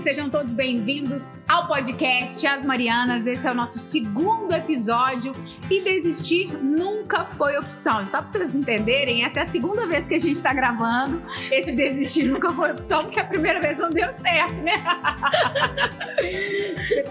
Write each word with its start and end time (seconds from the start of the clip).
sejam 0.00 0.28
todos 0.28 0.54
bem-vindos 0.54 1.40
ao 1.48 1.66
podcast 1.66 2.44
As 2.46 2.64
Marianas. 2.64 3.26
Esse 3.26 3.46
é 3.46 3.50
o 3.50 3.54
nosso 3.54 3.78
segundo 3.78 4.52
episódio 4.52 5.32
e 5.70 5.80
desistir 5.82 6.52
nunca 6.62 7.24
foi 7.24 7.56
opção. 7.56 8.06
Só 8.06 8.18
para 8.18 8.26
vocês 8.26 8.54
entenderem, 8.54 9.24
essa 9.24 9.40
é 9.40 9.42
a 9.42 9.46
segunda 9.46 9.86
vez 9.86 10.08
que 10.08 10.14
a 10.14 10.18
gente 10.18 10.36
está 10.36 10.52
gravando. 10.52 11.22
Esse 11.50 11.72
desistir 11.72 12.24
nunca 12.24 12.50
foi 12.50 12.72
opção, 12.72 13.04
porque 13.04 13.20
a 13.20 13.24
primeira 13.24 13.60
vez 13.60 13.78
não 13.78 13.88
deu 13.88 14.08
certo, 14.20 14.54
né? 14.62 14.74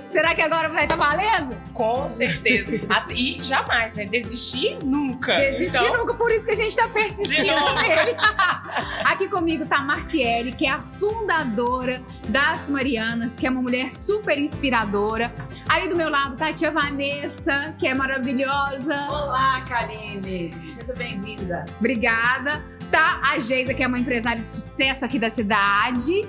Será 0.10 0.36
que 0.36 0.42
agora 0.42 0.70
vai 0.70 0.84
estar 0.84 0.98
tá 0.98 1.06
valendo? 1.06 1.56
Com 1.74 2.08
certeza. 2.08 2.72
E 3.10 3.42
jamais, 3.42 3.96
né? 3.96 4.06
Desistir 4.06 4.78
nunca. 4.84 5.36
Desistir 5.36 5.84
então... 5.84 5.98
nunca, 5.98 6.14
por 6.14 6.32
isso 6.32 6.46
que 6.46 6.52
a 6.52 6.56
gente 6.56 6.70
está 6.70 6.88
persistindo 6.88 7.74
nele. 7.76 8.16
Aqui 9.06 9.28
comigo 9.28 9.66
tá 9.66 9.78
a 9.78 9.84
Marciele, 9.84 10.52
que 10.52 10.66
é 10.66 10.70
a 10.70 10.80
fundadora 10.80 12.02
das 12.30 12.70
Marianas, 12.70 13.38
que 13.38 13.48
é 13.48 13.50
uma 13.50 13.62
mulher 13.62 13.92
super 13.92 14.38
inspiradora. 14.38 15.34
Aí 15.68 15.90
do 15.90 15.96
meu 15.96 16.10
lado 16.10 16.36
tá 16.36 16.48
a 16.48 16.54
tia 16.54 16.72
Vanessa, 16.72 17.74
que 17.78 17.88
é 17.88 17.94
maravilhosa. 17.94 19.08
Olá, 19.10 19.62
Karine. 19.62 20.52
Muito 20.76 20.96
bem-vinda. 20.96 21.66
Obrigada. 21.80 22.64
Tá 22.92 23.20
a 23.24 23.40
Geisa, 23.40 23.74
que 23.74 23.82
é 23.82 23.88
uma 23.88 23.98
empresária 23.98 24.42
de 24.42 24.48
sucesso 24.48 25.04
aqui 25.04 25.18
da 25.18 25.30
cidade. 25.30 26.22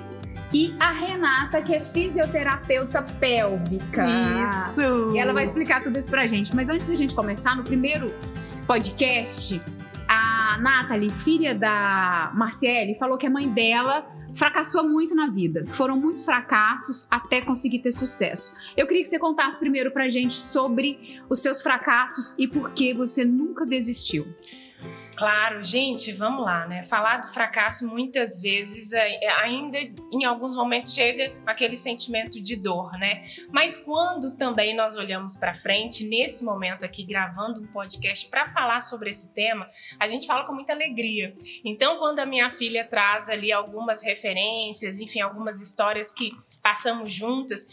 E 0.55 0.73
a 0.79 0.93
Renata, 0.93 1.61
que 1.61 1.75
é 1.75 1.81
fisioterapeuta 1.81 3.03
pélvica. 3.03 4.07
Isso! 4.07 5.11
E 5.13 5.19
ela 5.19 5.33
vai 5.33 5.43
explicar 5.43 5.83
tudo 5.83 5.99
isso 5.99 6.09
pra 6.09 6.29
gente. 6.29 6.55
Mas 6.55 6.69
antes 6.69 6.87
da 6.87 6.95
gente 6.95 7.13
começar, 7.13 7.57
no 7.57 7.65
primeiro 7.65 8.15
podcast, 8.65 9.61
a 10.07 10.57
Nathalie, 10.61 11.11
filha 11.11 11.57
da 11.57 12.31
Marciele, 12.37 12.95
falou 12.95 13.19
que 13.19 13.27
a 13.27 13.31
mãe 13.31 13.49
dela 13.49 14.07
fracassou 14.33 14.89
muito 14.89 15.13
na 15.13 15.27
vida. 15.27 15.65
Foram 15.71 15.99
muitos 15.99 16.25
fracassos 16.25 17.09
até 17.11 17.41
conseguir 17.41 17.81
ter 17.81 17.91
sucesso. 17.91 18.55
Eu 18.77 18.87
queria 18.87 19.03
que 19.03 19.09
você 19.09 19.19
contasse 19.19 19.59
primeiro 19.59 19.91
pra 19.91 20.09
gente 20.09 20.35
sobre 20.35 21.21
os 21.29 21.41
seus 21.41 21.61
fracassos 21.63 22.33
e 22.39 22.47
por 22.47 22.71
que 22.71 22.95
você 22.95 23.25
nunca 23.25 23.67
desistiu. 23.67 24.25
Claro, 25.17 25.63
gente, 25.63 26.13
vamos 26.13 26.45
lá, 26.45 26.67
né? 26.67 26.83
Falar 26.83 27.19
do 27.19 27.29
fracasso 27.29 27.87
muitas 27.87 28.41
vezes 28.41 28.93
é, 28.93 29.25
é, 29.25 29.31
ainda 29.43 29.79
em 30.11 30.25
alguns 30.25 30.57
momentos 30.57 30.93
chega 30.93 31.33
aquele 31.47 31.77
sentimento 31.77 32.41
de 32.41 32.57
dor, 32.57 32.93
né? 32.99 33.23
Mas 33.53 33.79
quando 33.79 34.37
também 34.37 34.75
nós 34.75 34.97
olhamos 34.97 35.37
para 35.37 35.55
frente, 35.55 36.05
nesse 36.05 36.45
momento 36.45 36.85
aqui 36.85 37.05
gravando 37.05 37.61
um 37.61 37.67
podcast 37.67 38.27
para 38.29 38.47
falar 38.47 38.81
sobre 38.81 39.11
esse 39.11 39.33
tema, 39.33 39.69
a 40.01 40.07
gente 40.09 40.27
fala 40.27 40.45
com 40.45 40.53
muita 40.53 40.73
alegria. 40.73 41.35
Então, 41.65 41.99
quando 41.99 42.19
a 42.19 42.27
minha 42.27 42.51
filha 42.51 42.85
traz 42.85 43.29
ali 43.29 43.53
algumas 43.53 44.03
referências, 44.03 45.01
enfim, 45.01 45.21
algumas 45.21 45.61
histórias 45.61 46.13
que 46.13 46.37
passamos 46.61 47.13
juntas 47.13 47.69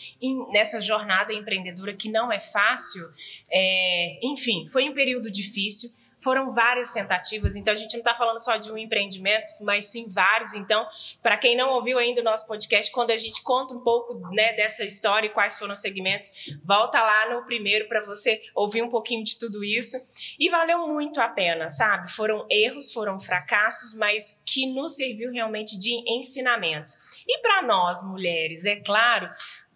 nessa 0.51 0.79
jornada 0.79 1.33
empreendedora 1.33 1.93
que 1.93 2.09
não 2.09 2.31
é 2.31 2.39
fácil, 2.39 3.01
é, 3.49 4.19
enfim, 4.21 4.67
foi 4.69 4.89
um 4.89 4.93
período 4.93 5.31
difícil 5.31 5.89
foram 6.21 6.51
várias 6.51 6.91
tentativas, 6.91 7.55
então 7.55 7.73
a 7.73 7.75
gente 7.75 7.93
não 7.93 7.99
está 7.99 8.13
falando 8.13 8.39
só 8.39 8.57
de 8.57 8.71
um 8.71 8.77
empreendimento, 8.77 9.51
mas 9.61 9.85
sim 9.85 10.07
vários. 10.07 10.53
Então, 10.53 10.87
para 11.21 11.37
quem 11.37 11.57
não 11.57 11.71
ouviu 11.71 11.97
ainda 11.97 12.21
o 12.21 12.23
nosso 12.23 12.47
podcast, 12.47 12.91
quando 12.91 13.11
a 13.11 13.17
gente 13.17 13.41
conta 13.43 13.73
um 13.73 13.79
pouco 13.79 14.15
né, 14.31 14.53
dessa 14.53 14.83
história 14.83 15.27
e 15.27 15.31
quais 15.31 15.57
foram 15.57 15.73
os 15.73 15.81
segmentos, 15.81 16.29
volta 16.63 17.01
lá 17.01 17.33
no 17.33 17.43
primeiro 17.45 17.87
para 17.87 18.01
você 18.01 18.41
ouvir 18.53 18.81
um 18.81 18.89
pouquinho 18.89 19.23
de 19.23 19.37
tudo 19.37 19.63
isso. 19.63 19.97
E 20.39 20.49
valeu 20.49 20.87
muito 20.87 21.19
a 21.19 21.27
pena, 21.27 21.69
sabe? 21.69 22.11
Foram 22.11 22.45
erros, 22.49 22.91
foram 22.91 23.19
fracassos, 23.19 23.95
mas 23.97 24.41
que 24.45 24.67
nos 24.67 24.95
serviu 24.95 25.31
realmente 25.31 25.79
de 25.79 26.03
ensinamentos. 26.07 26.97
E 27.27 27.39
para 27.39 27.63
nós, 27.63 28.03
mulheres, 28.03 28.65
é 28.65 28.75
claro, 28.75 29.29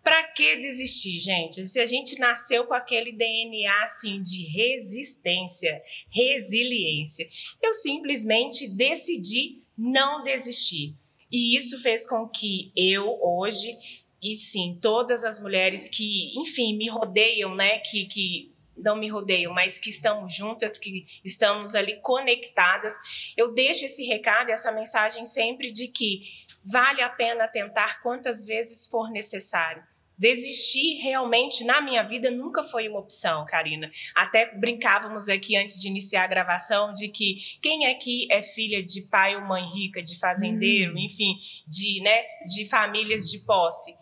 para 0.05 0.21
que 0.21 0.57
desistir, 0.57 1.17
gente? 1.17 1.65
Se 1.65 1.79
a 1.79 1.85
gente 1.87 2.19
nasceu 2.19 2.67
com 2.67 2.75
aquele 2.75 3.11
DNA 3.11 3.83
assim 3.83 4.21
de 4.21 4.45
resistência, 4.45 5.81
resiliência, 6.11 7.27
eu 7.59 7.73
simplesmente 7.73 8.69
decidi 8.69 9.63
não 9.75 10.21
desistir. 10.21 10.95
E 11.31 11.57
isso 11.57 11.81
fez 11.81 12.07
com 12.07 12.29
que 12.29 12.71
eu 12.75 13.19
hoje 13.19 13.75
e 14.21 14.35
sim, 14.35 14.77
todas 14.79 15.23
as 15.23 15.41
mulheres 15.41 15.89
que, 15.89 16.39
enfim, 16.39 16.77
me 16.77 16.87
rodeiam, 16.87 17.55
né, 17.55 17.79
que, 17.79 18.05
que 18.05 18.53
não 18.77 18.95
me 18.95 19.09
rodeiam, 19.09 19.51
mas 19.53 19.79
que 19.79 19.89
estamos 19.89 20.35
juntas, 20.35 20.77
que 20.77 21.07
estamos 21.23 21.73
ali 21.73 21.99
conectadas, 22.01 22.95
eu 23.35 23.55
deixo 23.55 23.85
esse 23.85 24.03
recado, 24.05 24.51
essa 24.51 24.71
mensagem 24.71 25.25
sempre 25.25 25.71
de 25.71 25.87
que 25.87 26.21
vale 26.63 27.01
a 27.01 27.09
pena 27.09 27.47
tentar 27.47 28.03
quantas 28.03 28.45
vezes 28.45 28.85
for 28.85 29.09
necessário 29.09 29.83
Desistir 30.17 31.01
realmente 31.01 31.63
na 31.63 31.81
minha 31.81 32.01
vida 32.03 32.31
nunca 32.31 32.63
foi 32.63 32.87
uma 32.87 32.99
opção, 32.99 33.45
Karina. 33.45 33.89
Até 34.13 34.53
brincávamos 34.57 35.27
aqui 35.27 35.57
antes 35.57 35.79
de 35.79 35.87
iniciar 35.87 36.23
a 36.23 36.27
gravação 36.27 36.93
de 36.93 37.09
que 37.09 37.37
quem 37.61 37.85
aqui 37.87 38.27
é 38.31 38.41
filha 38.41 38.81
de 38.81 39.01
pai 39.03 39.35
ou 39.35 39.41
mãe 39.41 39.67
rica, 39.67 40.01
de 40.01 40.17
fazendeiro, 40.17 40.93
hum. 40.93 40.99
enfim, 40.99 41.37
de, 41.67 42.01
né, 42.01 42.23
de 42.47 42.65
famílias 42.65 43.29
de 43.29 43.39
posse. 43.39 43.95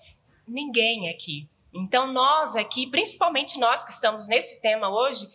Ninguém 0.47 1.09
aqui. 1.09 1.47
Então 1.73 2.13
nós 2.13 2.55
aqui, 2.55 2.85
principalmente 2.87 3.59
nós 3.59 3.83
que 3.83 3.91
estamos 3.91 4.27
nesse 4.27 4.61
tema 4.61 4.89
hoje, 4.89 5.27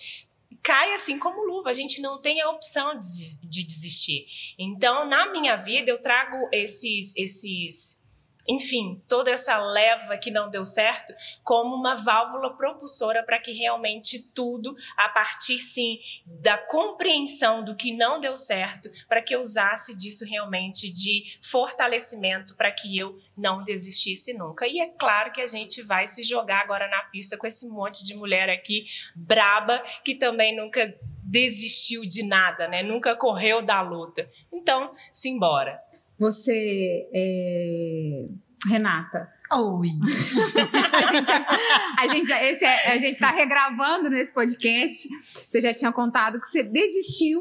cai 0.62 0.92
assim 0.94 1.18
como 1.18 1.44
luva. 1.44 1.70
A 1.70 1.72
gente 1.72 2.00
não 2.00 2.20
tem 2.20 2.40
a 2.40 2.50
opção 2.50 2.98
de, 2.98 3.40
de 3.48 3.64
desistir. 3.64 4.26
Então, 4.58 5.08
na 5.08 5.30
minha 5.32 5.56
vida, 5.56 5.90
eu 5.90 6.00
trago 6.00 6.36
esses 6.52 7.14
esses 7.16 7.97
enfim, 8.48 9.02
toda 9.06 9.30
essa 9.30 9.58
leva 9.58 10.16
que 10.16 10.30
não 10.30 10.48
deu 10.48 10.64
certo, 10.64 11.12
como 11.44 11.76
uma 11.76 11.94
válvula 11.94 12.56
propulsora 12.56 13.22
para 13.22 13.38
que 13.38 13.52
realmente 13.52 14.32
tudo, 14.32 14.74
a 14.96 15.08
partir 15.10 15.58
sim 15.58 15.98
da 16.24 16.56
compreensão 16.56 17.62
do 17.62 17.76
que 17.76 17.94
não 17.94 18.18
deu 18.18 18.34
certo, 18.34 18.88
para 19.06 19.20
que 19.20 19.34
eu 19.34 19.40
usasse 19.40 19.96
disso 19.96 20.24
realmente 20.24 20.90
de 20.90 21.38
fortalecimento 21.42 22.56
para 22.56 22.72
que 22.72 22.96
eu 22.96 23.18
não 23.36 23.62
desistisse 23.62 24.32
nunca. 24.32 24.66
E 24.66 24.80
é 24.80 24.86
claro 24.86 25.30
que 25.32 25.42
a 25.42 25.46
gente 25.46 25.82
vai 25.82 26.06
se 26.06 26.22
jogar 26.22 26.60
agora 26.60 26.88
na 26.88 27.02
pista 27.04 27.36
com 27.36 27.46
esse 27.46 27.68
monte 27.68 28.04
de 28.04 28.14
mulher 28.14 28.48
aqui 28.48 28.84
braba 29.14 29.82
que 30.02 30.14
também 30.14 30.56
nunca 30.56 30.96
desistiu 31.22 32.02
de 32.02 32.22
nada, 32.22 32.66
né? 32.66 32.82
Nunca 32.82 33.14
correu 33.14 33.60
da 33.60 33.82
luta. 33.82 34.30
Então, 34.50 34.94
simbora. 35.12 35.78
Você, 36.18 37.08
é... 37.12 38.26
Renata. 38.66 39.28
Oi. 39.52 39.88
a 41.00 41.14
gente, 41.14 41.30
a 41.98 42.06
gente, 42.08 42.30
esse 42.30 42.64
é, 42.64 42.92
a 42.92 42.98
gente 42.98 43.14
está 43.14 43.30
regravando 43.30 44.10
nesse 44.10 44.34
podcast. 44.34 45.08
Você 45.46 45.60
já 45.60 45.72
tinha 45.72 45.92
contado 45.92 46.40
que 46.40 46.48
você 46.48 46.62
desistiu 46.62 47.40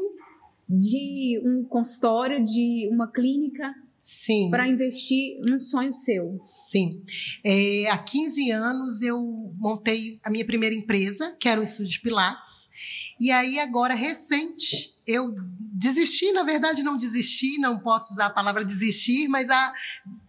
de 0.68 1.40
um 1.44 1.64
consultório, 1.64 2.44
de 2.44 2.88
uma 2.92 3.10
clínica 3.10 3.74
Sim. 4.08 4.48
Para 4.50 4.66
investir 4.66 5.38
num 5.46 5.60
sonho 5.60 5.92
seu. 5.92 6.34
Sim. 6.38 7.02
É, 7.44 7.90
há 7.90 7.98
15 7.98 8.50
anos 8.52 9.02
eu 9.02 9.20
montei 9.58 10.18
a 10.24 10.30
minha 10.30 10.46
primeira 10.46 10.74
empresa, 10.74 11.36
que 11.38 11.46
era 11.46 11.60
o 11.60 11.62
Estúdio 11.62 11.92
de 11.92 12.00
Pilates. 12.00 12.70
E 13.20 13.30
aí, 13.30 13.60
agora, 13.60 13.92
recente, 13.92 14.94
eu 15.06 15.34
desisti, 15.74 16.32
na 16.32 16.42
verdade, 16.42 16.82
não 16.82 16.96
desisti, 16.96 17.58
não 17.58 17.80
posso 17.80 18.14
usar 18.14 18.26
a 18.26 18.30
palavra 18.30 18.64
desistir, 18.64 19.28
mas 19.28 19.50
a, 19.50 19.74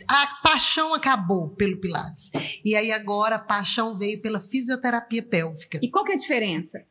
a 0.09 0.27
paixão 0.43 0.93
acabou 0.93 1.51
pelo 1.51 1.79
Pilates. 1.79 2.31
E 2.65 2.75
aí, 2.75 2.91
agora, 2.91 3.37
a 3.37 3.39
paixão 3.39 3.97
veio 3.97 4.21
pela 4.21 4.41
fisioterapia 4.41 5.23
pélvica. 5.23 5.79
E 5.81 5.89
qual 5.89 6.03
que 6.03 6.11
é 6.11 6.15
a 6.15 6.17
diferença? 6.17 6.85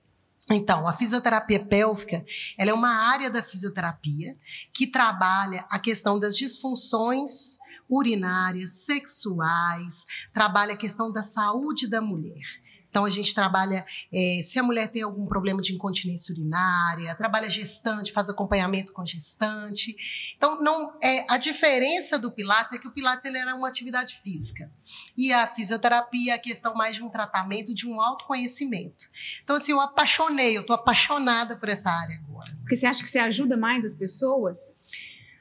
Então, 0.50 0.88
a 0.88 0.92
fisioterapia 0.92 1.64
pélvica, 1.64 2.24
ela 2.56 2.70
é 2.70 2.74
uma 2.74 3.10
área 3.10 3.30
da 3.30 3.42
fisioterapia 3.42 4.36
que 4.72 4.86
trabalha 4.86 5.66
a 5.70 5.78
questão 5.78 6.18
das 6.18 6.36
disfunções 6.36 7.58
urinárias, 7.88 8.84
sexuais, 8.84 10.04
trabalha 10.32 10.74
a 10.74 10.76
questão 10.76 11.12
da 11.12 11.22
saúde 11.22 11.86
da 11.86 12.00
mulher. 12.00 12.44
Então, 12.90 13.04
a 13.04 13.10
gente 13.10 13.34
trabalha, 13.34 13.84
é, 14.12 14.40
se 14.42 14.58
a 14.58 14.62
mulher 14.62 14.88
tem 14.88 15.02
algum 15.02 15.26
problema 15.26 15.60
de 15.60 15.74
incontinência 15.74 16.32
urinária, 16.32 17.14
trabalha 17.14 17.48
gestante, 17.48 18.12
faz 18.12 18.28
acompanhamento 18.30 18.92
com 18.92 19.04
gestante. 19.04 19.94
Então, 20.36 20.62
não 20.62 20.92
é, 21.02 21.24
a 21.28 21.36
diferença 21.36 22.18
do 22.18 22.30
Pilates 22.32 22.72
é 22.72 22.78
que 22.78 22.88
o 22.88 22.92
Pilates 22.92 23.24
ele 23.24 23.38
era 23.38 23.54
uma 23.54 23.68
atividade 23.68 24.16
física. 24.22 24.70
E 25.16 25.32
a 25.32 25.46
fisioterapia 25.46 26.32
é 26.32 26.36
a 26.36 26.38
questão 26.38 26.74
mais 26.74 26.96
de 26.96 27.02
um 27.02 27.08
tratamento, 27.08 27.74
de 27.74 27.86
um 27.88 28.00
autoconhecimento. 28.00 29.08
Então, 29.44 29.56
assim, 29.56 29.72
eu 29.72 29.80
apaixonei, 29.80 30.56
eu 30.56 30.62
estou 30.62 30.74
apaixonada 30.74 31.56
por 31.56 31.68
essa 31.68 31.90
área 31.90 32.16
agora. 32.16 32.56
Porque 32.60 32.76
você 32.76 32.86
acha 32.86 33.02
que 33.02 33.08
você 33.08 33.18
ajuda 33.18 33.56
mais 33.56 33.84
as 33.84 33.94
pessoas? 33.94 34.58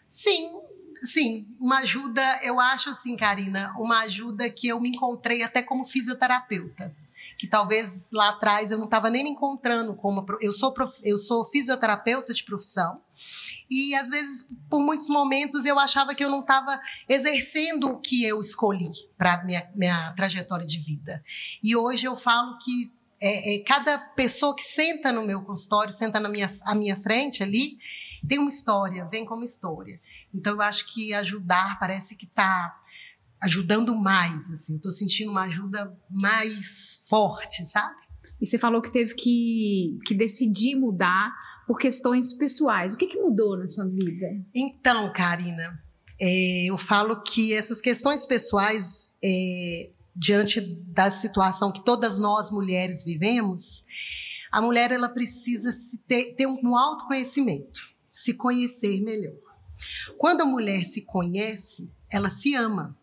Sim, 0.08 0.62
sim, 1.02 1.48
uma 1.60 1.80
ajuda, 1.80 2.40
eu 2.44 2.60
acho 2.60 2.90
assim, 2.90 3.16
Karina, 3.16 3.74
uma 3.78 4.00
ajuda 4.02 4.50
que 4.50 4.68
eu 4.68 4.80
me 4.80 4.90
encontrei 4.90 5.44
até 5.44 5.62
como 5.62 5.84
fisioterapeuta. 5.84 6.96
Que 7.38 7.48
talvez 7.48 8.10
lá 8.12 8.30
atrás 8.30 8.72
eu 8.72 8.78
não 8.78 8.86
estava 8.86 9.10
nem 9.10 9.24
me 9.24 9.30
encontrando 9.30 9.96
como 9.96 10.26
eu 10.42 10.52
sou 10.52 10.74
prof, 10.74 11.00
eu 11.04 11.18
sou 11.18 11.46
fisioterapeuta 11.46 12.34
de 12.34 12.44
profissão 12.44 13.02
e 13.70 13.96
às 13.96 14.10
vezes 14.10 14.48
por 14.70 14.80
muitos 14.80 15.10
momentos 15.10 15.66
eu 15.66 15.78
achava 15.78 16.16
que 16.16 16.24
eu 16.24 16.30
não 16.30 16.42
estava 16.42 16.80
exercendo 17.08 17.90
o 17.90 18.00
que 18.00 18.26
eu 18.26 18.40
escolhi 18.40 18.90
para 19.18 19.44
minha 19.44 19.70
minha 19.76 20.14
trajetória 20.14 20.66
de 20.66 20.80
vida 20.80 21.24
e 21.64 21.76
hoje 21.76 22.06
eu 22.06 22.18
falo 22.18 22.58
que 22.58 22.92
é, 23.20 23.56
é, 23.56 23.60
cada 23.64 23.98
pessoa 23.98 24.56
que 24.56 24.62
senta 24.62 25.12
no 25.12 25.26
meu 25.26 25.42
consultório, 25.42 25.92
senta 25.92 26.20
na 26.20 26.30
minha, 26.30 26.56
à 26.62 26.76
minha 26.76 26.96
frente 26.96 27.42
ali, 27.42 27.78
tem 28.28 28.38
uma 28.38 28.50
história, 28.50 29.06
vem 29.06 29.26
como 29.26 29.44
história. 29.44 30.00
Então 30.34 30.54
eu 30.54 30.62
acho 30.62 30.86
que 30.94 31.14
ajudar 31.14 31.80
parece 31.80 32.16
que 32.16 32.26
está 32.26 32.80
ajudando 33.42 33.96
mais, 33.96 34.50
assim. 34.52 34.76
Estou 34.76 34.92
sentindo 34.92 35.32
uma 35.32 35.44
ajuda 35.44 35.96
mais 36.10 37.02
forte, 37.08 37.66
sabe? 37.66 37.96
E 38.40 38.46
você 38.46 38.58
falou 38.58 38.82
que 38.82 38.92
teve 38.92 39.16
que, 39.16 39.98
que 40.06 40.14
decidir 40.14 40.76
mudar 40.76 41.34
por 41.66 41.78
questões 41.78 42.34
pessoais. 42.34 42.94
O 42.94 42.98
que, 42.98 43.08
que 43.08 43.18
mudou 43.20 43.58
na 43.58 43.68
sua 43.68 43.86
vida? 43.86 44.28
Então, 44.56 45.12
Karina, 45.12 45.84
é, 46.20 46.66
eu 46.66 46.78
falo 46.78 47.22
que 47.22 47.54
essas 47.54 47.82
questões 47.82 48.26
pessoais, 48.26 49.16
é, 49.24 49.92
diante 50.16 50.62
da 50.62 51.12
situação 51.12 51.72
que 51.72 51.84
todas 51.84 52.18
nós 52.18 52.50
mulheres 52.50 53.04
vivemos, 53.04 53.84
a 54.52 54.62
mulher 54.62 54.92
ela 54.92 55.10
precisa 55.10 55.72
se 55.72 56.00
ter, 56.08 56.34
ter 56.36 56.48
um 56.48 56.76
autoconhecimento, 56.76 57.80
se 58.14 58.34
conhecer 58.34 59.02
melhor. 59.04 59.36
Quando 60.18 60.42
a 60.42 60.46
mulher 60.46 60.86
se 60.86 61.02
conhece, 61.02 61.92
ela 62.12 62.30
se 62.30 62.56
ama. 62.56 62.97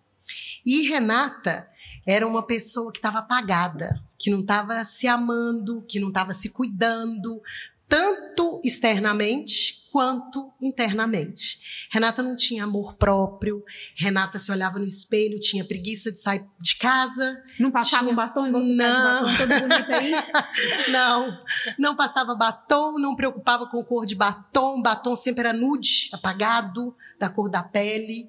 E 0.65 0.89
Renata 0.89 1.69
era 2.07 2.27
uma 2.27 2.47
pessoa 2.47 2.93
que 2.93 2.99
estava 2.99 3.19
apagada, 3.19 4.03
que 4.19 4.31
não 4.31 4.41
estava 4.41 4.85
se 4.85 5.07
amando, 5.07 5.85
que 5.89 6.01
não 6.01 6.09
estava 6.09 6.33
se 6.33 6.51
cuidando, 6.51 7.41
tanto 7.89 8.61
externamente 8.65 9.84
quanto 9.95 10.53
internamente. 10.61 11.87
Renata 11.89 12.21
não 12.21 12.35
tinha 12.35 12.65
amor 12.65 12.95
próprio, 12.95 13.63
Renata 13.97 14.41
se 14.41 14.51
olhava 14.51 14.77
no 14.77 14.85
espelho, 14.85 15.39
tinha 15.39 15.65
preguiça 15.65 16.11
de 16.11 16.21
sair 16.21 16.45
de 16.61 16.77
casa. 16.79 17.41
Não 17.61 17.71
passava 17.71 18.03
tinha... 18.03 18.13
um 18.13 18.17
batom 18.17 18.45
igual 18.49 18.61
você 18.61 18.73
não. 18.75 19.25
batom 19.25 19.47
todo 19.47 19.95
aí? 19.95 20.13
não, 20.91 21.39
não 21.79 21.95
passava 21.95 22.35
batom, 22.35 22.99
não 22.99 23.15
preocupava 23.15 23.69
com 23.69 23.85
cor 23.85 24.05
de 24.05 24.17
batom, 24.17 24.83
batom 24.83 25.15
sempre 25.15 25.47
era 25.47 25.53
nude, 25.53 26.11
apagado, 26.13 26.97
da 27.17 27.29
cor 27.29 27.49
da 27.49 27.63
pele. 27.63 28.29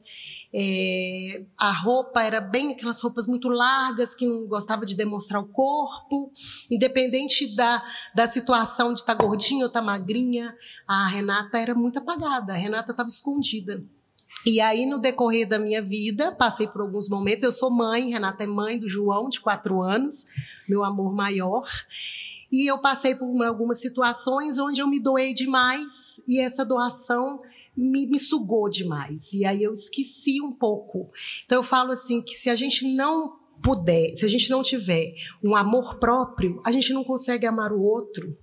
É, 0.54 1.46
a 1.60 1.72
roupa 1.72 2.22
era 2.22 2.40
bem 2.40 2.74
aquelas 2.74 3.02
roupas 3.02 3.26
muito 3.26 3.50
largas, 3.50 4.14
que 4.14 4.28
não 4.28 4.46
gostava 4.46 4.86
de 4.86 4.96
demonstrar 4.96 5.42
o 5.42 5.48
corpo. 5.48 6.32
Independente 6.70 7.56
da, 7.56 7.84
da 8.14 8.28
situação 8.28 8.94
de 8.94 9.00
estar 9.00 9.16
tá 9.16 9.24
gordinha 9.24 9.64
ou 9.64 9.68
estar 9.68 9.80
tá 9.80 9.86
magrinha, 9.86 10.56
a 10.88 11.08
Renata 11.08 11.55
era 11.60 11.76
muito 11.76 12.00
apagada, 12.00 12.54
a 12.54 12.58
Renata 12.58 12.92
estava 12.92 13.10
escondida. 13.10 13.84
E 14.46 14.62
aí, 14.62 14.86
no 14.86 15.00
decorrer 15.00 15.48
da 15.48 15.58
minha 15.58 15.82
vida, 15.82 16.32
passei 16.32 16.68
por 16.68 16.82
alguns 16.82 17.10
momentos. 17.10 17.44
Eu 17.44 17.52
sou 17.52 17.72
mãe, 17.72 18.12
Renata 18.12 18.44
é 18.44 18.48
mãe 18.48 18.78
do 18.78 18.88
João, 18.88 19.28
de 19.28 19.42
quatro 19.42 19.82
anos, 19.82 20.26
meu 20.70 20.84
amor 20.84 21.14
maior. 21.16 21.68
E 22.52 22.70
eu 22.70 22.80
passei 22.80 23.16
por 23.16 23.44
algumas 23.44 23.80
situações 23.80 24.60
onde 24.60 24.82
eu 24.82 24.88
me 24.88 25.00
doei 25.00 25.34
demais, 25.34 26.22
e 26.28 26.40
essa 26.40 26.64
doação 26.64 27.42
me, 27.76 28.06
me 28.06 28.20
sugou 28.20 28.70
demais. 28.70 29.34
E 29.34 29.46
aí 29.46 29.64
eu 29.64 29.74
esqueci 29.74 30.42
um 30.42 30.52
pouco. 30.52 31.10
Então 31.46 31.60
eu 31.60 31.64
falo 31.64 31.92
assim 31.92 32.22
que 32.22 32.36
se 32.36 32.50
a 32.50 32.56
gente 32.56 32.96
não 32.96 33.38
puder, 33.62 34.16
se 34.16 34.26
a 34.26 34.30
gente 34.30 34.50
não 34.50 34.62
tiver 34.62 35.16
um 35.44 35.56
amor 35.56 35.96
próprio, 35.96 36.62
a 36.64 36.72
gente 36.72 36.94
não 36.94 37.04
consegue 37.04 37.48
amar 37.48 37.74
o 37.74 37.82
outro. 37.82 38.38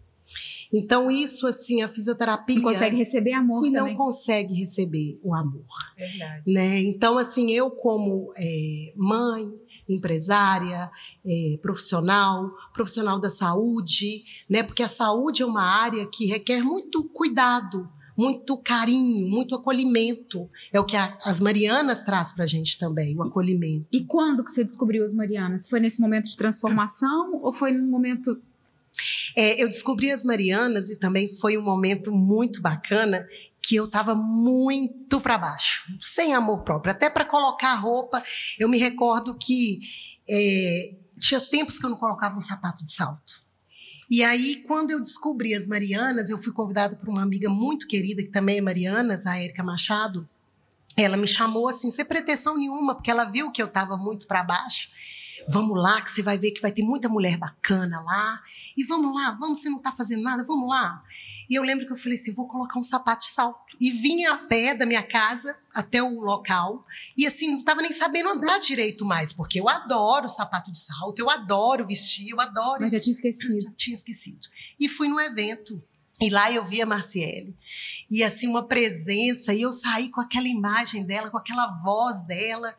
Então, 0.73 1.11
isso, 1.11 1.47
assim, 1.47 1.83
a 1.83 1.89
fisioterapia. 1.89 2.57
Não 2.57 2.63
consegue 2.63 2.97
receber 2.97 3.33
amor 3.33 3.67
e 3.67 3.73
também. 3.73 3.93
não 3.93 3.95
consegue 3.95 4.55
receber 4.55 5.21
o 5.23 5.35
amor. 5.35 5.67
Verdade. 5.97 6.53
Né? 6.53 6.81
Então, 6.81 7.19
assim, 7.19 7.51
eu, 7.51 7.71
como 7.71 8.33
é, 8.37 8.93
mãe, 8.97 9.53
empresária, 9.89 10.91
é, 11.27 11.59
profissional, 11.61 12.51
profissional 12.73 13.21
da 13.21 13.29
saúde, 13.29 14.25
né? 14.49 14.63
Porque 14.63 14.83
a 14.83 14.89
saúde 14.89 15.43
é 15.43 15.47
uma 15.47 15.63
área 15.63 16.07
que 16.07 16.27
requer 16.27 16.63
muito 16.63 17.05
cuidado 17.05 17.89
muito 18.17 18.57
carinho, 18.59 19.29
muito 19.29 19.55
acolhimento. 19.55 20.49
É 20.73 20.79
o 20.79 20.85
que 20.85 20.97
a, 20.97 21.17
as 21.25 21.41
Marianas 21.41 22.03
traz 22.03 22.33
para 22.33 22.45
a 22.45 22.47
gente 22.47 22.79
também, 22.79 23.17
o 23.17 23.23
acolhimento. 23.23 23.87
E 23.93 24.05
quando 24.05 24.45
que 24.45 24.53
você 24.53 24.63
descobriu 24.65 25.05
as 25.05 25.15
Marianas? 25.15 25.69
Foi 25.69 25.81
nesse 25.81 26.01
momento 26.01 26.29
de 26.29 26.37
transformação 26.37 27.41
ou 27.43 27.53
foi 27.53 27.73
num 27.73 27.89
momento 27.89 28.41
é, 29.37 29.63
eu 29.63 29.69
descobri 29.69 30.11
as 30.11 30.25
Marianas 30.25 30.91
e 30.91 30.97
também 30.97 31.29
foi 31.29 31.57
um 31.57 31.63
momento 31.63 32.13
muito 32.13 32.61
bacana 32.61 33.27
que 33.61 33.77
eu 33.77 33.85
estava 33.85 34.15
muito 34.15 35.21
para 35.21 35.39
baixo, 35.39 35.85
sem 36.01 36.35
amor 36.35 36.63
próprio. 36.65 36.91
Até 36.91 37.09
para 37.09 37.25
colocar 37.25 37.75
roupa, 37.75 38.23
eu 38.59 38.69
me 38.69 38.79
recordo 38.79 39.37
que 39.37 39.81
é, 40.29 40.95
tinha 41.19 41.41
tempos 41.41 41.79
que 41.79 41.87
eu 41.87 41.91
não 41.91 41.97
colocava 41.97 42.37
um 42.37 42.41
sapato 42.41 42.85
de 42.85 42.93
salto. 42.93 43.41
E 44.11 44.23
aí, 44.23 44.63
quando 44.67 44.91
eu 44.91 45.01
descobri 45.01 45.55
as 45.55 45.67
Marianas, 45.67 46.29
eu 46.29 46.37
fui 46.37 46.53
convidada 46.53 46.97
por 46.97 47.09
uma 47.09 47.23
amiga 47.23 47.49
muito 47.49 47.87
querida, 47.87 48.23
que 48.23 48.31
também 48.31 48.59
é 48.59 48.61
Marianas, 48.61 49.27
a 49.27 49.39
Érica 49.39 49.63
Machado. 49.63 50.29
Ela 50.97 51.17
me 51.17 51.27
chamou 51.27 51.69
assim, 51.69 51.91
sem 51.91 52.05
pretensão 52.05 52.59
nenhuma, 52.59 52.95
porque 52.95 53.11
ela 53.11 53.25
viu 53.25 53.51
que 53.51 53.63
eu 53.63 53.67
estava 53.67 53.97
muito 53.97 54.27
para 54.27 54.43
baixo. 54.43 54.91
Vamos 55.49 55.81
lá, 55.81 56.01
que 56.01 56.11
você 56.11 56.23
vai 56.23 56.39
ver 56.39 56.53
que 56.53 56.61
vai 56.61 56.73
ter 56.73 56.83
muita 56.83 57.09
mulher 57.09 57.37
bacana 57.37 58.01
lá. 58.01 58.43
E 58.77 58.85
vamos 58.85 59.15
lá, 59.15 59.33
vamos, 59.33 59.61
você 59.61 59.69
não 59.69 59.79
está 59.79 59.93
fazendo 59.93 60.23
nada, 60.23 60.45
vamos 60.45 60.69
lá. 60.69 61.03
E 61.49 61.55
eu 61.55 61.63
lembro 61.63 61.87
que 61.87 61.93
eu 61.93 61.97
falei 61.97 62.17
assim: 62.17 62.33
vou 62.33 62.49
colocar 62.49 62.79
um 62.79 62.83
sapato 62.83 63.25
de 63.25 63.31
salto. 63.31 63.61
E 63.81 63.91
vinha 63.91 64.33
a 64.33 64.39
pé 64.39 64.75
da 64.75 64.87
minha 64.87 65.03
casa 65.03 65.57
até 65.75 66.03
o 66.03 66.21
local. 66.21 66.87
E 67.17 67.27
assim, 67.27 67.51
não 67.51 67.59
estava 67.59 67.83
nem 67.83 67.93
sabendo 67.93 68.29
andar 68.29 68.59
direito 68.59 69.05
mais, 69.05 69.33
porque 69.33 69.61
eu 69.61 69.69
adoro 69.69 70.29
sapato 70.29 70.71
de 70.71 70.79
salto, 70.79 71.19
eu 71.19 71.29
adoro 71.29 71.87
vestir, 71.87 72.31
eu 72.31 72.41
adoro. 72.41 72.81
Mas 72.81 72.93
já 72.93 73.01
tinha 73.01 73.13
esquecido. 73.13 73.61
Já 73.61 73.71
tinha 73.73 73.95
esquecido. 73.95 74.47
E 74.79 74.89
fui 74.89 75.09
no 75.09 75.21
evento 75.21 75.83
e 76.23 76.31
lá 76.31 76.53
eu 76.53 76.65
vi 76.65 76.81
a 76.81 76.87
Marciele. 76.87 77.53
E 78.09 78.23
assim, 78.23 78.47
uma 78.47 78.69
presença. 78.69 79.53
E 79.53 79.63
eu 79.63 79.73
saí 79.73 80.09
com 80.09 80.21
aquela 80.21 80.47
imagem 80.47 81.05
dela, 81.05 81.31
com 81.31 81.37
aquela 81.37 81.67
voz 81.83 82.25
dela. 82.25 82.77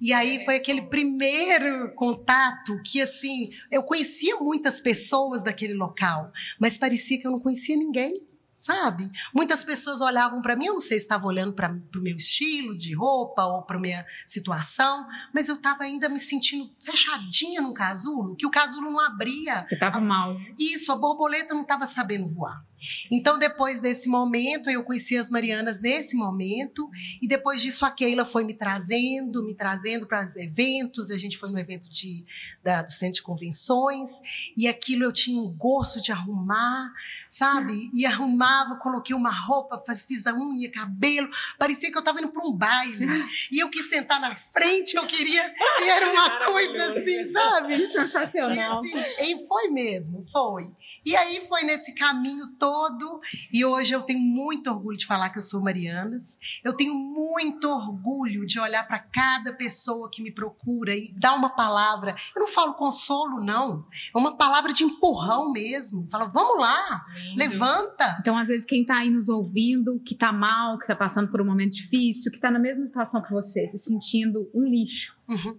E 0.00 0.10
aí 0.10 0.42
foi 0.46 0.56
aquele 0.56 0.80
primeiro 0.80 1.92
contato 1.94 2.80
que, 2.82 3.02
assim, 3.02 3.50
eu 3.70 3.82
conhecia 3.82 4.36
muitas 4.36 4.80
pessoas 4.80 5.44
daquele 5.44 5.74
local, 5.74 6.32
mas 6.58 6.78
parecia 6.78 7.20
que 7.20 7.26
eu 7.26 7.32
não 7.32 7.40
conhecia 7.40 7.76
ninguém 7.76 8.26
sabe? 8.58 9.10
Muitas 9.32 9.62
pessoas 9.62 10.00
olhavam 10.00 10.42
para 10.42 10.56
mim, 10.56 10.66
eu 10.66 10.74
não 10.74 10.80
sei 10.80 10.98
se 10.98 11.04
estava 11.04 11.26
olhando 11.26 11.52
para 11.52 11.72
o 11.72 12.00
meu 12.00 12.16
estilo 12.16 12.76
de 12.76 12.92
roupa 12.92 13.44
ou 13.44 13.62
para 13.62 13.78
minha 13.78 14.04
situação, 14.26 15.06
mas 15.32 15.48
eu 15.48 15.54
estava 15.54 15.84
ainda 15.84 16.08
me 16.08 16.18
sentindo 16.18 16.68
fechadinha 16.80 17.62
no 17.62 17.72
casulo, 17.72 18.34
que 18.34 18.44
o 18.44 18.50
casulo 18.50 18.90
não 18.90 19.00
abria. 19.00 19.60
Você 19.60 19.74
estava 19.74 20.00
mal. 20.00 20.36
Isso, 20.58 20.90
a 20.90 20.96
borboleta 20.96 21.54
não 21.54 21.62
estava 21.62 21.86
sabendo 21.86 22.28
voar. 22.28 22.66
Então, 23.10 23.38
depois 23.38 23.80
desse 23.80 24.08
momento, 24.08 24.70
eu 24.70 24.84
conheci 24.84 25.16
as 25.16 25.30
Marianas 25.30 25.80
nesse 25.80 26.16
momento, 26.16 26.88
e 27.20 27.26
depois 27.26 27.60
disso 27.60 27.84
a 27.84 27.90
Keila 27.90 28.24
foi 28.24 28.44
me 28.44 28.54
trazendo, 28.54 29.44
me 29.44 29.54
trazendo 29.54 30.06
para 30.06 30.24
os 30.24 30.36
eventos. 30.36 31.10
A 31.10 31.18
gente 31.18 31.36
foi 31.36 31.50
no 31.50 31.58
evento 31.58 31.88
de, 31.88 32.24
da, 32.62 32.82
do 32.82 32.92
centro 32.92 33.14
de 33.14 33.22
convenções, 33.22 34.20
e 34.56 34.68
aquilo 34.68 35.04
eu 35.04 35.12
tinha 35.12 35.40
um 35.40 35.50
gosto 35.50 36.00
de 36.00 36.12
arrumar, 36.12 36.92
sabe? 37.28 37.90
E 37.94 38.06
arrumava, 38.06 38.76
coloquei 38.76 39.14
uma 39.14 39.32
roupa, 39.32 39.80
fiz 40.06 40.26
a 40.26 40.34
unha, 40.34 40.70
cabelo, 40.70 41.28
parecia 41.58 41.90
que 41.90 41.96
eu 41.96 42.00
estava 42.00 42.18
indo 42.18 42.28
para 42.28 42.46
um 42.46 42.54
baile. 42.54 43.06
E 43.50 43.62
eu 43.62 43.70
quis 43.70 43.88
sentar 43.88 44.20
na 44.20 44.34
frente, 44.36 44.96
eu 44.96 45.06
queria, 45.06 45.52
e 45.80 45.88
era 45.88 46.12
uma 46.12 46.46
coisa 46.46 46.84
assim, 46.84 47.24
sabe? 47.24 47.88
Sensacional. 47.88 48.84
E, 48.84 48.92
assim, 48.92 49.32
e 49.32 49.48
foi 49.48 49.68
mesmo, 49.68 50.24
foi. 50.30 50.70
E 51.04 51.16
aí 51.16 51.44
foi 51.46 51.62
nesse 51.64 51.92
caminho 51.92 52.48
todo 52.58 52.67
todo. 52.68 53.20
E 53.50 53.64
hoje 53.64 53.94
eu 53.94 54.02
tenho 54.02 54.20
muito 54.20 54.68
orgulho 54.68 54.98
de 54.98 55.06
falar 55.06 55.30
que 55.30 55.38
eu 55.38 55.42
sou 55.42 55.62
Marianas. 55.62 56.38
Eu 56.62 56.74
tenho 56.74 56.94
muito 56.94 57.66
orgulho 57.66 58.44
de 58.44 58.60
olhar 58.60 58.86
para 58.86 58.98
cada 58.98 59.54
pessoa 59.54 60.10
que 60.12 60.22
me 60.22 60.30
procura 60.30 60.94
e 60.94 61.10
dar 61.16 61.34
uma 61.34 61.48
palavra. 61.48 62.14
Eu 62.36 62.40
não 62.40 62.48
falo 62.48 62.74
consolo, 62.74 63.42
não. 63.42 63.86
É 64.14 64.18
uma 64.18 64.36
palavra 64.36 64.70
de 64.74 64.84
empurrão 64.84 65.50
mesmo. 65.50 66.06
Fala, 66.10 66.26
vamos 66.26 66.58
lá, 66.60 67.06
Lindo. 67.14 67.38
levanta. 67.38 68.18
Então, 68.20 68.36
às 68.36 68.48
vezes, 68.48 68.66
quem 68.66 68.82
está 68.82 68.98
aí 68.98 69.08
nos 69.08 69.30
ouvindo, 69.30 69.98
que 70.00 70.12
está 70.12 70.30
mal, 70.30 70.76
que 70.76 70.84
está 70.84 70.94
passando 70.94 71.30
por 71.30 71.40
um 71.40 71.46
momento 71.46 71.74
difícil, 71.74 72.30
que 72.30 72.36
está 72.36 72.50
na 72.50 72.58
mesma 72.58 72.86
situação 72.86 73.22
que 73.22 73.30
você, 73.30 73.66
se 73.66 73.78
sentindo 73.78 74.50
um 74.52 74.64
lixo. 74.64 75.16
Uhum. 75.26 75.58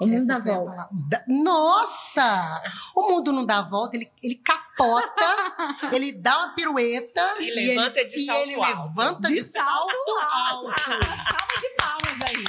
O 0.00 0.06
mundo 0.06 0.26
dá 0.26 0.38
volta. 0.38 0.88
Nossa! 1.26 2.62
O 2.94 3.08
mundo 3.08 3.32
não 3.32 3.46
dá 3.46 3.62
volta, 3.62 3.96
ele, 3.96 4.10
ele 4.22 4.34
capota, 4.36 5.26
ele 5.92 6.12
dá 6.12 6.36
uma 6.38 6.54
pirueta 6.54 7.22
e, 7.40 7.48
e 7.48 7.54
levanta 7.68 8.00
ele, 8.00 8.08
de 8.08 8.24
salto 8.26 8.38
e 8.38 8.42
ele 8.52 8.54
alto. 8.62 8.66
levanta 8.88 9.28
de, 9.28 9.34
de 9.34 9.42
salto, 9.42 9.94
alto. 10.32 10.66
alto. 10.68 10.80
Salva 10.90 11.60
de 11.60 11.68
palmas 11.76 12.28
aí. 12.28 12.44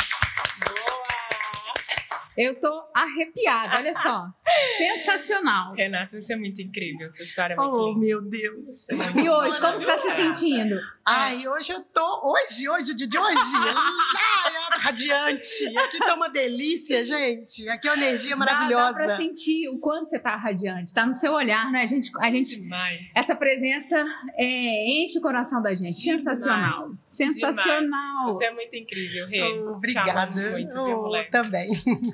Eu 2.37 2.53
tô 2.59 2.83
arrepiada, 2.93 3.77
olha 3.77 3.91
só. 3.95 4.27
Sensacional. 4.77 5.73
Renata, 5.73 6.17
isso 6.17 6.31
é 6.31 6.35
muito 6.35 6.61
incrível. 6.61 7.09
Sua 7.09 7.23
história 7.23 7.55
é 7.55 7.57
muito 7.57 7.73
Oh, 7.75 7.87
linda. 7.87 7.99
meu 7.99 8.21
Deus. 8.21 8.87
E 9.15 9.27
hoje, 9.27 9.59
como 9.59 9.79
você 9.79 9.85
está 9.91 9.97
se 9.97 10.11
sentindo? 10.11 10.79
Ai, 11.09 11.47
hoje 11.47 11.71
eu 11.71 11.81
tô. 11.85 12.31
Hoje, 12.33 12.67
hoje, 12.69 12.91
o 12.91 12.95
dia 12.95 13.07
de 13.07 13.17
hoje. 13.17 13.37
Ai, 13.55 14.79
radiante. 14.79 15.77
Aqui 15.77 15.99
tá 15.99 16.13
uma 16.15 16.29
delícia, 16.29 17.03
gente. 17.05 17.67
Aqui 17.69 17.87
é 17.87 17.93
uma 17.93 18.03
energia 18.03 18.35
Dá, 18.35 18.43
dá 18.45 18.45
pra 18.45 18.67
maravilhosa. 18.67 19.15
sentir 19.15 19.69
o 19.69 19.79
quanto 19.79 20.09
você 20.09 20.19
tá 20.19 20.35
radiante. 20.35 20.93
Tá 20.93 21.05
no 21.05 21.13
seu 21.13 21.31
olhar, 21.31 21.71
né? 21.71 21.83
A 21.83 21.85
gente, 21.85 22.11
a 22.19 22.29
gente 22.29 22.59
Demais. 22.59 22.99
essa 23.15 23.35
presença 23.35 24.05
é, 24.35 25.03
enche 25.03 25.17
o 25.17 25.21
coração 25.21 25.61
da 25.61 25.69
gente. 25.73 25.93
Demais. 26.01 26.21
Sensacional. 26.23 26.89
Sensacional. 27.07 28.25
Você 28.27 28.45
é 28.45 28.51
muito 28.53 28.75
incrível, 28.75 29.27
Rê. 29.27 29.41
Oh, 29.61 29.71
Obrigada. 29.77 30.27
Te 30.33 30.49
muito, 30.51 30.77
Oh, 30.77 31.03
moleque? 31.03 31.31
também. 31.31 31.69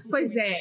Pois 0.09 0.35
é, 0.35 0.59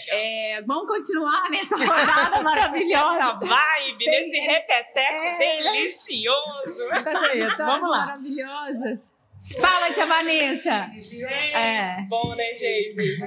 é, 0.57 0.63
vamos 0.63 0.87
continuar 0.89 1.51
nessa 1.51 1.77
rodada 1.85 2.43
maravilhosa. 2.43 3.17
Essa 3.19 3.33
vibe, 3.35 3.99
Tem- 4.05 4.11
nesse 4.11 4.39
repeteco 4.41 5.13
É. 5.13 5.39
delicioso. 5.73 6.91
essas 6.93 7.21
mesmo, 7.21 7.51
histórias 7.51 7.59
vamos 7.59 7.91
lá. 7.91 8.19
Maravilhosas. 8.23 9.21
Fala, 9.61 9.93
tia 9.93 10.07
Vanessa. 10.07 10.89
É. 11.53 12.07
Bom, 12.09 12.33
né, 12.37 12.55
Geise? 12.55 13.19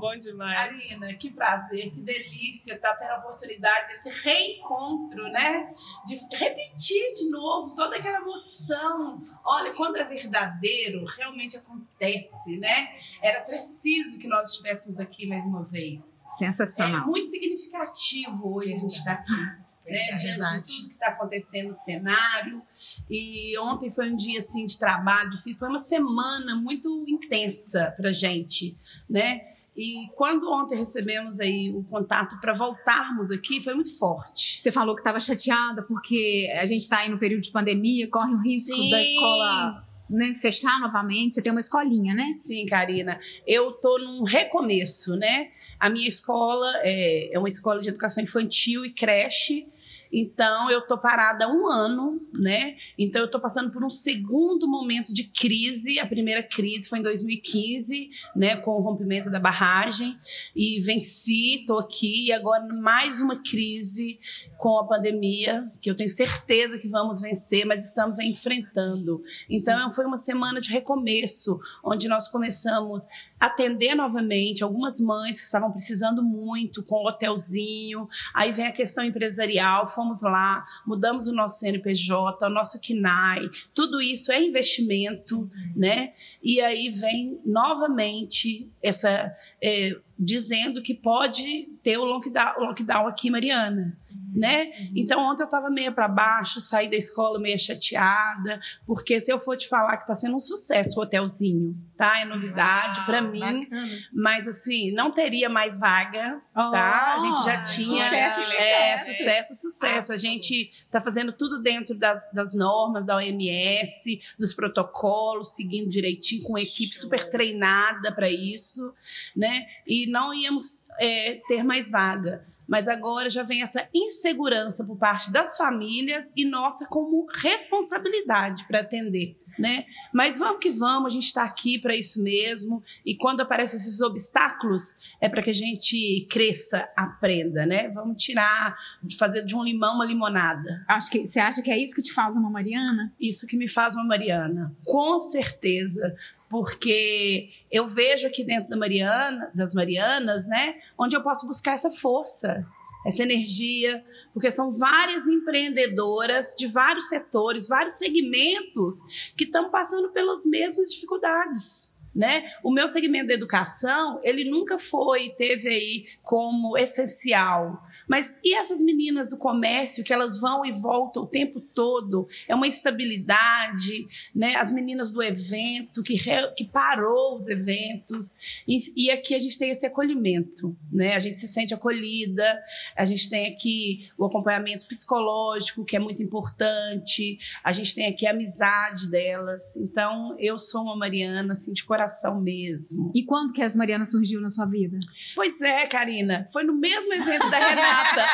Bom 0.00 0.16
demais. 0.16 0.70
Karina, 0.70 1.12
que 1.12 1.30
prazer, 1.30 1.90
que 1.90 2.00
delícia 2.00 2.72
estar 2.72 2.94
tendo 2.94 3.10
a 3.10 3.18
oportunidade 3.18 3.88
desse 3.88 4.08
reencontro, 4.08 5.24
né? 5.24 5.74
De 6.06 6.16
repetir 6.34 7.12
de 7.12 7.28
novo 7.28 7.76
toda 7.76 7.96
aquela 7.96 8.16
emoção. 8.16 9.22
Olha, 9.44 9.70
quando 9.74 9.96
é 9.96 10.04
verdadeiro, 10.04 11.04
realmente 11.04 11.58
acontece, 11.58 12.56
né? 12.56 12.96
Era 13.20 13.40
preciso 13.42 14.18
que 14.18 14.26
nós 14.26 14.48
estivéssemos 14.48 14.98
aqui 14.98 15.28
mais 15.28 15.44
uma 15.44 15.64
vez. 15.64 16.22
É 16.24 16.28
Sensacional. 16.30 17.06
muito 17.06 17.28
significativo 17.28 18.54
hoje 18.54 18.72
a 18.72 18.78
gente 18.78 18.96
estar 18.96 19.12
aqui. 19.12 19.67
Né, 19.88 20.06
diante 20.16 20.26
Verdade. 20.26 20.62
de 20.62 20.76
tudo 20.76 20.88
que 20.88 20.94
está 20.94 21.06
acontecendo 21.08 21.66
no 21.68 21.72
cenário. 21.72 22.62
E 23.10 23.58
ontem 23.58 23.90
foi 23.90 24.10
um 24.10 24.16
dia 24.16 24.40
assim 24.40 24.66
de 24.66 24.78
trabalho 24.78 25.30
difícil, 25.30 25.58
foi 25.58 25.68
uma 25.68 25.82
semana 25.84 26.54
muito 26.54 27.04
intensa 27.08 27.94
para 27.96 28.12
gente, 28.12 28.76
né? 29.08 29.40
E 29.76 30.08
quando 30.16 30.50
ontem 30.50 30.76
recebemos 30.76 31.38
aí 31.38 31.72
o 31.72 31.84
contato 31.84 32.40
para 32.40 32.52
voltarmos 32.52 33.30
aqui, 33.30 33.62
foi 33.62 33.74
muito 33.74 33.96
forte. 33.96 34.60
Você 34.60 34.72
falou 34.72 34.96
que 34.96 35.00
estava 35.00 35.20
chateada 35.20 35.82
porque 35.82 36.52
a 36.60 36.66
gente 36.66 36.80
está 36.80 36.98
aí 36.98 37.08
no 37.08 37.16
período 37.16 37.42
de 37.42 37.52
pandemia, 37.52 38.08
corre 38.10 38.34
o 38.34 38.42
risco 38.42 38.74
Sim. 38.74 38.90
da 38.90 39.00
escola 39.00 39.88
né, 40.08 40.34
fechar 40.34 40.80
novamente. 40.80 41.34
Você 41.34 41.42
tem 41.42 41.52
uma 41.52 41.60
escolinha, 41.60 42.14
né? 42.14 42.28
Sim, 42.30 42.66
Karina. 42.66 43.20
Eu 43.46 43.72
tô 43.72 43.98
num 43.98 44.24
recomeço, 44.24 45.16
né? 45.16 45.50
A 45.78 45.90
minha 45.90 46.08
escola 46.08 46.68
é, 46.82 47.34
é 47.34 47.38
uma 47.38 47.48
escola 47.48 47.80
de 47.80 47.88
educação 47.88 48.22
infantil 48.22 48.84
e 48.84 48.90
creche. 48.90 49.68
Então, 50.12 50.70
eu 50.70 50.86
tô 50.86 50.98
parada 50.98 51.44
há 51.44 51.48
um 51.48 51.66
ano, 51.66 52.20
né? 52.38 52.76
Então, 52.98 53.22
eu 53.22 53.30
tô 53.30 53.40
passando 53.40 53.70
por 53.70 53.84
um 53.84 53.90
segundo 53.90 54.66
momento 54.66 55.12
de 55.12 55.24
crise. 55.24 55.98
A 55.98 56.06
primeira 56.06 56.42
crise 56.42 56.88
foi 56.88 56.98
em 56.98 57.02
2015, 57.02 58.10
né? 58.34 58.56
Com 58.56 58.72
o 58.72 58.80
rompimento 58.80 59.30
da 59.30 59.38
barragem. 59.38 60.18
E 60.54 60.80
venci, 60.80 61.64
tô 61.66 61.78
aqui. 61.78 62.26
E 62.26 62.32
agora, 62.32 62.66
mais 62.74 63.20
uma 63.20 63.36
crise 63.42 64.18
com 64.56 64.78
a 64.78 64.86
pandemia, 64.86 65.70
que 65.80 65.90
eu 65.90 65.94
tenho 65.94 66.10
certeza 66.10 66.78
que 66.78 66.88
vamos 66.88 67.20
vencer, 67.20 67.64
mas 67.64 67.86
estamos 67.86 68.18
enfrentando. 68.18 69.22
Então, 69.48 69.92
foi 69.92 70.04
uma 70.06 70.18
semana 70.18 70.60
de 70.60 70.70
recomeço, 70.70 71.58
onde 71.84 72.08
nós 72.08 72.28
começamos 72.28 73.06
atender 73.38 73.94
novamente 73.94 74.62
algumas 74.62 75.00
mães 75.00 75.38
que 75.38 75.46
estavam 75.46 75.70
precisando 75.70 76.22
muito, 76.22 76.82
com 76.82 77.06
hotelzinho. 77.06 78.08
Aí 78.34 78.52
vem 78.52 78.66
a 78.66 78.72
questão 78.72 79.04
empresarial, 79.04 79.86
fomos 79.88 80.22
lá, 80.22 80.64
mudamos 80.86 81.26
o 81.26 81.32
nosso 81.32 81.60
CNPJ, 81.60 82.46
o 82.46 82.50
nosso 82.50 82.80
KINAI, 82.80 83.48
tudo 83.74 84.00
isso 84.00 84.32
é 84.32 84.42
investimento, 84.42 85.50
né? 85.76 86.12
E 86.42 86.60
aí 86.60 86.90
vem 86.90 87.40
novamente 87.44 88.70
essa. 88.82 89.34
é, 89.62 89.96
dizendo 90.18 90.82
que 90.82 90.94
pode 90.94 91.68
ter 91.80 91.96
o 91.96 92.04
lockdown, 92.04 92.54
o 92.58 92.64
lockdown 92.64 93.06
aqui, 93.06 93.30
Mariana. 93.30 93.96
Né? 94.34 94.70
Então 94.94 95.20
ontem 95.20 95.42
eu 95.42 95.46
estava 95.46 95.70
meio 95.70 95.92
para 95.92 96.06
baixo, 96.06 96.60
saí 96.60 96.88
da 96.90 96.96
escola 96.96 97.38
meio 97.40 97.58
chateada, 97.58 98.60
porque 98.86 99.20
se 99.20 99.32
eu 99.32 99.40
for 99.40 99.56
te 99.56 99.68
falar 99.68 99.96
que 99.96 100.02
está 100.04 100.14
sendo 100.14 100.36
um 100.36 100.40
sucesso 100.40 100.98
o 100.98 101.02
hotelzinho, 101.02 101.76
tá? 101.96 102.20
É 102.20 102.24
novidade 102.24 103.04
para 103.06 103.20
mim, 103.22 103.40
Bacana. 103.40 103.88
mas 104.12 104.46
assim, 104.46 104.92
não 104.92 105.10
teria 105.10 105.48
mais 105.48 105.78
vaga, 105.78 106.40
tá? 106.54 107.14
A 107.14 107.18
gente 107.18 107.44
já 107.44 107.60
Oh, 107.60 107.64
tinha. 107.64 108.04
Sucesso, 108.04 108.40
É, 108.58 108.98
sucesso. 108.98 109.16
sucesso, 109.16 109.54
sucesso. 109.54 110.12
A 110.12 110.16
gente 110.16 110.70
está 110.84 111.00
fazendo 111.00 111.32
tudo 111.32 111.60
dentro 111.60 111.94
das, 111.94 112.30
das 112.32 112.54
normas 112.54 113.04
da 113.04 113.16
OMS, 113.16 114.20
dos 114.38 114.52
protocolos, 114.54 115.54
seguindo 115.54 115.88
direitinho, 115.88 116.42
com 116.42 116.50
uma 116.52 116.60
equipe 116.60 116.96
super 116.96 117.28
treinada 117.30 118.14
para 118.14 118.30
isso, 118.30 118.94
né? 119.34 119.66
E 119.86 120.06
não 120.10 120.32
íamos 120.34 120.82
é, 120.98 121.40
ter 121.46 121.62
mais 121.62 121.90
vaga. 121.90 122.44
Mas 122.66 122.86
agora 122.86 123.30
já 123.30 123.42
vem 123.42 123.62
essa 123.62 123.88
insegurança 123.94 124.84
por 124.84 124.98
parte 124.98 125.32
das 125.32 125.56
famílias 125.56 126.32
e 126.36 126.44
nossa 126.44 126.86
como 126.86 127.26
responsabilidade 127.32 128.66
para 128.66 128.80
atender. 128.80 129.36
Né? 129.58 129.86
Mas 130.14 130.38
vamos 130.38 130.60
que 130.60 130.70
vamos, 130.70 131.06
a 131.06 131.14
gente 131.14 131.24
está 131.24 131.42
aqui 131.42 131.80
para 131.80 131.96
isso 131.96 132.22
mesmo. 132.22 132.80
E 133.04 133.16
quando 133.16 133.40
aparecem 133.40 133.76
esses 133.76 134.00
obstáculos, 134.00 135.16
é 135.20 135.28
para 135.28 135.42
que 135.42 135.50
a 135.50 135.54
gente 135.54 136.28
cresça, 136.30 136.88
aprenda, 136.96 137.66
né? 137.66 137.88
Vamos 137.88 138.22
tirar, 138.22 138.76
fazer 139.18 139.44
de 139.44 139.56
um 139.56 139.64
limão 139.64 139.96
uma 139.96 140.04
limonada. 140.04 140.84
Acho 140.86 141.10
que 141.10 141.26
você 141.26 141.40
acha 141.40 141.60
que 141.60 141.72
é 141.72 141.76
isso 141.76 141.96
que 141.96 142.02
te 142.02 142.12
faz 142.12 142.36
uma 142.36 142.48
Mariana? 142.48 143.12
Isso 143.18 143.48
que 143.48 143.56
me 143.56 143.66
faz 143.66 143.96
uma 143.96 144.04
Mariana, 144.04 144.76
com 144.84 145.18
certeza. 145.18 146.14
Porque 146.48 147.50
eu 147.70 147.86
vejo 147.86 148.26
aqui 148.26 148.42
dentro 148.44 148.70
da 148.70 148.76
Mariana, 148.76 149.50
das 149.54 149.74
Marianas, 149.74 150.46
né, 150.48 150.76
onde 150.98 151.14
eu 151.14 151.22
posso 151.22 151.46
buscar 151.46 151.74
essa 151.74 151.90
força, 151.90 152.66
essa 153.06 153.22
energia, 153.22 154.04
porque 154.32 154.50
são 154.50 154.72
várias 154.72 155.26
empreendedoras 155.26 156.54
de 156.58 156.66
vários 156.66 157.08
setores, 157.08 157.68
vários 157.68 157.94
segmentos 157.94 158.96
que 159.36 159.44
estão 159.44 159.70
passando 159.70 160.10
pelas 160.10 160.44
mesmas 160.46 160.90
dificuldades. 160.90 161.97
Né? 162.14 162.50
O 162.64 162.72
meu 162.72 162.88
segmento 162.88 163.28
da 163.28 163.34
educação, 163.34 164.20
ele 164.24 164.50
nunca 164.50 164.76
foi, 164.76 165.30
teve 165.30 165.68
aí 165.68 166.06
como 166.20 166.76
essencial. 166.76 167.80
Mas 168.08 168.34
e 168.42 168.54
essas 168.56 168.82
meninas 168.82 169.30
do 169.30 169.38
comércio 169.38 170.02
que 170.02 170.12
elas 170.12 170.40
vão 170.40 170.66
e 170.66 170.72
voltam 170.72 171.22
o 171.22 171.26
tempo 171.26 171.60
todo? 171.60 172.26
É 172.48 172.54
uma 172.56 172.66
estabilidade, 172.66 174.08
né? 174.34 174.56
As 174.56 174.72
meninas 174.72 175.12
do 175.12 175.22
evento 175.22 176.02
que, 176.02 176.14
re- 176.14 176.52
que 176.56 176.64
parou 176.64 177.36
os 177.36 177.46
eventos. 177.46 178.62
E, 178.66 178.78
e 178.96 179.10
aqui 179.12 179.36
a 179.36 179.38
gente 179.38 179.56
tem 179.56 179.70
esse 179.70 179.86
acolhimento, 179.86 180.76
né? 180.90 181.14
A 181.14 181.20
gente 181.20 181.38
se 181.38 181.46
sente 181.46 181.72
acolhida, 181.72 182.60
a 182.96 183.04
gente 183.04 183.30
tem 183.30 183.46
aqui 183.46 184.10
o 184.18 184.24
acompanhamento 184.24 184.88
psicológico, 184.88 185.84
que 185.84 185.94
é 185.94 186.00
muito 186.00 186.20
importante, 186.20 187.38
a 187.62 187.70
gente 187.70 187.94
tem 187.94 188.06
aqui 188.06 188.26
a 188.26 188.30
amizade 188.30 189.08
delas. 189.08 189.76
Então, 189.76 190.34
eu 190.36 190.58
sou 190.58 190.82
uma 190.82 190.96
Mariana, 190.96 191.52
assim, 191.52 191.72
de 191.72 191.84
coração 191.84 192.07
mesmo. 192.40 193.12
E 193.14 193.24
quando 193.24 193.52
que 193.52 193.62
as 193.62 193.76
Marianas 193.76 194.10
surgiu 194.10 194.40
na 194.40 194.48
sua 194.48 194.66
vida? 194.66 194.98
Pois 195.34 195.60
é, 195.60 195.86
Karina, 195.86 196.46
foi 196.52 196.64
no 196.64 196.74
mesmo 196.74 197.12
evento 197.12 197.50
da 197.50 197.58
Renata. 197.58 198.24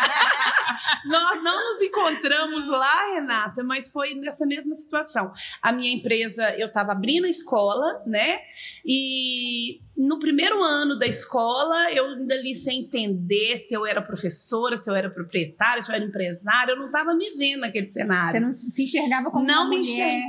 Nós 1.06 1.42
não 1.42 1.74
nos 1.74 1.82
encontramos 1.82 2.68
lá, 2.68 3.14
Renata, 3.14 3.62
mas 3.62 3.90
foi 3.90 4.14
nessa 4.14 4.46
mesma 4.46 4.74
situação. 4.74 5.32
A 5.62 5.72
minha 5.72 5.92
empresa, 5.92 6.50
eu 6.58 6.68
estava 6.68 6.92
abrindo 6.92 7.24
a 7.26 7.28
escola, 7.28 8.02
né? 8.06 8.38
E 8.84 9.80
no 9.96 10.18
primeiro 10.18 10.62
ano 10.62 10.98
da 10.98 11.06
escola, 11.06 11.92
eu 11.92 12.06
ainda 12.06 12.34
ali 12.34 12.54
sem 12.54 12.80
entender 12.82 13.58
se 13.58 13.74
eu 13.74 13.86
era 13.86 14.02
professora, 14.02 14.76
se 14.76 14.90
eu 14.90 14.94
era 14.94 15.08
proprietária, 15.10 15.82
se 15.82 15.90
eu 15.90 15.94
era 15.94 16.04
empresária, 16.04 16.72
eu 16.72 16.78
não 16.78 16.86
estava 16.86 17.14
me 17.14 17.30
vendo 17.36 17.60
naquele 17.60 17.88
cenário. 17.88 18.32
Você 18.32 18.40
não 18.40 18.52
se 18.52 18.82
enxergava 18.82 19.30
como 19.30 19.46
Não 19.46 19.62
uma 19.62 19.70
me 19.70 19.78
mulher 19.78 20.22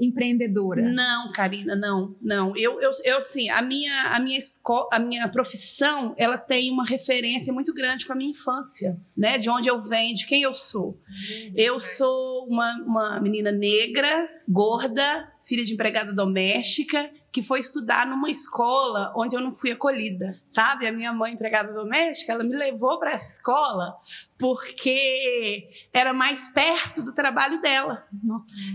empreendedora? 0.00 0.82
Não, 0.82 1.32
Karina, 1.32 1.74
não, 1.74 2.16
não. 2.20 2.56
Eu, 2.56 2.80
eu, 2.80 2.90
eu 3.04 3.18
assim, 3.18 3.48
a 3.48 3.62
minha, 3.62 4.12
a 4.12 4.20
minha 4.20 4.38
escola, 4.38 4.88
a 4.92 4.98
minha 4.98 5.28
profissão, 5.28 6.14
ela 6.16 6.36
tem 6.36 6.70
uma 6.70 6.84
referência 6.84 7.52
muito 7.52 7.72
grande 7.74 8.06
com 8.06 8.12
a 8.12 8.16
minha 8.16 8.30
infância, 8.30 9.00
né? 9.16 9.38
De 9.38 9.48
onde 9.48 9.68
eu 9.68 9.80
venho, 9.80 10.14
de 10.14 10.26
quem 10.26 10.42
eu 10.42 10.54
sou. 10.54 11.00
Eu 11.54 11.80
sou 11.80 12.46
uma, 12.46 12.74
uma 12.86 13.20
menina 13.20 13.50
negra, 13.50 14.28
gorda, 14.48 15.31
filha 15.42 15.64
de 15.64 15.74
empregada 15.74 16.12
doméstica, 16.12 17.10
que 17.32 17.42
foi 17.42 17.60
estudar 17.60 18.06
numa 18.06 18.30
escola 18.30 19.12
onde 19.16 19.34
eu 19.34 19.40
não 19.40 19.52
fui 19.52 19.72
acolhida, 19.72 20.38
sabe? 20.46 20.86
A 20.86 20.92
minha 20.92 21.12
mãe, 21.12 21.32
empregada 21.32 21.72
doméstica, 21.72 22.32
ela 22.32 22.44
me 22.44 22.54
levou 22.54 22.98
para 22.98 23.12
essa 23.12 23.28
escola 23.28 23.96
porque 24.38 25.68
era 25.92 26.12
mais 26.12 26.48
perto 26.48 27.02
do 27.02 27.14
trabalho 27.14 27.60
dela. 27.60 28.06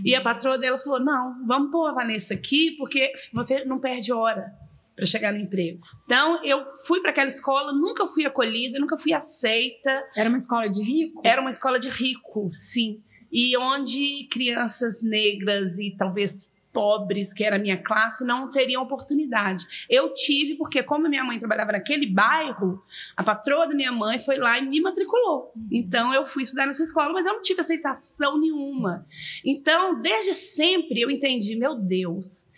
E 0.04 0.14
a 0.14 0.20
patroa 0.20 0.58
dela 0.58 0.78
falou: 0.78 1.00
não, 1.00 1.46
vamos 1.46 1.70
pôr 1.70 1.88
a 1.88 1.92
Vanessa 1.92 2.34
aqui 2.34 2.72
porque 2.76 3.12
você 3.32 3.64
não 3.64 3.78
perde 3.78 4.12
hora. 4.12 4.52
para 4.98 5.06
chegar 5.06 5.32
no 5.32 5.38
emprego. 5.38 5.80
Então, 6.04 6.42
eu 6.42 6.66
fui 6.84 7.00
para 7.00 7.10
aquela 7.10 7.28
escola, 7.28 7.72
nunca 7.72 8.04
fui 8.04 8.26
acolhida, 8.26 8.80
nunca 8.80 8.98
fui 8.98 9.12
aceita. 9.12 10.04
Era 10.16 10.28
uma 10.28 10.38
escola 10.38 10.68
de 10.68 10.82
rico? 10.82 11.22
Era 11.24 11.40
uma 11.40 11.50
escola 11.50 11.78
de 11.78 11.88
rico, 11.88 12.50
sim. 12.50 13.00
E 13.30 13.56
onde 13.56 14.26
crianças 14.28 15.00
negras 15.00 15.78
e 15.78 15.94
talvez 15.96 16.52
pobres, 16.72 17.32
que 17.32 17.44
era 17.44 17.58
minha 17.58 17.76
classe, 17.76 18.24
não 18.24 18.50
teriam 18.50 18.82
oportunidade. 18.82 19.86
Eu 19.88 20.12
tive, 20.12 20.56
porque 20.56 20.82
como 20.82 21.08
minha 21.08 21.24
mãe 21.24 21.38
trabalhava 21.38 21.72
naquele 21.72 22.06
bairro, 22.06 22.82
a 23.16 23.22
patroa 23.22 23.66
da 23.66 23.74
minha 23.74 23.92
mãe 23.92 24.18
foi 24.18 24.38
lá 24.38 24.58
e 24.58 24.66
me 24.66 24.80
matriculou. 24.80 25.52
Então 25.70 26.12
eu 26.14 26.26
fui 26.26 26.42
estudar 26.42 26.66
nessa 26.66 26.82
escola, 26.82 27.12
mas 27.12 27.26
eu 27.26 27.34
não 27.34 27.42
tive 27.42 27.60
aceitação 27.60 28.38
nenhuma. 28.38 29.04
Então, 29.44 30.00
desde 30.00 30.32
sempre 30.32 31.00
eu 31.00 31.10
entendi, 31.10 31.56
meu 31.56 31.74
Deus, 31.74 32.48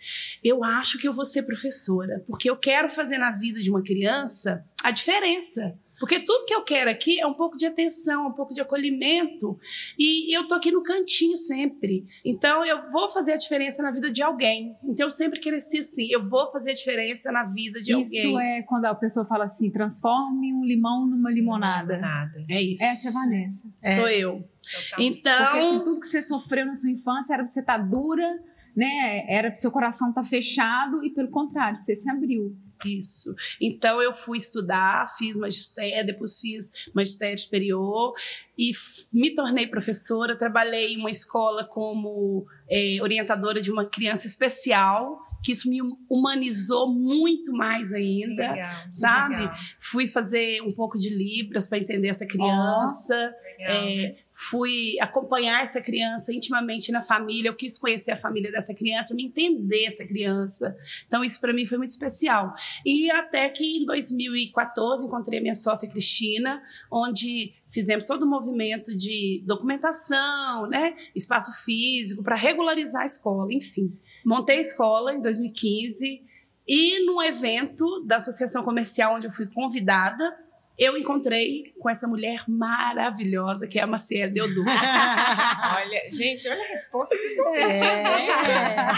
eu 0.43 0.63
acho 0.63 0.97
que 0.97 1.07
eu 1.07 1.13
vou 1.13 1.25
ser 1.25 1.43
professora, 1.43 2.23
porque 2.27 2.49
eu 2.49 2.57
quero 2.57 2.89
fazer 2.89 3.17
na 3.17 3.31
vida 3.31 3.61
de 3.61 3.69
uma 3.69 3.83
criança 3.83 4.65
a 4.83 4.91
diferença. 4.91 5.77
Porque 6.01 6.19
tudo 6.19 6.45
que 6.45 6.53
eu 6.55 6.63
quero 6.63 6.89
aqui 6.89 7.19
é 7.19 7.27
um 7.27 7.33
pouco 7.35 7.55
de 7.55 7.67
atenção, 7.67 8.27
um 8.27 8.31
pouco 8.31 8.55
de 8.55 8.59
acolhimento. 8.59 9.59
E 9.99 10.35
eu 10.35 10.47
tô 10.47 10.55
aqui 10.55 10.71
no 10.71 10.81
cantinho 10.81 11.37
sempre. 11.37 12.07
Então 12.25 12.65
eu 12.65 12.89
vou 12.91 13.07
fazer 13.11 13.33
a 13.33 13.37
diferença 13.37 13.83
na 13.83 13.91
vida 13.91 14.11
de 14.11 14.23
alguém. 14.23 14.75
Então 14.83 15.05
eu 15.05 15.11
sempre 15.11 15.39
cresci 15.39 15.77
assim, 15.77 16.07
eu 16.11 16.27
vou 16.27 16.51
fazer 16.51 16.71
a 16.71 16.73
diferença 16.73 17.31
na 17.31 17.43
vida 17.43 17.79
de 17.79 17.91
isso 17.91 17.99
alguém. 17.99 18.19
Isso 18.19 18.39
é 18.39 18.63
quando 18.63 18.85
a 18.85 18.95
pessoa 18.95 19.27
fala 19.27 19.43
assim, 19.43 19.69
transforme 19.69 20.51
um 20.51 20.65
limão 20.65 21.05
numa 21.05 21.29
limonada. 21.29 21.99
Nada. 21.99 22.43
É 22.49 22.59
isso. 22.59 22.83
Essa 22.83 23.07
é 23.07 23.11
a 23.11 23.13
Vanessa. 23.13 23.73
Sou 23.95 24.07
é. 24.07 24.17
eu. 24.17 24.43
Totalmente. 24.63 25.19
Então, 25.19 25.45
Porque 25.45 25.59
assim, 25.59 25.79
tudo 25.83 26.01
que 26.01 26.07
você 26.07 26.21
sofreu 26.23 26.65
na 26.65 26.75
sua 26.75 26.89
infância 26.89 27.35
era 27.35 27.43
pra 27.43 27.51
você 27.51 27.59
estar 27.59 27.77
dura, 27.77 28.39
né? 28.75 29.23
Era 29.29 29.51
pro 29.51 29.61
seu 29.61 29.69
coração 29.69 30.09
estar 30.09 30.23
fechado 30.23 31.03
e 31.05 31.11
pelo 31.11 31.29
contrário, 31.29 31.77
você 31.77 31.95
se 31.95 32.09
abriu. 32.09 32.57
Isso. 32.85 33.35
Então 33.59 34.01
eu 34.01 34.13
fui 34.13 34.37
estudar, 34.37 35.07
fiz 35.17 35.35
magistério, 35.35 36.05
depois 36.05 36.39
fiz 36.39 36.71
magistério 36.93 37.37
superior 37.39 38.13
e 38.57 38.71
me 39.11 39.33
tornei 39.33 39.67
professora. 39.67 40.35
Trabalhei 40.35 40.93
em 40.93 40.97
uma 40.97 41.11
escola 41.11 41.65
como 41.65 42.45
eh, 42.69 42.97
orientadora 43.01 43.61
de 43.61 43.71
uma 43.71 43.85
criança 43.85 44.27
especial, 44.27 45.19
que 45.43 45.51
isso 45.51 45.69
me 45.69 45.79
humanizou 46.09 46.91
muito 46.93 47.51
mais 47.51 47.91
ainda. 47.93 48.51
legal, 48.51 48.71
sabe? 48.91 49.35
legal, 49.35 49.53
Fui 49.79 50.07
fazer 50.07 50.61
um 50.61 50.71
pouco 50.71 50.97
de 50.97 51.09
libras 51.09 51.67
para 51.67 51.79
entender 51.79 52.09
essa 52.09 52.25
criança. 52.25 53.15
legal. 53.57 53.83
É, 53.83 54.15
fui 54.49 54.99
acompanhar 54.99 55.61
essa 55.61 55.79
criança 55.81 56.33
intimamente 56.33 56.91
na 56.91 57.01
família. 57.01 57.49
Eu 57.49 57.55
quis 57.55 57.77
conhecer 57.77 58.11
a 58.11 58.15
família 58.15 58.51
dessa 58.51 58.73
criança, 58.73 59.13
me 59.13 59.25
entender 59.25 59.85
essa 59.85 60.05
criança. 60.05 60.75
Então, 61.05 61.23
isso 61.23 61.39
para 61.39 61.53
mim 61.53 61.65
foi 61.65 61.77
muito 61.77 61.91
especial. 61.91 62.53
E 62.85 63.11
até 63.11 63.49
que 63.49 63.77
em 63.77 63.85
2014 63.85 65.05
encontrei 65.05 65.39
a 65.39 65.41
minha 65.41 65.55
sócia 65.55 65.87
Cristina, 65.87 66.61
onde 66.91 67.53
fizemos 67.69 68.05
todo 68.05 68.23
o 68.23 68.29
movimento 68.29 68.95
de 68.97 69.43
documentação, 69.45 70.67
né? 70.67 70.95
espaço 71.15 71.51
físico, 71.63 72.23
para 72.23 72.35
regularizar 72.35 73.03
a 73.03 73.05
escola, 73.05 73.53
enfim. 73.53 73.95
Montei 74.25 74.57
a 74.57 74.61
escola 74.61 75.13
em 75.13 75.21
2015 75.21 76.23
e 76.67 77.05
num 77.05 77.21
evento 77.21 78.03
da 78.05 78.17
Associação 78.17 78.63
Comercial, 78.63 79.15
onde 79.15 79.27
eu 79.27 79.31
fui 79.31 79.47
convidada, 79.47 80.35
eu 80.81 80.97
encontrei 80.97 81.71
com 81.79 81.87
essa 81.87 82.07
mulher 82.07 82.43
maravilhosa 82.47 83.67
que 83.67 83.77
é 83.77 83.83
a 83.83 83.87
Marciele 83.87 84.31
Deodu. 84.33 84.61
Olha, 84.65 86.09
gente, 86.11 86.47
olha 86.49 86.59
a 86.59 86.67
resposta, 86.67 87.15
vocês 87.15 87.31
estão 87.31 87.49
sentindo. 87.49 87.85
É. 87.85 88.91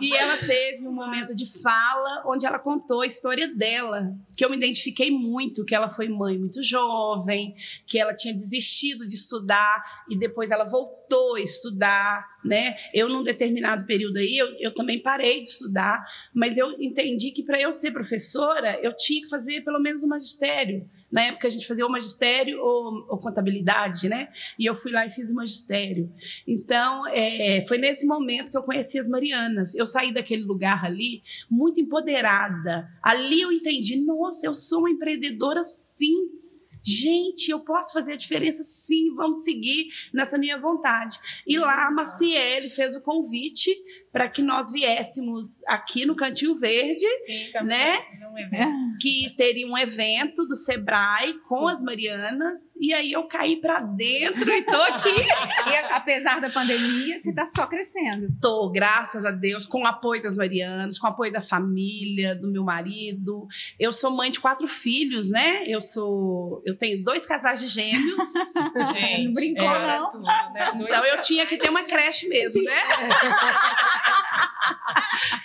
E 0.00 0.16
ela 0.16 0.36
teve 0.36 0.86
um 0.86 0.92
momento 0.92 1.34
de 1.34 1.60
fala 1.60 2.22
onde 2.24 2.46
ela 2.46 2.58
contou 2.58 3.00
a 3.00 3.06
história 3.06 3.48
dela, 3.48 4.14
que 4.36 4.44
eu 4.44 4.50
me 4.50 4.56
identifiquei 4.56 5.10
muito, 5.10 5.64
que 5.64 5.74
ela 5.74 5.90
foi 5.90 6.08
mãe 6.08 6.38
muito 6.38 6.62
jovem, 6.62 7.54
que 7.84 7.98
ela 7.98 8.14
tinha 8.14 8.32
desistido 8.32 9.06
de 9.06 9.16
estudar 9.16 9.82
e 10.08 10.16
depois 10.16 10.50
ela 10.50 10.64
voltou 10.64 11.34
a 11.34 11.40
estudar, 11.40 12.24
né? 12.44 12.76
Eu 12.92 13.08
num 13.08 13.22
determinado 13.22 13.86
período 13.86 14.18
aí, 14.18 14.36
eu, 14.36 14.46
eu 14.58 14.74
também 14.74 14.98
parei 14.98 15.42
de 15.42 15.48
estudar, 15.48 16.04
mas 16.34 16.56
eu 16.56 16.72
entendi 16.80 17.30
que 17.30 17.42
para 17.42 17.60
eu 17.60 17.70
ser 17.72 17.92
professora, 17.92 18.78
eu 18.82 18.94
tinha 18.96 19.22
que 19.22 19.28
fazer 19.28 19.62
pelo 19.62 19.80
menos 19.80 20.02
um 20.02 20.08
magistério. 20.08 20.88
Na 21.12 21.24
época 21.24 21.46
a 21.46 21.50
gente 21.50 21.66
fazia 21.66 21.84
ou 21.84 21.90
magistério 21.90 22.58
ou, 22.58 23.06
ou 23.06 23.18
contabilidade, 23.18 24.08
né? 24.08 24.28
E 24.58 24.64
eu 24.64 24.74
fui 24.74 24.90
lá 24.90 25.04
e 25.04 25.10
fiz 25.10 25.30
o 25.30 25.34
magistério. 25.34 26.10
Então, 26.48 27.06
é, 27.08 27.62
foi 27.68 27.76
nesse 27.76 28.06
momento 28.06 28.50
que 28.50 28.56
eu 28.56 28.62
conheci 28.62 28.98
as 28.98 29.10
Marianas. 29.10 29.74
Eu 29.74 29.84
saí 29.84 30.10
daquele 30.10 30.42
lugar 30.42 30.86
ali 30.86 31.22
muito 31.50 31.78
empoderada. 31.78 32.88
Ali 33.02 33.42
eu 33.42 33.52
entendi, 33.52 34.00
nossa, 34.00 34.46
eu 34.46 34.54
sou 34.54 34.80
uma 34.80 34.90
empreendedora 34.90 35.62
sim. 35.64 36.41
Gente, 36.82 37.50
eu 37.50 37.60
posso 37.60 37.92
fazer 37.92 38.12
a 38.12 38.16
diferença 38.16 38.62
sim, 38.64 39.14
vamos 39.14 39.44
seguir 39.44 39.88
nessa 40.12 40.36
minha 40.38 40.58
vontade. 40.58 41.18
E 41.46 41.58
lá 41.58 41.86
a 41.86 41.90
Maciele 41.90 42.68
fez 42.70 42.96
o 42.96 43.02
convite 43.02 43.70
para 44.12 44.28
que 44.28 44.42
nós 44.42 44.70
viéssemos 44.72 45.62
aqui 45.66 46.04
no 46.04 46.14
Cantinho 46.14 46.56
Verde, 46.56 47.06
Sim, 47.26 47.50
Né? 47.64 47.96
um 48.32 48.38
evento. 48.38 48.98
que 49.00 49.34
teria 49.36 49.66
um 49.66 49.76
evento 49.76 50.46
do 50.46 50.56
Sebrae 50.56 51.34
com 51.46 51.66
as 51.68 51.82
Marianas, 51.82 52.74
e 52.80 52.92
aí 52.92 53.12
eu 53.12 53.24
caí 53.26 53.56
para 53.60 53.80
dentro 53.80 54.50
e 54.50 54.62
tô 54.64 54.76
aqui. 54.82 55.12
E 55.62 55.74
apesar 55.92 56.40
da 56.40 56.50
pandemia, 56.50 57.18
você 57.20 57.32
tá 57.32 57.46
só 57.46 57.66
crescendo. 57.66 58.28
Tô, 58.40 58.68
graças 58.70 59.24
a 59.24 59.30
Deus, 59.30 59.64
com 59.64 59.82
o 59.82 59.86
apoio 59.86 60.22
das 60.22 60.36
Marianas, 60.36 60.98
com 60.98 61.06
o 61.06 61.10
apoio 61.10 61.32
da 61.32 61.40
família, 61.40 62.34
do 62.34 62.50
meu 62.50 62.64
marido. 62.64 63.46
Eu 63.78 63.92
sou 63.92 64.10
mãe 64.10 64.30
de 64.30 64.40
quatro 64.40 64.66
filhos, 64.66 65.30
né? 65.30 65.64
Eu 65.66 65.80
sou, 65.80 66.62
eu 66.72 66.78
tenho 66.78 67.02
dois 67.02 67.26
casais 67.26 67.60
de 67.60 67.66
gêmeos. 67.66 68.32
Gente, 68.92 69.24
Não 69.26 69.32
brincou, 69.32 69.64
era 69.68 69.98
não. 70.00 70.08
tudo, 70.08 70.24
né? 70.24 70.72
Então 70.74 71.04
eu 71.04 71.20
tinha 71.20 71.46
que 71.46 71.56
ter 71.56 71.68
uma 71.68 71.82
creche 71.84 72.26
mesmo, 72.28 72.62
né? 72.62 72.78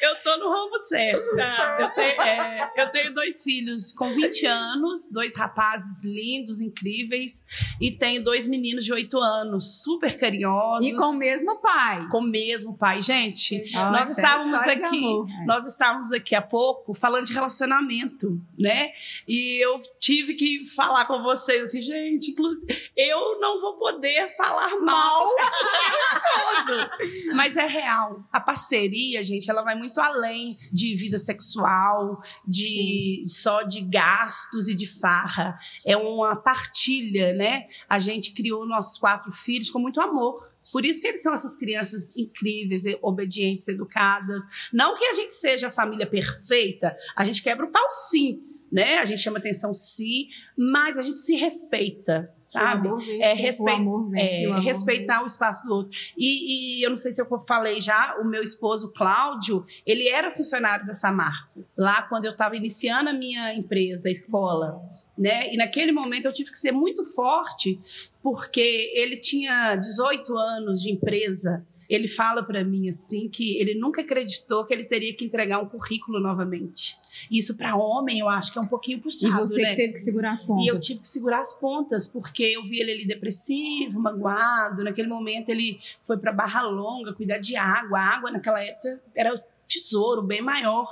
eu 0.01 0.15
tô 0.23 0.37
no 0.37 0.49
rumo 0.49 0.77
certo. 0.79 1.35
Tá. 1.35 1.77
Eu 1.79 1.89
tenho, 1.91 2.21
é, 2.21 2.71
eu 2.77 2.91
tenho 2.91 3.13
dois 3.13 3.43
filhos 3.43 3.91
com 3.91 4.09
20 4.09 4.45
anos, 4.45 5.09
dois 5.11 5.35
rapazes 5.35 6.03
lindos, 6.03 6.61
incríveis, 6.61 7.45
e 7.79 7.91
tenho 7.91 8.23
dois 8.23 8.47
meninos 8.47 8.85
de 8.85 8.93
8 8.93 9.17
anos, 9.19 9.83
super 9.83 10.17
carinhosos. 10.17 10.89
E 10.89 10.95
com 10.95 11.11
o 11.11 11.17
mesmo 11.17 11.59
pai. 11.59 12.07
Com 12.09 12.19
o 12.19 12.29
mesmo 12.29 12.77
pai. 12.77 13.01
Gente, 13.01 13.63
Olha, 13.75 13.91
nós 13.91 14.09
é 14.09 14.11
estávamos 14.13 14.63
de 14.63 14.69
aqui, 14.69 15.45
nós 15.45 15.65
estávamos 15.65 16.11
aqui 16.11 16.35
há 16.35 16.41
pouco 16.41 16.93
falando 16.93 17.25
de 17.25 17.33
relacionamento, 17.33 18.39
né? 18.57 18.91
E 19.27 19.63
eu 19.63 19.81
tive 19.99 20.33
que 20.35 20.65
falar 20.65 21.05
com 21.05 21.21
vocês 21.23 21.63
assim, 21.63 21.81
gente, 21.81 22.31
inclusive, 22.31 22.91
eu 22.95 23.39
não 23.39 23.61
vou 23.61 23.77
poder 23.77 24.35
falar 24.35 24.79
mal 24.79 25.25
do 25.35 26.67
meu 26.67 27.07
esposo. 27.09 27.35
Mas 27.35 27.55
é 27.55 27.65
real. 27.65 28.23
A 28.31 28.39
parceria, 28.39 29.23
gente, 29.23 29.49
ela 29.49 29.63
vai 29.67 29.75
muito 29.75 29.99
além 29.99 30.57
de 30.71 30.95
vida 30.95 31.17
sexual, 31.17 32.21
de 32.47 33.25
só 33.27 33.63
de 33.63 33.81
gastos 33.81 34.69
e 34.69 34.73
de 34.73 34.87
farra. 34.87 35.57
É 35.85 35.97
uma 35.97 36.37
partilha, 36.37 37.33
né? 37.33 37.67
A 37.89 37.99
gente 37.99 38.33
criou 38.33 38.65
nossos 38.65 38.97
quatro 38.97 39.29
filhos 39.33 39.69
com 39.69 39.79
muito 39.79 39.99
amor. 39.99 40.41
Por 40.71 40.85
isso 40.85 41.01
que 41.01 41.07
eles 41.07 41.21
são 41.21 41.33
essas 41.33 41.57
crianças 41.57 42.15
incríveis, 42.15 42.83
obedientes, 43.01 43.67
educadas. 43.67 44.43
Não 44.71 44.95
que 44.95 45.03
a 45.03 45.13
gente 45.13 45.33
seja 45.33 45.67
a 45.67 45.71
família 45.71 46.07
perfeita, 46.07 46.95
a 47.15 47.25
gente 47.25 47.41
quebra 47.41 47.65
o 47.65 47.71
pau 47.71 47.89
sim, 48.09 48.41
né? 48.71 48.97
A 48.97 49.05
gente 49.05 49.21
chama 49.21 49.37
atenção 49.37 49.73
sim, 49.73 50.27
mas 50.57 50.97
a 50.97 51.01
gente 51.01 51.17
se 51.19 51.35
respeita, 51.35 52.33
sabe? 52.43 52.87
O 52.89 52.99
É, 53.21 53.33
o 53.33 53.35
respe- 53.37 53.71
amor 53.71 54.09
vence, 54.09 54.43
É, 54.43 54.47
o 54.47 54.51
amor 54.53 54.63
respeitar 54.63 55.13
vence. 55.15 55.23
o 55.23 55.27
espaço 55.27 55.67
do 55.67 55.73
outro. 55.73 55.91
E, 56.17 56.79
e 56.79 56.83
eu 56.85 56.89
não 56.89 56.97
sei 56.97 57.11
se 57.13 57.21
eu 57.21 57.27
falei 57.47 57.79
já, 57.79 58.17
o 58.21 58.25
meu 58.25 58.41
esposo 58.43 58.91
Cláudio, 58.93 59.65
ele 59.85 60.07
era 60.09 60.31
funcionário 60.31 60.85
da 60.85 60.93
Samarco, 60.93 61.63
lá 61.77 62.01
quando 62.03 62.25
eu 62.25 62.31
estava 62.31 62.55
iniciando 62.55 63.09
a 63.09 63.13
minha 63.13 63.53
empresa, 63.53 64.09
a 64.09 64.11
escola. 64.11 64.81
Né? 65.17 65.53
E 65.53 65.57
naquele 65.57 65.91
momento 65.91 66.25
eu 66.25 66.33
tive 66.33 66.51
que 66.51 66.59
ser 66.59 66.71
muito 66.71 67.03
forte, 67.15 67.79
porque 68.21 68.91
ele 68.93 69.17
tinha 69.17 69.75
18 69.75 70.37
anos 70.37 70.81
de 70.81 70.91
empresa. 70.91 71.65
Ele 71.89 72.07
fala 72.07 72.43
para 72.43 72.63
mim 72.63 72.89
assim 72.89 73.29
que 73.29 73.57
ele 73.57 73.73
nunca 73.73 74.01
acreditou 74.01 74.65
que 74.65 74.73
ele 74.73 74.83
teria 74.83 75.13
que 75.15 75.23
entregar 75.23 75.59
um 75.59 75.67
currículo 75.67 76.19
novamente. 76.19 76.97
Isso 77.31 77.55
para 77.55 77.75
homem 77.75 78.19
eu 78.19 78.29
acho 78.29 78.51
que 78.51 78.59
é 78.59 78.61
um 78.61 78.67
pouquinho 78.67 78.97
E 78.97 79.01
puxado, 79.01 79.47
você 79.47 79.61
né? 79.61 79.75
teve 79.75 79.93
que 79.93 79.99
segurar 79.99 80.31
as 80.31 80.43
pontas. 80.43 80.65
E 80.65 80.67
eu 80.67 80.77
tive 80.77 80.99
que 80.99 81.07
segurar 81.07 81.39
as 81.39 81.53
pontas, 81.53 82.05
porque 82.05 82.43
eu 82.43 82.63
vi 82.63 82.79
ele 82.79 82.91
ali 82.91 83.07
depressivo, 83.07 83.99
magoado. 83.99 84.83
Naquele 84.83 85.07
momento 85.07 85.49
ele 85.49 85.79
foi 86.03 86.17
para 86.17 86.31
Barra 86.31 86.63
Longa 86.63 87.13
cuidar 87.13 87.37
de 87.37 87.55
água. 87.55 87.99
A 87.99 88.15
água 88.15 88.31
naquela 88.31 88.61
época 88.61 89.01
era 89.15 89.33
o 89.33 89.39
tesouro 89.67 90.21
bem 90.21 90.41
maior. 90.41 90.87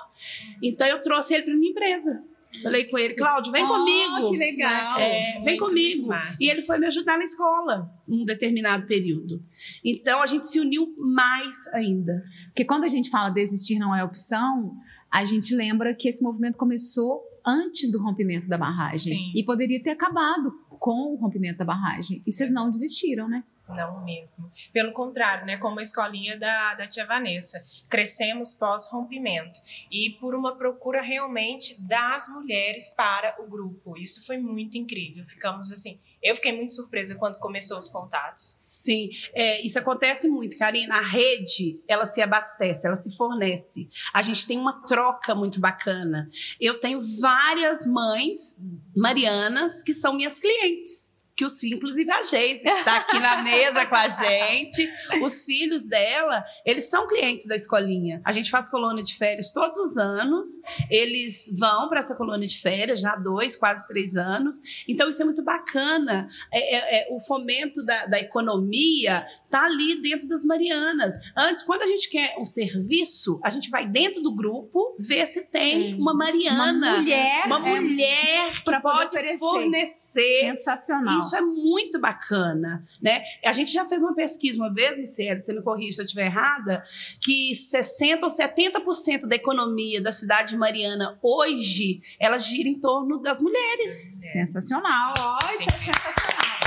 Então 0.62 0.86
eu 0.88 1.02
trouxe 1.02 1.34
ele 1.34 1.44
para 1.44 1.56
minha 1.56 1.72
empresa. 1.72 2.24
Falei 2.62 2.86
com 2.86 2.98
ele, 2.98 3.14
Cláudio, 3.14 3.52
vem 3.52 3.64
Oh, 3.64 3.68
comigo. 3.68 4.32
que 4.32 4.38
legal. 4.38 5.00
É, 5.00 5.34
vem 5.44 5.58
Muito, 5.58 5.66
comigo. 5.66 6.10
E 6.40 6.50
ele 6.50 6.62
foi 6.62 6.78
me 6.80 6.88
ajudar 6.88 7.18
na 7.18 7.24
escola, 7.24 7.92
num 8.08 8.26
determinado 8.26 8.86
período. 8.88 9.44
Então 9.84 10.22
a 10.22 10.26
gente 10.26 10.48
se 10.48 10.60
uniu 10.60 10.94
mais 10.98 11.68
ainda. 11.74 12.24
Porque 12.48 12.66
quando 12.66 12.84
a 12.84 12.88
gente 12.90 13.10
fala 13.10 13.30
desistir 13.30 13.78
não 13.80 13.96
é 13.96 14.04
opção, 14.04 14.76
a 15.12 15.24
gente 15.26 15.56
lembra 15.56 15.94
que 15.94 16.08
esse 16.10 16.24
movimento 16.24 16.58
começou 16.58 17.22
antes 17.46 17.92
do 17.92 18.02
rompimento 18.02 18.48
da 18.48 18.58
barragem. 18.58 19.18
Sim. 19.18 19.32
E 19.36 19.44
poderia 19.44 19.82
ter 19.82 19.92
acabado 19.92 20.52
com 20.80 21.14
o 21.14 21.16
rompimento 21.16 21.60
da 21.60 21.66
barragem. 21.66 22.22
E 22.26 22.32
vocês 22.32 22.52
não 22.52 22.70
desistiram, 22.70 23.28
né? 23.28 23.44
Não 23.68 24.04
mesmo. 24.04 24.52
Pelo 24.72 24.94
contrário, 24.94 25.46
né? 25.46 25.58
Como 25.58 25.80
a 25.80 25.82
escolinha 25.82 26.38
da, 26.38 26.76
da 26.76 26.88
tia 26.88 27.06
Vanessa. 27.06 27.64
Crescemos 27.90 28.54
pós-rompimento. 28.54 29.60
E 29.92 30.12
por 30.20 30.36
uma 30.36 30.56
procura 30.56 31.02
realmente 31.02 31.82
das 31.82 32.28
mulheres 32.28 32.92
para 32.92 33.36
o 33.42 33.48
grupo. 33.48 33.98
Isso 33.98 34.26
foi 34.26 34.38
muito 34.38 34.78
incrível. 34.78 35.26
Ficamos 35.26 35.72
assim. 35.72 36.00
Eu 36.22 36.36
fiquei 36.36 36.52
muito 36.52 36.74
surpresa 36.74 37.16
quando 37.16 37.38
começou 37.38 37.78
os 37.78 37.90
contatos. 37.90 38.62
Sim, 38.68 39.10
é, 39.34 39.62
isso 39.66 39.78
acontece 39.78 40.28
muito, 40.28 40.58
Karina. 40.58 40.96
A 40.96 41.02
rede, 41.02 41.80
ela 41.88 42.06
se 42.06 42.22
abastece, 42.22 42.86
ela 42.86 42.96
se 42.96 43.16
fornece. 43.16 43.88
A 44.14 44.22
gente 44.22 44.46
tem 44.46 44.60
uma 44.60 44.82
troca 44.86 45.34
muito 45.36 45.60
bacana. 45.60 46.30
Eu 46.60 46.80
tenho 46.80 47.00
várias 47.22 47.86
mães 47.86 48.60
marianas 48.96 49.82
que 49.82 49.94
são 49.94 50.16
minhas 50.16 50.40
clientes 50.40 51.15
que 51.36 51.46
os 51.46 51.62
inclusive 51.64 52.10
a 52.12 52.22
Geise, 52.22 52.62
que 52.62 52.70
está 52.70 52.98
aqui 52.98 53.20
na 53.20 53.42
mesa 53.42 53.86
com 53.86 53.96
a 53.96 54.08
gente, 54.08 54.90
os 55.22 55.44
filhos 55.44 55.86
dela, 55.86 56.44
eles 56.66 56.90
são 56.90 57.08
clientes 57.08 57.46
da 57.46 57.56
escolinha. 57.56 58.22
A 58.24 58.32
gente 58.32 58.50
faz 58.50 58.70
colônia 58.70 59.04
de 59.04 59.16
férias 59.16 59.52
todos 59.52 59.78
os 59.78 59.98
anos, 59.98 60.48
eles 60.90 61.52
vão 61.58 61.90
para 61.90 62.00
essa 62.00 62.16
colônia 62.16 62.48
de 62.48 62.60
férias 62.60 63.02
já 63.02 63.14
há 63.14 63.16
dois, 63.16 63.56
quase 63.56 63.86
três 63.88 64.16
anos. 64.16 64.56
Então 64.88 65.10
isso 65.10 65.22
é 65.22 65.26
muito 65.26 65.44
bacana. 65.44 66.28
É, 66.52 66.76
é, 66.76 67.00
é, 67.00 67.14
o 67.14 67.20
fomento 67.20 67.84
da, 67.84 68.06
da 68.06 68.20
economia 68.20 69.26
está 69.46 69.66
ali 69.66 70.02
dentro 70.02 70.28
das 70.28 70.46
Marianas. 70.46 71.16
Antes, 71.36 71.64
quando 71.64 71.82
a 71.82 71.88
gente 71.88 72.10
quer 72.10 72.36
um 72.40 72.46
serviço, 72.46 73.40
a 73.44 73.50
gente 73.50 73.70
vai 73.70 73.86
dentro 73.86 74.22
do 74.22 74.34
grupo 74.34 74.96
ver 75.00 75.26
se 75.26 75.46
tem 75.46 75.96
uma 75.96 76.14
Mariana, 76.14 76.72
Uma 76.72 76.98
mulher, 76.98 77.44
uma 77.46 77.70
é, 77.70 77.80
mulher 77.82 78.52
que 78.54 78.64
pra 78.64 78.80
poder 78.80 78.96
pode 78.96 79.08
oferecer. 79.08 79.38
fornecer 79.40 80.05
sensacional. 80.22 81.20
isso 81.20 81.36
é 81.36 81.42
muito 81.42 82.00
bacana, 82.00 82.84
né? 83.02 83.24
A 83.44 83.52
gente 83.52 83.72
já 83.72 83.86
fez 83.86 84.04
uma 84.04 84.16
pesquisa 84.16 84.58
uma 84.58 84.74
vez, 84.74 84.98
Michele, 84.98 85.42
você 85.42 85.54
me 85.54 85.62
corrija 85.62 85.96
se 85.96 86.02
eu 86.02 86.06
estiver 86.06 86.26
errada, 86.26 86.84
que 87.22 87.56
60 87.56 88.26
ou 88.26 88.32
70% 88.32 89.28
da 89.28 89.36
economia 89.36 90.02
da 90.02 90.12
cidade 90.12 90.50
de 90.50 90.58
Mariana 90.58 91.18
hoje, 91.22 92.02
ela 92.20 92.40
gira 92.40 92.70
em 92.70 92.80
torno 92.80 93.20
das 93.20 93.42
mulheres. 93.42 93.94
Sensacional. 94.32 95.14
Ó, 95.20 95.40
isso 95.60 95.70
é 95.70 95.78
sensacional. 95.78 96.66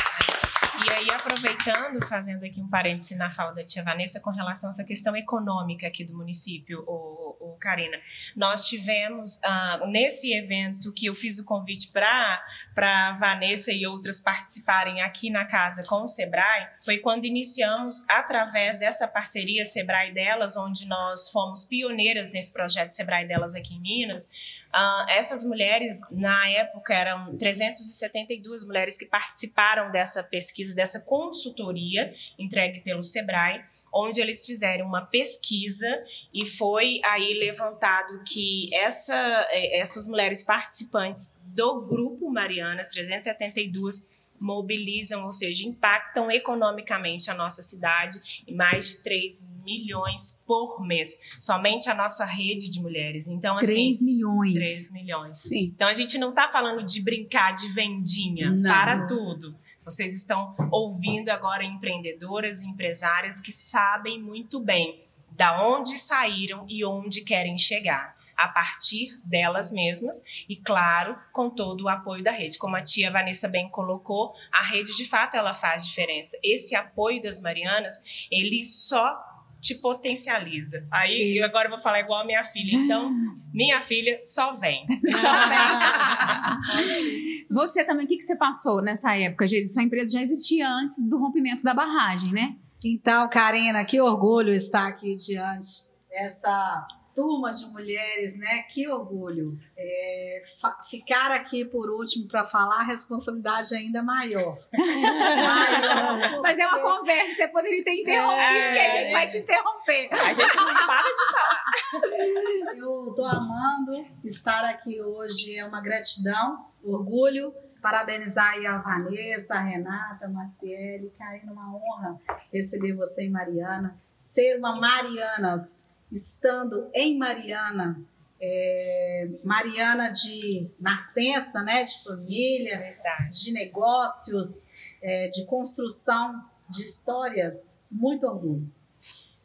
E 0.86 0.92
aí, 0.92 1.10
aproveitando, 1.10 2.06
fazendo 2.06 2.44
aqui 2.44 2.60
um 2.60 2.68
parêntese 2.68 3.16
na 3.16 3.28
fala 3.30 3.52
da 3.52 3.64
tia 3.64 3.82
Vanessa 3.82 4.20
com 4.20 4.30
relação 4.30 4.68
a 4.68 4.70
essa 4.70 4.84
questão 4.84 5.16
econômica 5.16 5.88
aqui 5.88 6.04
do 6.04 6.16
município, 6.16 6.84
o, 6.86 7.36
o 7.40 7.56
Karina, 7.58 7.98
nós 8.36 8.66
tivemos 8.66 9.42
ah, 9.42 9.84
nesse 9.88 10.32
evento 10.32 10.92
que 10.92 11.06
eu 11.06 11.16
fiz 11.16 11.38
o 11.38 11.44
convite 11.44 11.90
para 11.92 12.40
para 12.78 13.10
Vanessa 13.14 13.72
e 13.72 13.84
outras 13.88 14.20
participarem 14.20 15.00
aqui 15.00 15.30
na 15.30 15.44
casa 15.44 15.82
com 15.82 16.02
o 16.02 16.06
Sebrae, 16.06 16.68
foi 16.84 16.98
quando 16.98 17.24
iniciamos 17.24 18.08
através 18.08 18.78
dessa 18.78 19.08
parceria 19.08 19.64
Sebrae 19.64 20.14
delas, 20.14 20.56
onde 20.56 20.86
nós 20.86 21.28
fomos 21.32 21.64
pioneiras 21.64 22.30
nesse 22.30 22.52
projeto 22.52 22.92
Sebrae 22.92 23.26
delas 23.26 23.56
aqui 23.56 23.74
em 23.74 23.80
Minas. 23.80 24.30
Ah, 24.72 25.06
essas 25.08 25.42
mulheres, 25.42 25.98
na 26.08 26.48
época, 26.50 26.94
eram 26.94 27.36
372 27.36 28.64
mulheres 28.64 28.96
que 28.96 29.06
participaram 29.06 29.90
dessa 29.90 30.22
pesquisa, 30.22 30.72
dessa 30.72 31.00
consultoria 31.00 32.14
entregue 32.38 32.78
pelo 32.82 33.02
Sebrae, 33.02 33.60
onde 33.92 34.20
eles 34.20 34.44
fizeram 34.44 34.86
uma 34.86 35.04
pesquisa 35.04 35.88
e 36.32 36.46
foi 36.46 37.00
aí 37.04 37.34
levantado 37.34 38.22
que 38.24 38.72
essa, 38.74 39.14
eh, 39.50 39.80
essas 39.80 40.06
mulheres 40.06 40.42
participantes 40.42 41.36
do 41.44 41.82
grupo 41.82 42.30
Marianas, 42.30 42.90
372, 42.90 44.06
mobilizam, 44.40 45.24
ou 45.24 45.32
seja, 45.32 45.66
impactam 45.66 46.30
economicamente 46.30 47.30
a 47.30 47.34
nossa 47.34 47.62
cidade 47.62 48.20
em 48.46 48.54
mais 48.54 48.88
de 48.88 49.02
3 49.02 49.48
milhões 49.64 50.42
por 50.46 50.80
mês. 50.86 51.18
Somente 51.40 51.90
a 51.90 51.94
nossa 51.94 52.24
rede 52.24 52.70
de 52.70 52.80
mulheres. 52.80 53.26
Então, 53.26 53.56
assim. 53.58 53.66
3 53.66 54.02
milhões. 54.02 54.54
3 54.54 54.92
milhões. 54.92 55.38
Sim. 55.38 55.72
Então 55.74 55.88
a 55.88 55.94
gente 55.94 56.16
não 56.18 56.30
está 56.30 56.48
falando 56.48 56.84
de 56.84 57.02
brincar 57.02 57.52
de 57.54 57.68
vendinha 57.68 58.50
Não. 58.50 58.62
para 58.62 59.06
tudo. 59.06 59.56
Vocês 59.88 60.12
estão 60.12 60.54
ouvindo 60.70 61.30
agora 61.30 61.64
empreendedoras 61.64 62.60
e 62.60 62.68
empresárias 62.68 63.40
que 63.40 63.50
sabem 63.50 64.20
muito 64.20 64.60
bem 64.60 65.00
da 65.30 65.66
onde 65.66 65.96
saíram 65.96 66.66
e 66.68 66.84
onde 66.84 67.22
querem 67.22 67.56
chegar. 67.56 68.14
A 68.36 68.48
partir 68.48 69.18
delas 69.24 69.72
mesmas 69.72 70.22
e, 70.46 70.56
claro, 70.56 71.18
com 71.32 71.48
todo 71.48 71.84
o 71.84 71.88
apoio 71.88 72.22
da 72.22 72.30
rede. 72.30 72.58
Como 72.58 72.76
a 72.76 72.82
tia 72.82 73.10
Vanessa 73.10 73.48
bem 73.48 73.70
colocou, 73.70 74.34
a 74.52 74.62
rede 74.62 74.94
de 74.94 75.06
fato 75.06 75.38
ela 75.38 75.54
faz 75.54 75.86
diferença. 75.86 76.38
Esse 76.44 76.76
apoio 76.76 77.22
das 77.22 77.40
Marianas, 77.40 77.94
ele 78.30 78.62
só 78.62 79.18
te 79.60 79.74
potencializa. 79.76 80.86
Aí 80.90 81.34
Sim. 81.34 81.42
agora 81.42 81.66
eu 81.66 81.70
vou 81.70 81.80
falar 81.80 82.00
igual 82.00 82.22
a 82.22 82.26
minha 82.26 82.44
filha. 82.44 82.76
Então, 82.76 83.12
minha 83.52 83.80
filha 83.80 84.20
só 84.22 84.54
vem. 84.54 84.86
Você 87.50 87.84
também, 87.84 88.04
o 88.04 88.08
que, 88.08 88.16
que 88.16 88.22
você 88.22 88.36
passou 88.36 88.82
nessa 88.82 89.16
época, 89.16 89.46
Geise? 89.46 89.72
Sua 89.72 89.82
empresa 89.82 90.12
já 90.12 90.20
existia 90.20 90.68
antes 90.68 91.02
do 91.08 91.18
rompimento 91.18 91.64
da 91.64 91.74
barragem, 91.74 92.32
né? 92.32 92.56
Então, 92.84 93.28
Karina, 93.28 93.84
que 93.84 94.00
orgulho 94.00 94.52
estar 94.52 94.86
aqui 94.86 95.16
diante 95.16 95.88
desta 96.08 96.86
turma 97.18 97.50
de 97.50 97.66
mulheres, 97.72 98.38
né? 98.38 98.62
Que 98.62 98.88
orgulho. 98.88 99.58
É, 99.76 100.40
ficar 100.88 101.32
aqui 101.32 101.64
por 101.64 101.90
último 101.90 102.28
para 102.28 102.44
falar, 102.44 102.76
a 102.76 102.84
responsabilidade 102.84 103.74
é 103.74 103.78
ainda 103.78 104.04
maior. 104.04 104.56
maior 104.72 106.40
Mas 106.40 106.56
é 106.56 106.66
uma 106.68 106.78
conversa, 106.80 107.34
você 107.34 107.48
poderia 107.48 107.82
ter 107.82 108.02
interrompido, 108.02 108.64
porque 108.66 108.78
a 108.78 109.00
gente 109.00 109.12
vai 109.12 109.26
te 109.26 109.38
interromper. 109.38 110.08
A 110.12 110.32
gente 110.32 110.56
não 110.56 110.86
para 110.86 111.02
de 111.02 112.78
Eu 112.78 113.08
estou 113.08 113.26
amando 113.26 114.06
estar 114.24 114.64
aqui 114.66 115.02
hoje, 115.02 115.58
é 115.58 115.66
uma 115.66 115.80
gratidão, 115.80 116.66
orgulho. 116.84 117.52
Parabenizar 117.82 118.54
aí 118.54 118.66
a 118.66 118.78
Vanessa, 118.78 119.54
a 119.54 119.60
Renata, 119.60 120.26
a 120.26 120.28
Marciele, 120.28 121.12
Karina, 121.16 121.52
uma 121.52 121.74
honra 121.74 122.20
receber 122.52 122.92
você 122.94 123.24
em 123.24 123.30
Mariana. 123.30 123.96
Ser 124.16 124.58
uma 124.58 124.76
Marianas, 124.76 125.87
estando 126.10 126.90
em 126.94 127.18
Mariana, 127.18 128.00
é, 128.40 129.28
Mariana 129.42 130.10
de 130.10 130.68
nascença, 130.78 131.62
né, 131.62 131.84
de 131.84 132.04
família, 132.04 132.78
verdade. 132.78 133.44
de 133.44 133.52
negócios, 133.52 134.68
é, 135.02 135.28
de 135.28 135.44
construção 135.46 136.42
de 136.70 136.82
histórias, 136.82 137.80
muito 137.90 138.26
orgulho. 138.26 138.70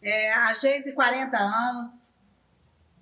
É, 0.01 0.33
a 0.33 0.53
Geise, 0.53 0.93
40 0.93 1.37
anos, 1.37 2.12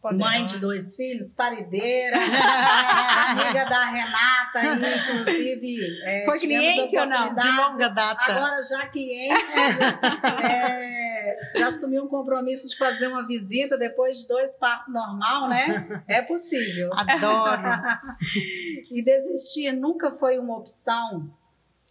mãe 0.04 0.44
de 0.46 0.58
dois 0.60 0.96
filhos, 0.96 1.32
parideira, 1.34 2.18
amiga 3.30 3.66
da 3.66 3.86
Renata, 3.86 4.60
aí, 4.60 5.00
inclusive. 5.00 5.78
é, 6.04 6.26
Foi 6.26 6.40
cliente 6.40 6.98
ou 6.98 7.06
não? 7.06 7.36
De 7.36 7.48
longa 7.52 7.88
data. 7.90 8.20
Agora 8.32 8.60
já 8.62 8.88
cliente, 8.88 9.52
é, 10.44 11.52
já 11.56 11.68
assumiu 11.68 12.04
um 12.06 12.08
compromisso 12.08 12.70
de 12.70 12.78
fazer 12.78 13.08
uma 13.08 13.26
visita 13.28 13.78
depois 13.78 14.22
de 14.22 14.28
dois 14.28 14.56
partos 14.58 14.94
normal, 14.94 15.48
né? 15.50 16.04
É 16.08 16.22
possível. 16.22 16.90
Adoro. 16.96 17.62
E 18.92 19.02
desistir 19.04 19.72
nunca 19.72 20.12
foi 20.12 20.38
uma 20.38 20.58
opção. 20.58 21.30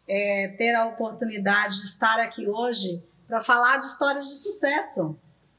é, 0.08 0.48
ter 0.58 0.74
a 0.74 0.86
oportunidade 0.86 1.76
de 1.80 1.86
estar 1.86 2.18
aqui 2.20 2.48
hoje 2.48 3.02
para 3.28 3.40
falar 3.40 3.78
de 3.78 3.84
histórias 3.86 4.26
de 4.26 4.36
sucesso. 4.36 5.16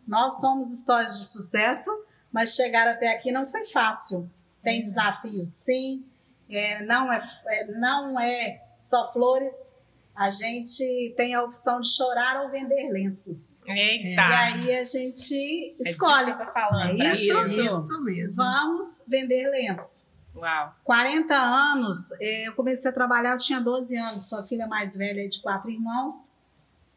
Nós 0.07 0.39
somos 0.41 0.71
histórias 0.71 1.17
de 1.17 1.25
sucesso, 1.25 1.89
mas 2.31 2.55
chegar 2.55 2.87
até 2.87 3.09
aqui 3.13 3.31
não 3.31 3.45
foi 3.45 3.63
fácil. 3.63 4.29
Tem 4.61 4.79
desafios, 4.81 5.47
sim. 5.47 6.05
É, 6.49 6.83
não, 6.83 7.11
é, 7.11 7.19
é, 7.47 7.65
não 7.71 8.19
é 8.19 8.61
só 8.79 9.11
flores. 9.11 9.53
A 10.15 10.29
gente 10.29 11.13
tem 11.15 11.33
a 11.33 11.41
opção 11.41 11.79
de 11.79 11.87
chorar 11.95 12.41
ou 12.43 12.49
vender 12.49 12.91
lenços. 12.91 13.63
Eita! 13.65 14.09
E 14.09 14.19
aí 14.19 14.75
a 14.77 14.83
gente 14.83 15.33
É 15.33 15.83
disso 15.83 15.89
escolhe. 15.89 16.25
que 16.35 16.41
eu 16.41 16.45
tô 16.45 16.51
falando. 16.53 16.91
É 16.91 16.97
pra 16.97 17.11
isso? 17.13 17.67
Isso 17.77 18.03
mesmo. 18.03 18.35
Vamos 18.35 19.05
vender 19.07 19.49
lenço. 19.49 20.07
Uau. 20.35 20.75
40 20.83 21.33
anos, 21.35 22.11
eh, 22.21 22.47
eu 22.47 22.53
comecei 22.55 22.89
a 22.89 22.93
trabalhar, 22.93 23.31
eu 23.31 23.37
tinha 23.37 23.59
12 23.59 23.97
anos, 23.97 24.29
sua 24.29 24.41
filha 24.43 24.65
mais 24.67 24.95
velha 24.95 25.25
é 25.25 25.27
de 25.27 25.41
quatro 25.41 25.69
irmãos. 25.69 26.33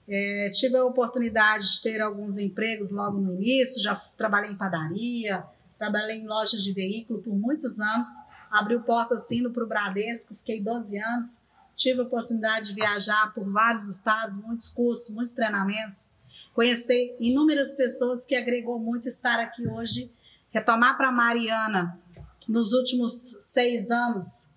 Eh, 0.07 0.51
tive 0.51 0.77
a 0.77 0.85
oportunidade 0.85 1.77
de 1.77 1.83
ter 1.83 2.01
alguns 2.03 2.39
empregos 2.39 2.93
logo 2.93 3.19
no 3.19 3.35
início, 3.35 3.81
já 3.81 3.95
trabalhei 4.17 4.53
em 4.53 4.57
padaria, 4.57 5.43
trabalhei 5.79 6.19
em 6.19 6.27
lojas 6.27 6.63
de 6.63 6.73
veículo 6.73 7.23
por 7.23 7.35
muitos 7.35 7.81
anos, 7.81 8.07
abri 8.51 8.77
o 8.77 8.83
porta-sino 8.83 9.51
para 9.51 9.65
o 9.65 9.67
Bradesco, 9.67 10.35
fiquei 10.35 10.61
12 10.61 10.99
anos, 10.99 11.49
tive 11.75 12.01
a 12.01 12.05
oportunidade 12.05 12.69
de 12.69 12.75
viajar 12.75 13.33
por 13.33 13.51
vários 13.51 13.89
estados, 13.89 14.37
muitos 14.37 14.69
cursos, 14.69 15.15
muitos 15.15 15.33
treinamentos, 15.33 16.19
conhecer 16.53 17.17
inúmeras 17.19 17.75
pessoas 17.75 18.27
que 18.27 18.37
agregou 18.37 18.79
muito 18.79 19.09
estar 19.09 19.41
aqui 19.41 19.67
hoje 19.69 20.13
retomar 20.51 20.97
para 20.97 21.11
Mariana 21.11 21.99
nos 22.49 22.73
últimos 22.73 23.11
seis 23.41 23.91
anos 23.91 24.55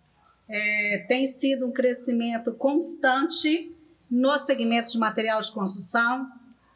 é, 0.47 1.05
tem 1.07 1.25
sido 1.25 1.65
um 1.65 1.71
crescimento 1.71 2.53
constante 2.53 3.75
no 4.09 4.37
segmento 4.37 4.91
de 4.91 4.97
material 4.97 5.39
de 5.41 5.51
construção. 5.51 6.27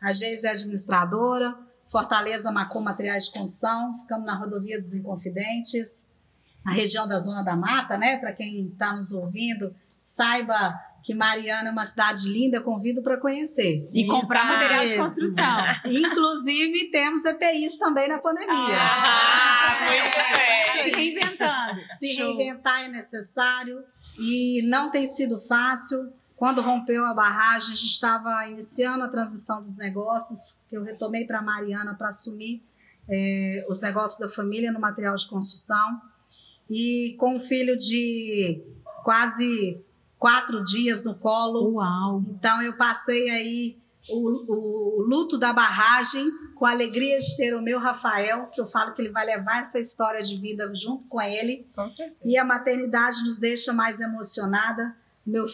A 0.02 0.12
Geis 0.12 0.44
é 0.44 0.50
administradora, 0.50 1.56
Fortaleza 1.90 2.52
Macom 2.52 2.82
Materiais 2.82 3.26
de 3.26 3.34
Construção, 3.34 3.94
ficamos 3.96 4.26
na 4.26 4.36
rodovia 4.36 4.80
dos 4.82 4.96
Inconfidentes, 4.96 6.18
na 6.66 6.72
região 6.72 7.08
da 7.08 7.20
Zona 7.20 7.44
da 7.44 7.56
Mata, 7.56 7.98
né? 7.98 8.18
Para 8.18 8.32
quem 8.32 8.68
está 8.68 8.96
nos 8.96 9.12
ouvindo, 9.12 9.76
saiba 10.00 10.74
que 11.04 11.14
Mariana 11.14 11.70
é 11.70 11.72
uma 11.72 11.84
cidade 11.84 12.28
linda, 12.30 12.62
convido 12.62 13.02
para 13.02 13.18
conhecer. 13.18 13.90
E 13.92 14.06
comprar 14.06 14.46
material 14.46 14.88
de 14.88 14.96
construção. 14.96 15.58
Inclusive, 15.86 16.92
temos 16.92 17.26
EPIs 17.26 17.78
também 17.78 18.08
na 18.08 18.20
pandemia. 18.20 18.56
Ah, 18.56 19.80
muito 19.82 20.38
bem. 20.38 20.84
Se 20.84 20.96
reinventando. 20.96 21.82
Se 21.98 22.14
reinventar 22.16 22.86
é 22.86 22.88
necessário 22.90 23.84
e 24.20 24.62
não 24.68 24.92
tem 24.92 25.08
sido 25.08 25.38
fácil. 25.38 26.14
Quando 26.42 26.60
rompeu 26.60 27.06
a 27.06 27.14
barragem, 27.14 27.72
a 27.72 27.76
gente 27.76 27.92
estava 27.92 28.48
iniciando 28.48 29.04
a 29.04 29.08
transição 29.08 29.62
dos 29.62 29.78
negócios, 29.78 30.64
que 30.68 30.76
eu 30.76 30.82
retomei 30.82 31.24
para 31.24 31.38
a 31.38 31.42
Mariana 31.44 31.94
para 31.94 32.08
assumir 32.08 32.64
é, 33.08 33.64
os 33.70 33.80
negócios 33.80 34.20
da 34.20 34.28
família 34.28 34.72
no 34.72 34.80
material 34.80 35.16
de 35.16 35.28
construção. 35.28 36.02
E 36.68 37.16
com 37.20 37.36
um 37.36 37.40
filho 37.40 37.78
de 37.78 38.60
quase 39.04 39.70
quatro 40.18 40.66
dias 40.66 41.04
no 41.04 41.14
colo. 41.14 41.76
Uau! 41.76 42.26
Então 42.32 42.60
eu 42.64 42.76
passei 42.76 43.30
aí 43.30 43.78
o, 44.10 44.52
o, 44.52 45.02
luto 45.04 45.38
da 45.38 45.54
barragem 45.54 46.26
com 46.56 46.66
a 46.66 46.72
alegria 46.72 47.20
de 47.20 47.38
ter 47.38 47.54
o 47.54 47.62
meu 47.62 47.78
Rafael, 47.78 48.48
que 48.48 48.60
eu 48.60 48.66
falo 48.66 48.96
que 48.96 49.02
ele 49.04 49.12
vai 49.12 49.28
levar 49.28 49.60
essa 49.60 49.80
história 49.80 50.24
de 50.24 50.42
vida 50.42 50.68
junto 50.74 51.06
com 51.06 51.22
ele. 51.22 51.70
Com 51.76 51.88
certeza. 51.88 52.20
E 52.26 52.36
a 52.36 52.44
maternidade 52.44 53.24
nos 53.26 53.38
deixa 53.38 53.72
mais 53.72 54.02
emocionada. 54.02 55.00
Meu, 55.26 55.46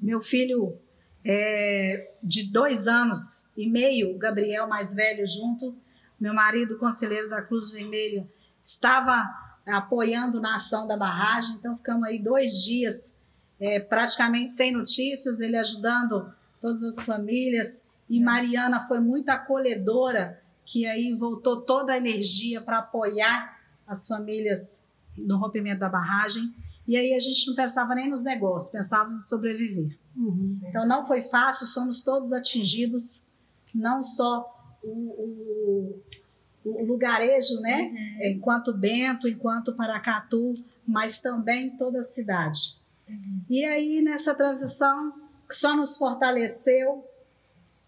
meu 0.00 0.20
filho 0.20 0.76
é, 1.24 2.12
de 2.22 2.50
dois 2.50 2.86
anos 2.86 3.52
e 3.56 3.68
meio, 3.68 4.14
o 4.14 4.18
Gabriel 4.18 4.66
mais 4.66 4.94
velho 4.94 5.26
junto, 5.26 5.74
meu 6.20 6.34
marido 6.34 6.78
conselheiro 6.78 7.28
da 7.28 7.42
Cruz 7.42 7.70
Vermelha, 7.70 8.26
estava 8.62 9.28
apoiando 9.66 10.40
na 10.40 10.56
ação 10.56 10.86
da 10.86 10.96
barragem, 10.96 11.56
então 11.56 11.76
ficamos 11.76 12.04
aí 12.04 12.18
dois 12.18 12.64
dias 12.64 13.16
é, 13.60 13.78
praticamente 13.78 14.50
sem 14.52 14.72
notícias, 14.72 15.40
ele 15.40 15.56
ajudando 15.56 16.32
todas 16.60 16.82
as 16.82 17.04
famílias. 17.04 17.84
E 18.08 18.20
Mariana 18.20 18.80
foi 18.80 19.00
muito 19.00 19.28
acolhedora, 19.28 20.40
que 20.64 20.86
aí 20.86 21.14
voltou 21.14 21.60
toda 21.60 21.92
a 21.92 21.96
energia 21.96 22.60
para 22.60 22.78
apoiar 22.78 23.60
as 23.86 24.06
famílias 24.08 24.84
no 25.16 25.38
rompimento 25.38 25.80
da 25.80 25.88
barragem. 25.88 26.54
E 26.86 26.96
aí 26.96 27.14
a 27.14 27.18
gente 27.18 27.46
não 27.46 27.54
pensava 27.54 27.94
nem 27.94 28.08
nos 28.08 28.24
negócios, 28.24 28.72
pensávamos 28.72 29.14
em 29.14 29.28
sobreviver. 29.28 29.98
Uhum. 30.16 30.60
Então 30.64 30.86
não 30.86 31.04
foi 31.04 31.20
fácil, 31.20 31.66
somos 31.66 32.02
todos 32.02 32.32
atingidos, 32.32 33.28
não 33.74 34.02
só 34.02 34.44
o, 34.82 34.88
o, 34.88 36.02
o 36.64 36.84
lugarejo, 36.84 37.60
né? 37.60 37.90
Enquanto 38.22 38.76
Bento, 38.76 39.28
enquanto 39.28 39.74
Paracatu, 39.74 40.54
mas 40.86 41.20
também 41.20 41.76
toda 41.76 42.00
a 42.00 42.02
cidade. 42.02 42.82
E 43.48 43.64
aí, 43.64 44.00
nessa 44.00 44.34
transição, 44.34 45.12
só 45.50 45.76
nos 45.76 45.96
fortaleceu 45.96 47.04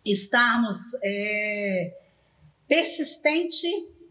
estarmos 0.05 0.77
é, 1.03 1.97
persistente 2.69 3.67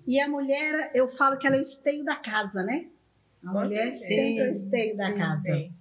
e 0.08 0.20
a 0.20 0.28
mulher, 0.28 0.92
eu 0.94 1.08
falo 1.08 1.38
que 1.38 1.46
ela 1.46 1.56
é 1.56 1.60
o 1.60 1.62
esteio 1.62 2.04
da 2.04 2.16
casa, 2.16 2.64
né? 2.64 2.88
A 3.46 3.52
mulher 3.52 3.90
sempre 3.92 4.40
é 4.40 4.48
o 4.48 4.52
esteio 4.52 4.96
da 4.96 5.08
Sim, 5.08 5.18
casa. 5.18 5.42
sim. 5.42 5.74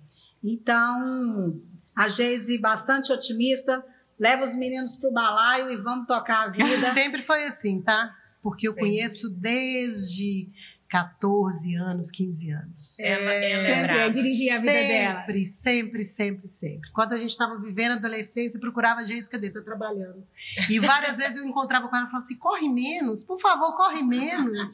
Então, 0.42 1.60
a 1.96 2.08
Geise, 2.08 2.58
bastante 2.58 3.12
otimista, 3.12 3.84
leva 4.18 4.42
os 4.42 4.56
meninos 4.56 4.96
para 4.96 5.10
o 5.10 5.12
balaio 5.12 5.70
e 5.70 5.76
vamos 5.76 6.06
tocar 6.06 6.46
a 6.46 6.50
vida. 6.50 6.90
Sempre 6.92 7.22
foi 7.22 7.44
assim, 7.44 7.80
tá? 7.80 8.14
Porque 8.42 8.66
eu 8.66 8.72
Sempre. 8.72 8.88
conheço 8.88 9.30
desde 9.30 10.48
14 10.92 11.74
anos, 11.74 12.10
15 12.10 12.50
anos. 12.50 12.98
Ela, 13.00 13.32
ela 13.32 13.62
é 13.62 13.64
Sempre 13.64 13.98
é 13.98 14.10
dirigir 14.10 14.52
a 14.52 14.58
vida 14.58 14.72
dela. 14.72 15.20
Sempre, 15.20 15.46
sempre, 15.46 16.04
sempre, 16.04 16.48
sempre. 16.50 16.90
Quando 16.92 17.14
a 17.14 17.16
gente 17.16 17.30
estava 17.30 17.58
vivendo 17.58 17.92
a 17.92 17.94
adolescência, 17.94 18.58
eu 18.58 18.60
procurava 18.60 19.00
a 19.00 19.04
Geis, 19.04 19.26
cadê? 19.26 19.48
Tá 19.48 19.62
trabalhando. 19.62 20.22
E 20.68 20.78
várias 20.78 21.16
vezes 21.16 21.38
eu 21.38 21.46
encontrava 21.46 21.88
com 21.88 21.96
ela 21.96 22.04
e 22.04 22.10
falava 22.10 22.22
assim: 22.22 22.36
corre 22.36 22.68
menos, 22.68 23.24
por 23.24 23.40
favor, 23.40 23.74
corre 23.74 24.02
menos. 24.02 24.68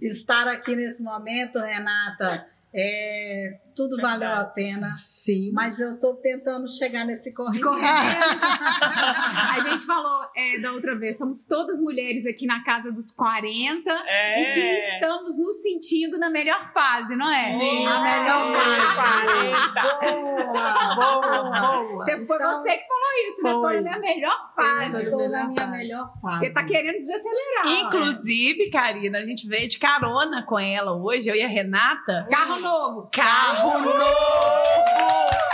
Estar 0.00 0.48
aqui 0.48 0.74
nesse 0.74 1.02
momento, 1.04 1.58
Renata, 1.58 2.46
é, 2.74 3.58
tudo 3.74 3.96
valeu 4.00 4.30
a 4.30 4.44
pena. 4.44 4.94
Sim. 4.96 5.50
Mas 5.52 5.80
eu 5.80 5.88
estou 5.90 6.14
tentando 6.16 6.68
chegar 6.70 7.04
nesse 7.04 7.32
menos. 7.34 7.80
A 9.50 9.60
gente 9.60 9.84
falou 9.84 10.22
é, 10.36 10.58
da 10.60 10.72
outra 10.72 10.96
vez, 10.98 11.18
somos 11.18 11.46
todas 11.46 11.80
mulheres 11.80 12.26
aqui 12.26 12.46
na 12.46 12.62
casa 12.62 12.92
dos 12.92 13.10
40 13.10 13.90
É. 14.06 14.42
e 14.42 14.52
que 14.54 14.60
estamos 14.94 15.38
nos 15.38 15.62
sentindo 15.62 16.18
na 16.18 16.30
melhor 16.30 16.72
fase, 16.72 17.16
não 17.16 17.30
é? 17.30 17.50
Sim, 17.58 17.86
A 17.86 18.00
melhor 18.02 18.46
sim, 18.46 18.96
fase. 18.96 19.70
40. 19.70 20.00
Boa, 20.00 20.94
boa, 20.94 21.60
boa. 21.60 21.96
Você, 21.96 22.26
foi 22.26 22.36
Então, 22.36 22.62
você 22.62 22.70
que 22.78 22.84
falou 22.86 23.10
isso, 23.30 23.42
né? 23.42 23.52
Foi. 23.52 23.80
na 23.80 23.82
minha 23.82 23.98
melhor 23.98 24.36
Eu 24.48 24.54
fase. 24.54 25.04
estou 25.04 25.28
na 25.28 25.48
minha 25.48 25.66
melhor 25.66 26.12
fase. 26.20 26.38
Porque 26.40 26.52
tá 26.54 26.64
querendo 26.64 26.98
desacelerar. 26.98 27.66
Inclusive, 27.66 28.70
Karina, 28.70 29.18
a 29.18 29.24
gente 29.24 29.46
veio 29.48 29.68
de 29.68 29.78
carona 29.78 30.42
com 30.44 30.58
ela 30.58 30.92
hoje, 30.96 31.28
eu 31.28 31.34
e 31.34 31.42
a 31.42 31.48
Renata. 31.48 32.26
Carro 32.30 32.59
novo. 32.60 33.08
Carro 33.10 33.80
novo! 33.80 35.49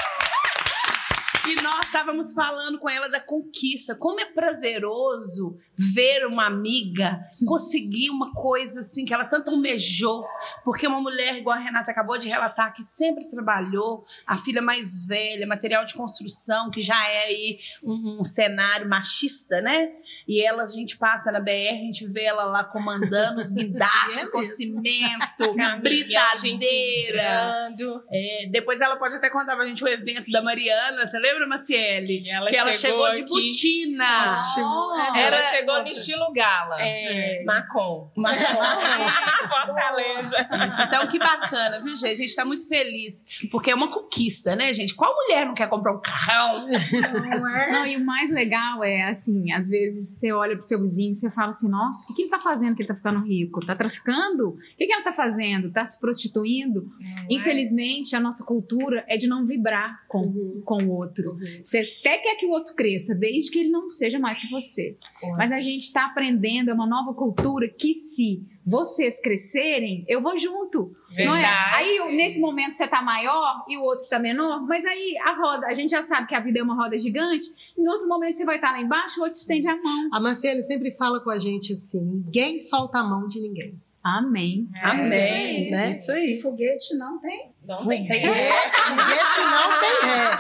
E 1.46 1.62
nós 1.62 1.86
estávamos 1.86 2.32
falando 2.32 2.78
com 2.78 2.88
ela 2.88 3.08
da 3.08 3.20
conquista. 3.20 3.94
Como 3.94 4.20
é 4.20 4.24
prazeroso 4.24 5.58
ver 5.76 6.26
uma 6.26 6.46
amiga 6.46 7.20
conseguir 7.46 8.10
uma 8.10 8.32
coisa 8.32 8.80
assim 8.80 9.04
que 9.04 9.12
ela 9.12 9.24
tanto 9.24 9.50
almejou. 9.50 10.24
Porque 10.64 10.86
uma 10.86 11.00
mulher, 11.00 11.36
igual 11.36 11.56
a 11.56 11.60
Renata 11.60 11.90
acabou 11.90 12.18
de 12.18 12.28
relatar, 12.28 12.72
que 12.72 12.82
sempre 12.82 13.28
trabalhou, 13.28 14.04
a 14.26 14.36
filha 14.36 14.62
mais 14.62 15.06
velha, 15.06 15.46
material 15.46 15.84
de 15.84 15.94
construção, 15.94 16.70
que 16.70 16.80
já 16.80 16.96
é 17.08 17.26
aí 17.26 17.58
um, 17.84 18.20
um 18.20 18.24
cenário 18.24 18.88
machista, 18.88 19.60
né? 19.60 19.92
E 20.26 20.42
ela, 20.42 20.62
a 20.62 20.68
gente 20.68 20.96
passa 20.96 21.30
na 21.30 21.40
BR, 21.40 21.50
a 21.50 21.84
gente 21.84 22.06
vê 22.06 22.24
ela 22.24 22.44
lá 22.44 22.64
comandando 22.64 23.38
os 23.38 23.50
guindastes 23.50 24.24
É 24.24 24.30
com 24.30 24.42
cimento, 24.42 25.36
Caminhão, 25.56 25.80
britadeira. 25.80 27.68
É, 28.10 28.48
depois 28.50 28.80
ela 28.80 28.96
pode 28.96 29.16
até 29.16 29.28
contar 29.28 29.56
pra 29.56 29.66
gente 29.66 29.84
o 29.84 29.88
evento 29.88 30.30
da 30.30 30.42
Mariana. 30.42 31.06
Você 31.06 31.18
lembra, 31.18 31.35
Maciele? 31.48 32.22
E 32.24 32.30
ela 32.30 32.46
que 32.46 32.56
ela 32.56 32.72
chegou 32.72 33.06
chegou 33.06 33.12
de 33.12 33.22
botina. 33.24 34.34
Oh, 34.58 35.16
Ela 35.16 35.42
chegou 35.42 35.82
no 35.82 35.88
estilo 35.88 36.32
gala. 36.32 36.76
É. 36.80 37.42
Macon. 37.44 38.10
Fortaleza. 39.48 40.36
Isso, 40.66 40.82
Então, 40.82 41.06
que 41.06 41.18
bacana, 41.18 41.80
viu, 41.82 41.96
gente? 41.96 42.12
A 42.12 42.14
gente 42.14 42.34
tá 42.34 42.44
muito 42.44 42.66
feliz. 42.68 43.24
Porque 43.50 43.70
é 43.70 43.74
uma 43.74 43.90
conquista, 43.90 44.56
né, 44.56 44.72
gente? 44.72 44.94
Qual 44.94 45.14
mulher 45.14 45.46
não 45.46 45.54
quer 45.54 45.68
comprar 45.68 45.92
um 45.92 46.00
carrão? 46.00 46.68
Não 46.68 47.48
é? 47.48 47.72
Não, 47.72 47.86
e 47.86 47.96
o 47.96 48.04
mais 48.04 48.30
legal 48.30 48.82
é, 48.82 49.08
assim, 49.08 49.52
às 49.52 49.68
vezes 49.68 50.18
você 50.18 50.32
olha 50.32 50.56
pro 50.56 50.66
seu 50.66 50.80
vizinho 50.80 51.10
e 51.10 51.14
você 51.14 51.30
fala 51.30 51.50
assim, 51.50 51.68
nossa, 51.68 52.04
o 52.04 52.06
que, 52.08 52.14
que 52.14 52.22
ele 52.22 52.30
tá 52.30 52.40
fazendo 52.40 52.74
que 52.74 52.82
ele 52.82 52.88
tá 52.88 52.94
ficando 52.94 53.20
rico? 53.20 53.64
Tá 53.64 53.74
traficando? 53.74 54.50
O 54.50 54.58
que, 54.76 54.86
que 54.86 54.92
ela 54.92 55.02
tá 55.02 55.12
fazendo? 55.12 55.70
Tá 55.70 55.84
se 55.86 56.00
prostituindo? 56.00 56.90
Infelizmente, 57.28 58.14
a 58.14 58.20
nossa 58.20 58.44
cultura 58.44 59.04
é 59.08 59.16
de 59.16 59.26
não 59.26 59.44
vibrar 59.44 60.04
com, 60.08 60.60
com 60.64 60.84
o 60.84 60.90
outro. 60.90 61.25
Você 61.62 61.78
até 62.00 62.18
quer 62.18 62.36
que 62.36 62.46
o 62.46 62.50
outro 62.50 62.74
cresça, 62.74 63.14
desde 63.14 63.50
que 63.50 63.58
ele 63.60 63.68
não 63.70 63.88
seja 63.88 64.18
mais 64.18 64.38
que 64.38 64.50
você. 64.50 64.96
Mas 65.36 65.52
a 65.52 65.60
gente 65.60 65.92
tá 65.92 66.06
aprendendo, 66.06 66.70
é 66.70 66.74
uma 66.74 66.86
nova 66.86 67.14
cultura 67.14 67.68
que 67.68 67.94
se 67.94 68.42
vocês 68.64 69.20
crescerem, 69.20 70.04
eu 70.08 70.20
vou 70.20 70.36
junto. 70.38 70.92
Não 71.24 71.36
é? 71.36 71.44
Aí, 71.72 72.16
nesse 72.16 72.40
momento, 72.40 72.74
você 72.74 72.88
tá 72.88 73.00
maior 73.00 73.64
e 73.68 73.76
o 73.78 73.82
outro 73.82 74.08
tá 74.08 74.18
menor, 74.18 74.66
mas 74.66 74.84
aí 74.84 75.16
a 75.18 75.34
roda, 75.36 75.66
a 75.68 75.74
gente 75.74 75.90
já 75.90 76.02
sabe 76.02 76.26
que 76.26 76.34
a 76.34 76.40
vida 76.40 76.58
é 76.58 76.62
uma 76.62 76.74
roda 76.74 76.98
gigante, 76.98 77.46
em 77.78 77.86
outro 77.88 78.08
momento 78.08 78.36
você 78.36 78.44
vai 78.44 78.56
estar 78.56 78.72
lá 78.72 78.80
embaixo, 78.82 79.20
o 79.20 79.24
outro 79.24 79.38
estende 79.38 79.68
a 79.68 79.76
mão. 79.80 80.08
A 80.12 80.20
Marcele 80.20 80.62
sempre 80.64 80.90
fala 80.92 81.20
com 81.20 81.30
a 81.30 81.38
gente 81.38 81.72
assim: 81.74 82.00
ninguém 82.00 82.58
solta 82.58 82.98
a 82.98 83.04
mão 83.04 83.28
de 83.28 83.40
ninguém. 83.40 83.80
Amém. 84.02 84.68
Amém. 84.82 85.70
né? 85.70 85.92
Isso 85.92 86.12
E 86.12 86.14
aí. 86.14 86.40
foguete 86.40 86.96
não 86.96 87.18
tem. 87.18 87.50
Não 87.66 87.86
tem 87.86 88.06
Tem- 88.06 88.22
ré. 88.24 88.70
Foguete 88.70 89.40
não 89.40 89.80
tem 89.80 90.08
ré. 90.08 90.30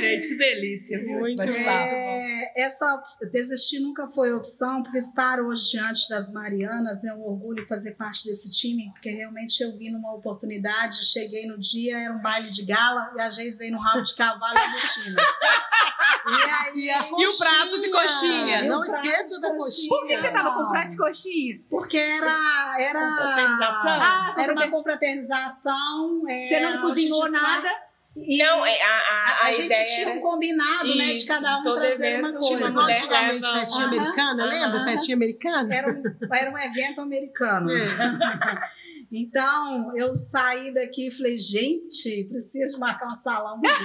gente, 0.00 0.28
que 0.28 0.36
delícia. 0.36 0.98
viu, 0.98 1.10
esse 1.10 1.18
Muito 1.20 1.36
bate-papo. 1.36 1.64
É, 1.66 2.62
essa 2.62 3.02
desistir 3.32 3.80
nunca 3.80 4.06
foi 4.06 4.32
opção, 4.32 4.82
porque 4.82 4.98
estar 4.98 5.40
hoje 5.40 5.70
diante 5.70 6.08
das 6.08 6.32
Marianas 6.32 7.04
é 7.04 7.12
um 7.14 7.22
orgulho 7.24 7.66
fazer 7.66 7.92
parte 7.92 8.24
desse 8.26 8.50
time, 8.50 8.90
porque 8.92 9.10
realmente 9.10 9.60
eu 9.62 9.76
vi 9.76 9.90
numa 9.90 10.14
oportunidade, 10.14 11.04
cheguei 11.04 11.46
no 11.46 11.58
dia, 11.58 11.98
era 11.98 12.12
um 12.14 12.20
baile 12.22 12.50
de 12.50 12.64
gala, 12.64 13.10
e 13.16 13.20
a 13.20 13.28
Geis 13.28 13.58
veio 13.58 13.72
no 13.72 13.78
rabo 13.78 14.02
de 14.02 14.14
cavalo 14.14 14.54
e 14.56 14.60
a 14.60 14.68
botina. 14.68 15.22
E 16.24 16.50
aí, 16.50 16.88
E 17.18 17.26
o 17.26 17.36
prato 17.36 17.80
de 17.80 17.90
coxinha. 17.90 18.60
E 18.60 18.66
o 18.66 18.68
Não 18.68 18.84
esqueça 18.84 19.40
da 19.40 19.50
coxinha. 19.50 19.88
Por 19.88 20.06
que 20.06 20.20
você 20.20 20.30
tava 20.30 20.54
com 20.54 20.70
prato 20.70 20.88
de 20.90 20.96
coxinha? 20.96 21.60
Porque 21.68 21.96
era. 21.96 22.76
era 22.78 23.00
Confraternização? 23.00 23.90
Ah, 24.00 24.34
Era 24.38 24.52
uma 24.52 24.70
confrater- 24.70 24.70
confraternização. 25.36 26.22
é, 26.28 26.42
Você 26.42 26.60
não 26.60 26.80
cozinhou 26.82 27.30
nada? 27.30 27.68
E 28.14 28.36
Não, 28.36 28.64
é, 28.66 28.82
a, 28.82 28.86
a, 28.86 28.90
a, 28.90 29.46
a, 29.48 29.52
gente 29.52 29.66
ideia 29.66 29.86
tinha 29.86 30.08
um 30.10 30.20
combinado, 30.20 30.94
né? 30.96 31.06
De 31.06 31.12
Isso, 31.14 31.26
cada 31.26 31.60
um 31.60 31.62
trazer 31.62 32.18
uma 32.20 32.32
coisa. 32.32 32.70
mulher 32.70 32.92
antigamente, 32.92 33.46
leva- 33.46 33.58
festinha 33.58 33.86
Aham, 33.86 33.96
americana, 33.96 34.44
lembra? 34.44 34.84
Festinha 34.84 35.16
americana? 35.16 35.74
Era 35.74 35.90
um, 35.90 36.02
era 36.34 36.50
um 36.50 36.58
evento 36.58 37.00
americano. 37.00 37.68
Então, 39.14 39.94
eu 39.94 40.14
saí 40.14 40.72
daqui 40.72 41.08
e 41.08 41.10
falei, 41.10 41.36
gente, 41.36 42.26
preciso 42.30 42.80
marcar 42.80 43.04
um 43.12 43.16
salão 43.18 43.60
de 43.60 43.68
gente. 43.68 43.82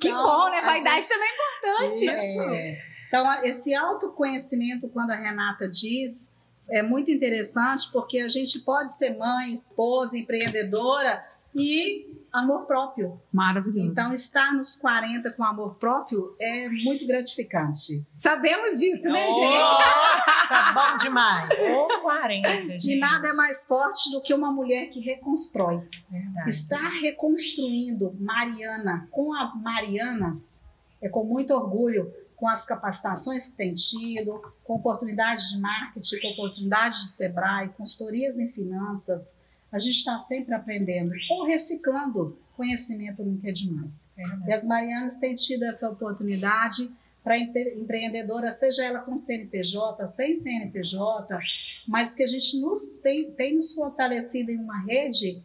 Que 0.00 0.08
Então, 0.08 0.22
bom, 0.24 0.48
né? 0.50 0.62
Vaidade 0.62 0.96
gente- 0.96 1.08
também 1.10 1.28
é 1.28 1.34
importante. 1.58 2.08
É. 2.08 2.78
Então, 3.08 3.44
esse 3.44 3.74
autoconhecimento, 3.74 4.88
quando 4.88 5.10
a 5.10 5.16
Renata 5.16 5.68
diz, 5.70 6.33
é 6.70 6.82
muito 6.82 7.10
interessante, 7.10 7.90
porque 7.92 8.18
a 8.18 8.28
gente 8.28 8.60
pode 8.60 8.96
ser 8.96 9.16
mãe, 9.16 9.52
esposa, 9.52 10.18
empreendedora 10.18 11.24
e 11.54 12.06
amor 12.32 12.66
próprio. 12.66 13.20
Maravilhoso. 13.32 13.86
Então, 13.86 14.12
estar 14.12 14.52
nos 14.52 14.74
40 14.74 15.30
com 15.32 15.44
amor 15.44 15.76
próprio 15.76 16.34
é 16.40 16.68
muito 16.68 17.06
gratificante. 17.06 18.04
Sabemos 18.18 18.80
disso, 18.80 19.04
né, 19.08 19.28
Oh! 19.28 19.32
gente? 19.32 19.58
Nossa, 19.58 20.72
bom 20.74 20.96
demais. 20.98 21.48
Ou 21.60 22.00
40, 22.02 22.50
gente. 22.50 22.90
E 22.90 22.98
nada 22.98 23.28
é 23.28 23.32
mais 23.32 23.66
forte 23.66 24.10
do 24.10 24.20
que 24.20 24.34
uma 24.34 24.50
mulher 24.50 24.88
que 24.90 24.98
reconstrói. 24.98 25.78
Verdade. 26.10 26.50
Estar 26.50 26.88
reconstruindo 27.00 28.16
Mariana 28.18 29.06
com 29.12 29.32
as 29.32 29.54
Marianas 29.62 30.63
é 31.04 31.08
com 31.08 31.22
muito 31.22 31.52
orgulho, 31.52 32.12
com 32.34 32.48
as 32.48 32.64
capacitações 32.64 33.50
que 33.50 33.56
tem 33.56 33.74
tido, 33.74 34.40
com 34.64 34.74
oportunidades 34.74 35.50
de 35.50 35.60
marketing, 35.60 36.20
com 36.20 36.28
oportunidades 36.28 37.00
de 37.00 37.08
Sebrae, 37.08 37.68
consultorias 37.76 38.38
em 38.38 38.48
finanças. 38.48 39.40
A 39.70 39.78
gente 39.78 39.96
está 39.96 40.18
sempre 40.18 40.54
aprendendo 40.54 41.12
ou 41.30 41.46
reciclando. 41.46 42.38
Conhecimento 42.56 43.22
nunca 43.22 43.48
é 43.48 43.52
demais. 43.52 44.12
Verdade. 44.16 44.42
E 44.48 44.52
as 44.52 44.64
Marianas 44.66 45.18
têm 45.18 45.34
tido 45.34 45.64
essa 45.64 45.90
oportunidade 45.90 46.90
para 47.22 47.38
empreendedora, 47.38 48.50
seja 48.50 48.84
ela 48.84 49.00
com 49.00 49.16
CNPJ, 49.16 50.06
sem 50.06 50.36
CNPJ, 50.36 51.38
mas 51.86 52.14
que 52.14 52.22
a 52.22 52.26
gente 52.26 52.60
nos, 52.60 52.90
tem, 53.02 53.30
tem 53.32 53.54
nos 53.54 53.72
fortalecido 53.72 54.50
em 54.50 54.58
uma 54.58 54.78
rede 54.84 55.42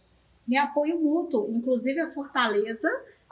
em 0.47 0.57
apoio 0.57 0.99
mútuo. 0.99 1.49
Inclusive, 1.53 1.99
a 2.01 2.11
Fortaleza 2.11 2.89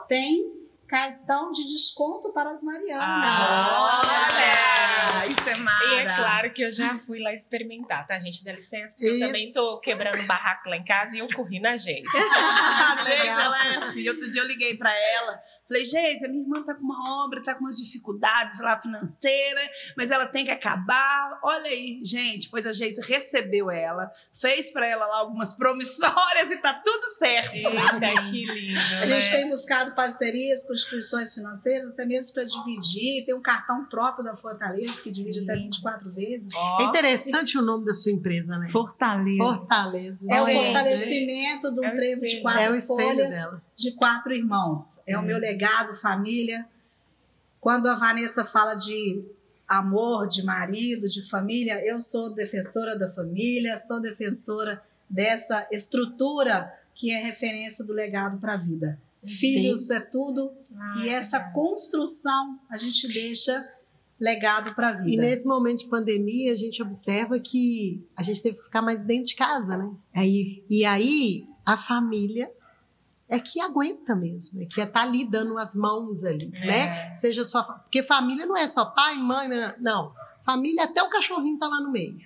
tem 0.08 0.57
cartão 0.88 1.50
de 1.50 1.64
desconto 1.64 2.32
para 2.32 2.50
as 2.50 2.62
Marianas. 2.62 3.04
Ah, 3.06 4.00
Olha! 4.02 5.26
Isso 5.28 5.48
é 5.48 5.52
E 5.52 5.60
mara. 5.60 5.94
é 6.00 6.16
claro 6.16 6.52
que 6.52 6.62
eu 6.62 6.70
já 6.70 6.98
fui 7.00 7.20
lá 7.20 7.32
experimentar, 7.32 8.06
tá, 8.06 8.18
gente? 8.18 8.42
Dá 8.44 8.52
licença, 8.52 8.96
porque 8.96 9.06
eu 9.06 9.18
também 9.26 9.52
tô 9.52 9.72
Isso. 9.74 9.80
quebrando 9.82 10.22
barraco 10.26 10.68
lá 10.70 10.76
em 10.76 10.84
casa 10.84 11.16
e 11.16 11.18
eu 11.20 11.28
corri 11.28 11.60
na 11.60 11.76
Geis. 11.76 12.06
A 12.14 12.96
Geise, 13.02 13.26
ela 13.26 13.66
é 13.66 13.76
assim. 13.76 14.08
Outro 14.08 14.30
dia 14.30 14.42
eu 14.42 14.46
liguei 14.46 14.76
pra 14.76 14.90
ela, 14.94 15.38
falei, 15.66 15.84
Geise, 15.84 16.24
a 16.24 16.28
minha 16.28 16.42
irmã 16.42 16.62
tá 16.64 16.74
com 16.74 16.82
uma 16.82 17.24
obra, 17.24 17.42
tá 17.42 17.54
com 17.54 17.60
umas 17.60 17.76
dificuldades 17.76 18.58
lá 18.60 18.80
financeiras, 18.80 19.68
mas 19.96 20.10
ela 20.10 20.26
tem 20.26 20.44
que 20.44 20.50
acabar. 20.50 21.38
Olha 21.44 21.68
aí, 21.68 22.00
gente, 22.02 22.48
pois 22.48 22.66
a 22.66 22.72
Geise 22.72 23.00
recebeu 23.02 23.70
ela, 23.70 24.10
fez 24.40 24.70
pra 24.72 24.86
ela 24.86 25.06
lá 25.06 25.18
algumas 25.18 25.54
promissórias 25.54 26.50
e 26.50 26.56
tá 26.58 26.72
tudo 26.74 27.04
certo. 27.18 27.54
Eita, 27.54 27.70
que 28.30 28.44
lindo, 28.46 28.80
A 29.02 29.06
gente 29.06 29.30
né? 29.30 29.36
tem 29.38 29.48
buscado 29.48 29.94
parcerias 29.94 30.66
com 30.66 30.77
instituições 30.80 31.34
financeiras, 31.34 31.90
até 31.90 32.04
mesmo 32.04 32.34
para 32.34 32.44
dividir. 32.44 33.24
Tem 33.24 33.34
um 33.34 33.40
cartão 33.40 33.84
próprio 33.84 34.24
da 34.24 34.34
Fortaleza, 34.34 35.02
que 35.02 35.10
divide 35.10 35.40
até 35.40 35.54
24 35.54 36.10
vezes. 36.10 36.54
Ó, 36.54 36.80
É 36.80 36.84
interessante 36.84 37.58
o 37.58 37.62
nome 37.62 37.84
da 37.84 37.94
sua 37.94 38.12
empresa, 38.12 38.56
né? 38.58 38.68
Fortaleza. 38.68 39.42
Fortaleza. 39.42 40.18
É 40.28 40.40
o 40.40 40.46
fortalecimento 40.46 41.70
do 41.70 41.84
É 41.84 41.92
o 41.92 41.96
trevo 41.96 42.20
de 42.24 42.40
quatro 42.40 42.60
É 42.60 42.70
o 42.70 42.74
espelho 42.74 43.08
folhas 43.08 43.34
dela. 43.34 43.62
de 43.76 43.92
quatro 43.92 44.32
irmãos. 44.32 45.02
É, 45.06 45.18
o 45.18 45.22
meu 45.22 45.38
legado, 45.38 45.94
família. 45.94 46.66
Quando 47.60 47.88
a 47.88 47.94
Vanessa 47.94 48.44
fala 48.44 48.74
de 48.74 49.22
amor, 49.66 50.26
de 50.28 50.42
marido, 50.42 51.06
de 51.08 51.28
família, 51.28 51.84
eu 51.84 52.00
sou 52.00 52.32
defensora 52.34 52.98
da 52.98 53.08
família, 53.08 53.76
sou 53.76 54.00
defensora 54.00 54.80
dessa 55.10 55.66
estrutura 55.70 56.72
que 56.94 57.12
é 57.12 57.20
referência 57.22 57.84
do 57.84 57.92
legado 57.92 58.38
para 58.38 58.54
a 58.54 58.56
vida. 58.56 58.98
Filhos 59.26 59.90
é 59.90 60.00
tudo 60.00 60.52
Ah, 60.74 61.02
e 61.04 61.08
essa 61.08 61.38
verdade. 61.38 61.54
construção 61.54 62.58
a 62.70 62.78
gente 62.78 63.08
deixa 63.08 63.68
legado 64.20 64.74
para 64.74 64.88
a 64.88 64.92
vida. 64.92 65.10
E 65.10 65.16
nesse 65.16 65.46
momento 65.46 65.78
de 65.80 65.86
pandemia, 65.88 66.52
a 66.52 66.56
gente 66.56 66.82
observa 66.82 67.38
que 67.38 68.04
a 68.16 68.22
gente 68.22 68.42
teve 68.42 68.56
que 68.58 68.64
ficar 68.64 68.82
mais 68.82 69.04
dentro 69.04 69.26
de 69.26 69.36
casa, 69.36 69.76
né? 69.76 69.90
Aí, 70.14 70.62
E 70.68 70.84
aí, 70.84 71.46
a 71.64 71.76
família 71.76 72.50
é 73.28 73.38
que 73.38 73.60
aguenta 73.60 74.16
mesmo, 74.16 74.62
é 74.62 74.66
que 74.66 74.84
tá 74.86 75.02
ali 75.02 75.24
dando 75.24 75.56
as 75.58 75.74
mãos 75.76 76.24
ali, 76.24 76.50
É. 76.54 76.66
né? 76.66 77.14
Seja 77.14 77.44
sua. 77.44 77.62
Porque 77.62 78.02
família 78.02 78.46
não 78.46 78.56
é 78.56 78.66
só 78.66 78.86
pai, 78.86 79.16
mãe, 79.18 79.48
não. 79.80 80.12
Família, 80.42 80.84
até 80.84 81.02
o 81.02 81.10
cachorrinho 81.10 81.58
tá 81.58 81.68
lá 81.68 81.80
no 81.80 81.90
meio. 81.90 82.18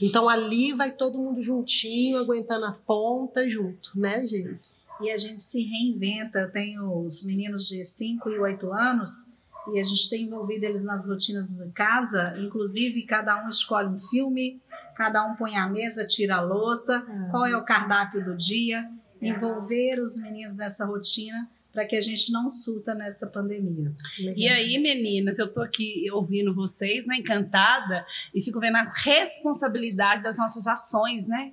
Então 0.00 0.28
ali 0.28 0.72
vai 0.72 0.92
todo 0.92 1.18
mundo 1.18 1.42
juntinho, 1.42 2.18
aguentando 2.18 2.64
as 2.66 2.80
pontas 2.80 3.52
junto, 3.52 3.92
né, 3.94 4.26
gente? 4.26 4.60
E 5.00 5.10
a 5.10 5.16
gente 5.16 5.42
se 5.42 5.62
reinventa. 5.62 6.40
Eu 6.40 6.52
tenho 6.52 7.04
os 7.04 7.24
meninos 7.24 7.68
de 7.68 7.82
5 7.84 8.30
e 8.30 8.38
8 8.38 8.72
anos 8.72 9.36
e 9.72 9.80
a 9.80 9.82
gente 9.82 10.08
tem 10.08 10.24
envolvido 10.24 10.64
eles 10.64 10.84
nas 10.84 11.08
rotinas 11.08 11.56
da 11.56 11.68
casa, 11.70 12.36
inclusive 12.38 13.02
cada 13.02 13.44
um 13.44 13.48
escolhe 13.48 13.88
um 13.88 13.98
filme, 13.98 14.60
cada 14.94 15.24
um 15.24 15.34
põe 15.34 15.56
a 15.56 15.68
mesa, 15.68 16.06
tira 16.06 16.36
a 16.36 16.40
louça, 16.40 17.04
qual 17.30 17.46
é 17.46 17.56
o 17.56 17.64
cardápio 17.64 18.24
do 18.24 18.36
dia, 18.36 18.88
envolver 19.20 20.00
os 20.00 20.20
meninos 20.22 20.56
nessa 20.56 20.84
rotina 20.84 21.48
para 21.72 21.84
que 21.84 21.94
a 21.94 22.00
gente 22.00 22.32
não 22.32 22.48
surta 22.48 22.94
nessa 22.94 23.26
pandemia. 23.26 23.92
E 24.34 24.48
aí, 24.48 24.78
meninas, 24.78 25.38
eu 25.38 25.52
tô 25.52 25.60
aqui 25.60 26.10
ouvindo 26.10 26.54
vocês, 26.54 27.06
né, 27.06 27.16
encantada, 27.16 28.06
e 28.34 28.40
fico 28.40 28.58
vendo 28.58 28.76
a 28.76 28.90
responsabilidade 28.90 30.22
das 30.22 30.38
nossas 30.38 30.66
ações, 30.66 31.28
né? 31.28 31.52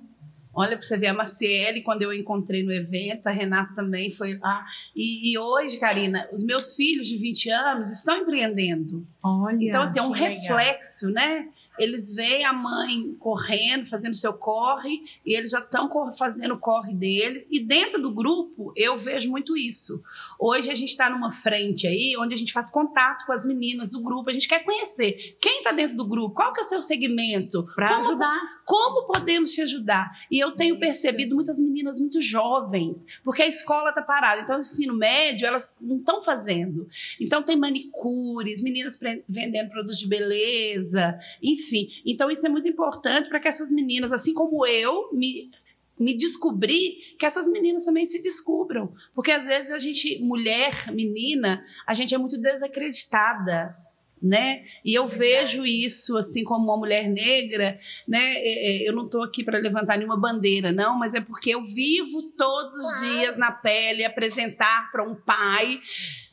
Olha 0.54 0.76
para 0.76 0.86
você 0.86 0.96
ver 0.96 1.08
a 1.08 1.14
Marciele, 1.14 1.82
quando 1.82 2.02
eu 2.02 2.12
encontrei 2.12 2.62
no 2.62 2.72
evento, 2.72 3.26
a 3.26 3.30
Renata 3.30 3.74
também 3.74 4.10
foi 4.10 4.38
lá. 4.38 4.64
E, 4.96 5.32
e 5.32 5.38
hoje, 5.38 5.78
Karina, 5.78 6.28
os 6.32 6.44
meus 6.44 6.74
filhos 6.74 7.06
de 7.06 7.16
20 7.18 7.50
anos 7.50 7.90
estão 7.90 8.18
empreendendo. 8.18 9.06
olha. 9.22 9.56
Então, 9.60 9.82
assim, 9.82 9.98
é 9.98 10.02
um 10.02 10.12
legal. 10.12 10.30
reflexo, 10.30 11.10
né? 11.10 11.48
Eles 11.78 12.14
veem 12.14 12.44
a 12.44 12.52
mãe 12.52 13.14
correndo, 13.18 13.86
fazendo 13.88 14.14
seu 14.14 14.32
corre, 14.32 15.02
e 15.24 15.34
eles 15.34 15.50
já 15.50 15.58
estão 15.58 15.90
fazendo 16.12 16.54
o 16.54 16.58
corre 16.58 16.94
deles. 16.94 17.48
E 17.50 17.58
dentro 17.58 18.00
do 18.00 18.12
grupo, 18.12 18.72
eu 18.76 18.96
vejo 18.96 19.30
muito 19.30 19.56
isso. 19.56 20.02
Hoje 20.38 20.70
a 20.70 20.74
gente 20.74 20.90
está 20.90 21.10
numa 21.10 21.32
frente 21.32 21.86
aí, 21.86 22.14
onde 22.18 22.34
a 22.34 22.38
gente 22.38 22.52
faz 22.52 22.70
contato 22.70 23.26
com 23.26 23.32
as 23.32 23.44
meninas 23.44 23.90
do 23.92 24.00
grupo. 24.00 24.30
A 24.30 24.32
gente 24.32 24.48
quer 24.48 24.64
conhecer 24.64 25.36
quem 25.40 25.58
está 25.58 25.72
dentro 25.72 25.96
do 25.96 26.06
grupo, 26.06 26.34
qual 26.34 26.52
que 26.52 26.60
é 26.60 26.64
o 26.64 26.66
seu 26.66 26.80
segmento, 26.80 27.66
como 27.74 28.08
ajudar. 28.08 28.40
como 28.64 29.06
podemos 29.06 29.52
te 29.52 29.60
ajudar? 29.62 30.10
E 30.30 30.38
eu 30.38 30.52
tenho 30.52 30.74
Isso. 30.74 30.80
percebido 30.80 31.34
muitas 31.34 31.60
meninas 31.60 31.98
muito 31.98 32.20
jovens, 32.20 33.04
porque 33.24 33.42
a 33.42 33.48
escola 33.48 33.88
está 33.88 34.02
parada. 34.02 34.42
Então, 34.42 34.58
o 34.58 34.60
ensino 34.60 34.94
médio, 34.94 35.46
elas 35.46 35.76
não 35.80 35.96
estão 35.98 36.22
fazendo. 36.22 36.88
Então, 37.20 37.42
tem 37.42 37.56
manicures, 37.56 38.62
meninas 38.62 38.98
vendendo 39.28 39.70
produtos 39.70 39.98
de 39.98 40.06
beleza, 40.06 41.18
enfim. 41.42 41.63
Então, 42.04 42.30
isso 42.30 42.46
é 42.46 42.48
muito 42.48 42.68
importante 42.68 43.28
para 43.28 43.40
que 43.40 43.48
essas 43.48 43.72
meninas, 43.72 44.12
assim 44.12 44.34
como 44.34 44.66
eu, 44.66 45.10
me 45.12 45.50
me 45.98 46.16
descobrir 46.16 47.14
que 47.18 47.26
essas 47.26 47.48
meninas 47.48 47.84
também 47.84 48.06
se 48.06 48.20
descubram. 48.20 48.92
Porque 49.14 49.30
às 49.30 49.46
vezes 49.46 49.70
a 49.70 49.78
gente, 49.78 50.18
mulher, 50.20 50.92
menina, 50.92 51.64
a 51.86 51.94
gente 51.94 52.14
é 52.14 52.18
muito 52.18 52.38
desacreditada. 52.38 53.76
Né? 54.22 54.64
E 54.82 54.94
eu 54.94 55.06
vejo 55.06 55.66
isso 55.66 56.16
assim 56.16 56.44
como 56.44 56.64
uma 56.64 56.78
mulher 56.78 57.10
negra, 57.10 57.78
né? 58.08 58.36
É, 58.36 58.84
é, 58.84 58.88
Eu 58.88 58.94
não 58.94 59.04
estou 59.04 59.22
aqui 59.22 59.44
para 59.44 59.58
levantar 59.58 59.98
nenhuma 59.98 60.16
bandeira, 60.16 60.72
não, 60.72 60.98
mas 60.98 61.12
é 61.12 61.20
porque 61.20 61.50
eu 61.50 61.62
vivo 61.62 62.22
todos 62.34 62.74
os 62.74 63.00
dias 63.02 63.36
na 63.36 63.52
pele 63.52 64.02
apresentar 64.02 64.90
para 64.90 65.06
um 65.06 65.14
pai. 65.14 65.78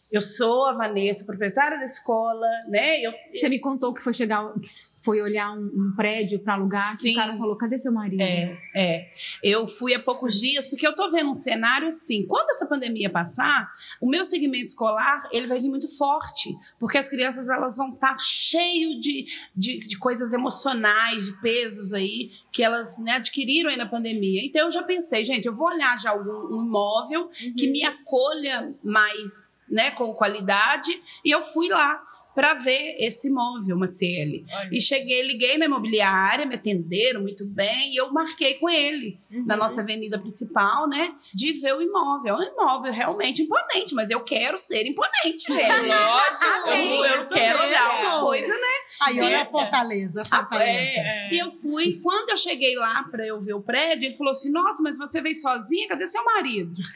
Eu 0.10 0.22
sou 0.22 0.68
a 0.68 0.74
Vanessa, 0.74 1.26
proprietária 1.26 1.78
da 1.78 1.84
escola, 1.84 2.48
né? 2.70 3.02
Eu, 3.02 3.14
Você 3.36 3.50
me 3.50 3.60
contou 3.60 3.94
que 3.94 4.02
foi 4.02 4.14
chegar, 4.14 4.54
que 4.54 4.70
foi 5.04 5.22
olhar 5.22 5.52
um, 5.52 5.66
um 5.66 5.94
prédio 5.96 6.40
para 6.40 6.54
alugar, 6.54 6.92
que 6.92 6.98
Sim. 6.98 7.14
o 7.14 7.16
cara 7.16 7.38
falou: 7.38 7.56
cadê 7.56 7.78
seu 7.78 7.92
marido? 7.92 8.22
É, 8.22 8.58
é. 8.76 9.12
Eu 9.44 9.68
fui 9.68 9.94
há 9.94 10.00
poucos 10.00 10.40
dias, 10.40 10.68
porque 10.68 10.86
eu 10.86 10.96
tô 10.96 11.10
vendo 11.10 11.32
um 11.32 11.36
cenário 11.36 11.88
assim. 11.88 12.26
Quando 12.28 12.52
essa 12.52 12.66
pandemia 12.66 13.10
passar, 13.10 13.72
o 14.00 14.08
meu 14.08 14.24
segmento 14.24 14.66
escolar 14.66 15.28
ele 15.32 15.48
vai 15.48 15.60
vir 15.60 15.70
muito 15.70 15.88
forte, 15.98 16.56
porque 16.80 16.98
as 16.98 17.10
crianças 17.10 17.50
elas 17.50 17.78
vão 17.78 17.94
estar 17.94 18.18
cheio 18.20 19.00
de, 19.00 19.26
de, 19.56 19.80
de 19.80 19.98
coisas 19.98 20.34
emocionais, 20.34 21.26
de 21.26 21.42
pesos 21.42 21.94
aí 21.94 22.32
que 22.52 22.64
elas 22.64 23.00
né, 23.00 23.14
adquiriram 23.14 23.70
aí 23.70 23.78
na 23.78 23.88
pandemia. 23.88 24.42
Então 24.46 24.66
eu 24.66 24.72
já 24.72 24.84
pensei, 24.84 25.24
gente, 25.24 25.46
eu 25.46 25.56
vou 25.56 25.68
olhar 25.68 25.98
já 26.00 26.12
algum 26.12 26.56
um 26.56 26.66
imóvel 26.66 27.30
que 27.58 27.68
me 27.68 27.84
acolha 27.84 28.76
mais, 28.84 29.68
né, 29.72 29.92
com 29.92 30.14
qualidade, 30.14 30.92
e 31.26 31.32
eu 31.32 31.42
fui 31.42 31.70
lá 31.70 32.11
para 32.36 32.54
ver 32.54 32.96
esse 33.00 33.28
imóvel, 33.28 33.78
Maciele. 33.78 34.46
Olha. 34.54 34.70
E 34.72 34.80
cheguei, 34.82 35.22
liguei 35.22 35.58
na 35.58 35.66
imobiliária, 35.66 36.46
me 36.46 36.56
atenderam 36.56 37.22
muito 37.22 37.46
bem, 37.46 37.92
e 37.94 37.98
eu 37.98 38.12
marquei 38.12 38.56
com 38.56 38.70
ele 38.70 39.20
na 39.46 39.56
nossa 39.58 39.82
avenida 39.82 40.18
principal, 40.20 40.88
né? 40.88 41.14
De 41.34 41.54
ver 41.54 41.76
o 41.76 41.82
imóvel. 41.82 42.36
É 42.36 42.38
um 42.40 42.54
imóvel 42.54 42.92
realmente 42.94 43.42
imponente, 43.42 43.94
mas 43.94 44.10
eu 44.10 44.22
quero 44.22 44.58
ser 44.58 44.86
imponente, 44.86 45.46
gente. 45.52 45.94
Lógico, 45.94 46.70
eu, 46.70 47.06
eu 47.06 47.30
quero 47.30 47.60
mesmo. 47.60 47.68
olhar 47.70 48.02
uma 48.02 48.22
coisa, 48.22 48.48
né? 48.48 48.72
Aí, 49.02 49.20
olha 49.20 49.36
É. 49.36 49.42
a 49.42 49.46
Fortaleza, 49.46 50.22
a 50.22 50.36
Ah, 50.36 50.40
Fortaleza. 50.40 51.00
é. 51.00 51.30
E 51.34 51.40
eu 51.40 51.52
fui, 51.52 52.00
quando 52.04 52.30
eu 52.30 52.38
cheguei 52.38 52.76
lá 52.76 53.04
pra 53.10 53.26
eu 53.26 53.40
ver 53.42 53.54
o 53.54 53.62
prédio, 53.62 54.08
ele 54.08 54.16
falou 54.16 54.32
assim: 54.32 54.52
Nossa, 54.52 54.82
mas 54.84 54.98
você 54.98 55.22
veio 55.22 55.36
sozinha? 55.36 55.88
Cadê 55.88 56.06
seu 56.08 56.24
marido? 56.26 56.74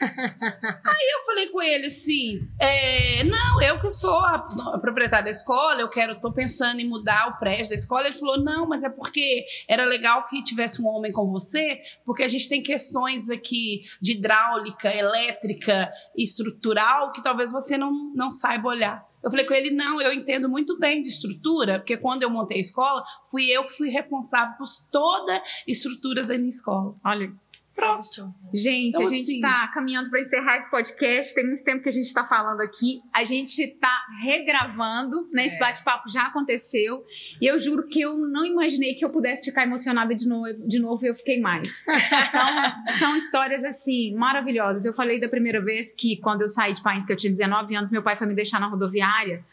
Aí 0.84 1.10
eu 1.14 1.22
falei 1.24 1.46
com 1.48 1.62
ele 1.62 1.86
assim: 1.86 2.46
é, 2.60 3.24
Não, 3.24 3.62
eu 3.62 3.80
que 3.80 3.90
sou 3.90 4.18
a, 4.20 4.46
a 4.74 4.78
proprietária 4.78 5.25
da 5.26 5.30
escola, 5.30 5.80
eu 5.80 5.88
quero, 5.88 6.18
tô 6.20 6.32
pensando 6.32 6.80
em 6.80 6.88
mudar 6.88 7.28
o 7.28 7.38
prédio 7.38 7.70
da 7.70 7.74
escola. 7.74 8.06
Ele 8.06 8.16
falou: 8.16 8.42
Não, 8.42 8.66
mas 8.66 8.82
é 8.82 8.88
porque 8.88 9.44
era 9.68 9.84
legal 9.84 10.26
que 10.26 10.42
tivesse 10.42 10.80
um 10.80 10.86
homem 10.86 11.12
com 11.12 11.26
você, 11.26 11.80
porque 12.04 12.22
a 12.22 12.28
gente 12.28 12.48
tem 12.48 12.62
questões 12.62 13.28
aqui 13.28 13.82
de 14.00 14.12
hidráulica, 14.12 14.94
elétrica 14.94 15.90
estrutural 16.16 17.12
que 17.12 17.22
talvez 17.22 17.52
você 17.52 17.76
não, 17.76 17.92
não 18.14 18.30
saiba 18.30 18.68
olhar. 18.68 19.04
Eu 19.22 19.30
falei 19.30 19.44
com 19.44 19.54
ele, 19.54 19.72
não, 19.72 20.00
eu 20.00 20.12
entendo 20.12 20.48
muito 20.48 20.78
bem 20.78 21.02
de 21.02 21.08
estrutura, 21.08 21.80
porque 21.80 21.96
quando 21.96 22.22
eu 22.22 22.30
montei 22.30 22.58
a 22.58 22.60
escola, 22.60 23.02
fui 23.28 23.46
eu 23.46 23.66
que 23.66 23.76
fui 23.76 23.88
responsável 23.88 24.56
por 24.56 24.68
toda 24.88 25.34
a 25.34 25.42
estrutura 25.66 26.24
da 26.24 26.38
minha 26.38 26.48
escola. 26.48 26.94
Olha, 27.04 27.32
Pronto. 27.76 28.34
Gente, 28.54 28.88
Então, 28.88 29.02
a 29.02 29.10
gente 29.10 29.22
assim- 29.24 29.34
está 29.36 29.68
caminhando 29.68 30.08
para 30.08 30.18
encerrar 30.18 30.56
esse 30.58 30.70
podcast. 30.70 31.34
Tem 31.34 31.46
muito 31.46 31.62
tempo 31.62 31.82
que 31.82 31.88
a 31.90 31.92
gente 31.92 32.06
está 32.06 32.26
falando 32.26 32.60
aqui. 32.62 33.02
A 33.12 33.22
gente 33.22 33.60
está 33.62 33.92
regravando, 34.22 35.28
né? 35.30 35.44
Esse 35.44 35.56
É. 35.56 35.58
bate-papo 35.60 36.08
já 36.08 36.22
aconteceu. 36.22 37.04
E 37.40 37.46
eu 37.46 37.60
juro 37.60 37.86
que 37.86 38.00
eu 38.00 38.16
não 38.16 38.46
imaginei 38.46 38.94
que 38.94 39.04
eu 39.04 39.10
pudesse 39.10 39.44
ficar 39.44 39.64
emocionada 39.64 40.14
de 40.14 40.26
novo, 40.26 40.54
de 40.66 40.78
novo 40.78 41.04
e 41.04 41.08
eu 41.08 41.14
fiquei 41.14 41.38
mais. 41.38 41.84
São, 42.32 42.96
são 42.98 43.16
histórias, 43.16 43.62
assim, 43.64 44.14
maravilhosas. 44.14 44.84
Eu 44.86 44.94
falei 44.94 45.20
da 45.20 45.28
primeira 45.28 45.60
vez 45.62 45.92
que, 45.92 46.16
quando 46.16 46.40
eu 46.42 46.48
saí 46.48 46.72
de 46.72 46.82
país, 46.82 47.04
que 47.04 47.12
eu 47.12 47.16
tinha 47.16 47.30
19 47.30 47.76
anos, 47.76 47.90
meu 47.90 48.02
pai 48.02 48.16
foi 48.16 48.26
me 48.26 48.34
deixar 48.34 48.58
na 48.58 48.68
rodoviária. 48.68 49.44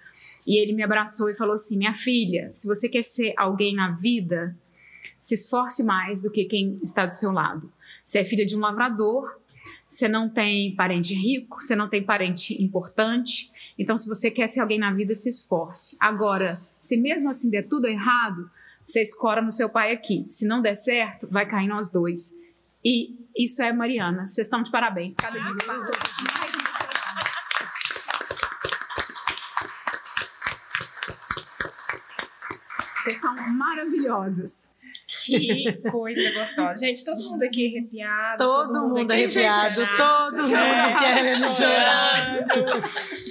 E 0.48 0.62
ele 0.62 0.74
me 0.74 0.84
abraçou 0.84 1.30
e 1.30 1.36
falou 1.36 1.54
assim: 1.56 1.78
Minha 1.78 1.94
filha, 1.94 2.50
se 2.54 2.68
você 2.68 2.88
quer 2.88 3.02
ser 3.04 3.34
alguém 3.36 3.76
na 3.76 3.92
vida, 3.92 4.56
se 5.20 5.34
esforce 5.34 5.84
mais 5.84 6.22
do 6.22 6.30
que 6.32 6.46
quem 6.46 6.80
está 6.84 7.06
do 7.06 7.14
seu 7.14 7.32
lado. 7.32 7.72
Você 8.04 8.20
é 8.20 8.26
filha 8.26 8.46
de 8.46 8.56
um 8.56 8.60
lavrador, 8.60 9.40
você 9.88 10.08
não 10.08 10.28
tem 10.28 10.76
parente 10.76 11.14
rico, 11.14 11.62
você 11.62 11.76
não 11.76 11.88
tem 11.88 12.04
parente 12.04 12.62
importante. 12.62 13.52
Então, 13.78 13.98
se 13.98 14.10
você 14.10 14.30
quer 14.30 14.48
ser 14.48 14.60
alguém 14.60 14.80
na 14.80 14.92
vida, 14.92 15.16
se 15.16 15.30
esforce. 15.30 15.96
Agora, 16.00 16.62
se 16.80 16.98
mesmo 16.98 17.30
assim 17.30 17.50
der 17.50 17.68
tudo 17.68 17.88
errado, 17.88 18.50
você 18.84 19.02
escora 19.02 19.42
no 19.42 19.52
seu 19.52 19.70
pai 19.70 19.94
aqui. 19.94 20.26
Se 20.30 20.46
não 20.46 20.62
der 20.62 20.76
certo, 20.76 21.28
vai 21.30 21.46
cair 21.46 21.68
nós 21.68 21.90
dois. 21.90 22.34
E 22.84 23.16
isso 23.38 23.62
é 23.62 23.72
Mariana. 23.72 24.26
Vocês 24.26 24.48
estão 24.48 24.62
de 24.62 24.70
parabéns. 24.70 25.16
Cada 25.16 25.40
dia 25.40 25.56
que 25.56 25.66
passa, 25.66 25.92
mais. 26.38 26.52
Vocês 33.04 33.20
são 33.20 33.36
maravilhosas. 33.54 34.74
Que 35.24 35.82
coisa 35.92 36.40
gostosa. 36.40 36.80
Gente, 36.80 37.04
todo 37.04 37.22
mundo 37.24 37.44
aqui 37.44 37.68
arrepiado. 37.68 38.38
Todo 38.38 38.88
mundo 38.90 39.12
aqui 39.12 39.24
arrepiado, 39.24 39.82
todo 39.98 40.38
mundo 40.38 41.00
querendo 41.00 41.48
chorar. 41.48 42.46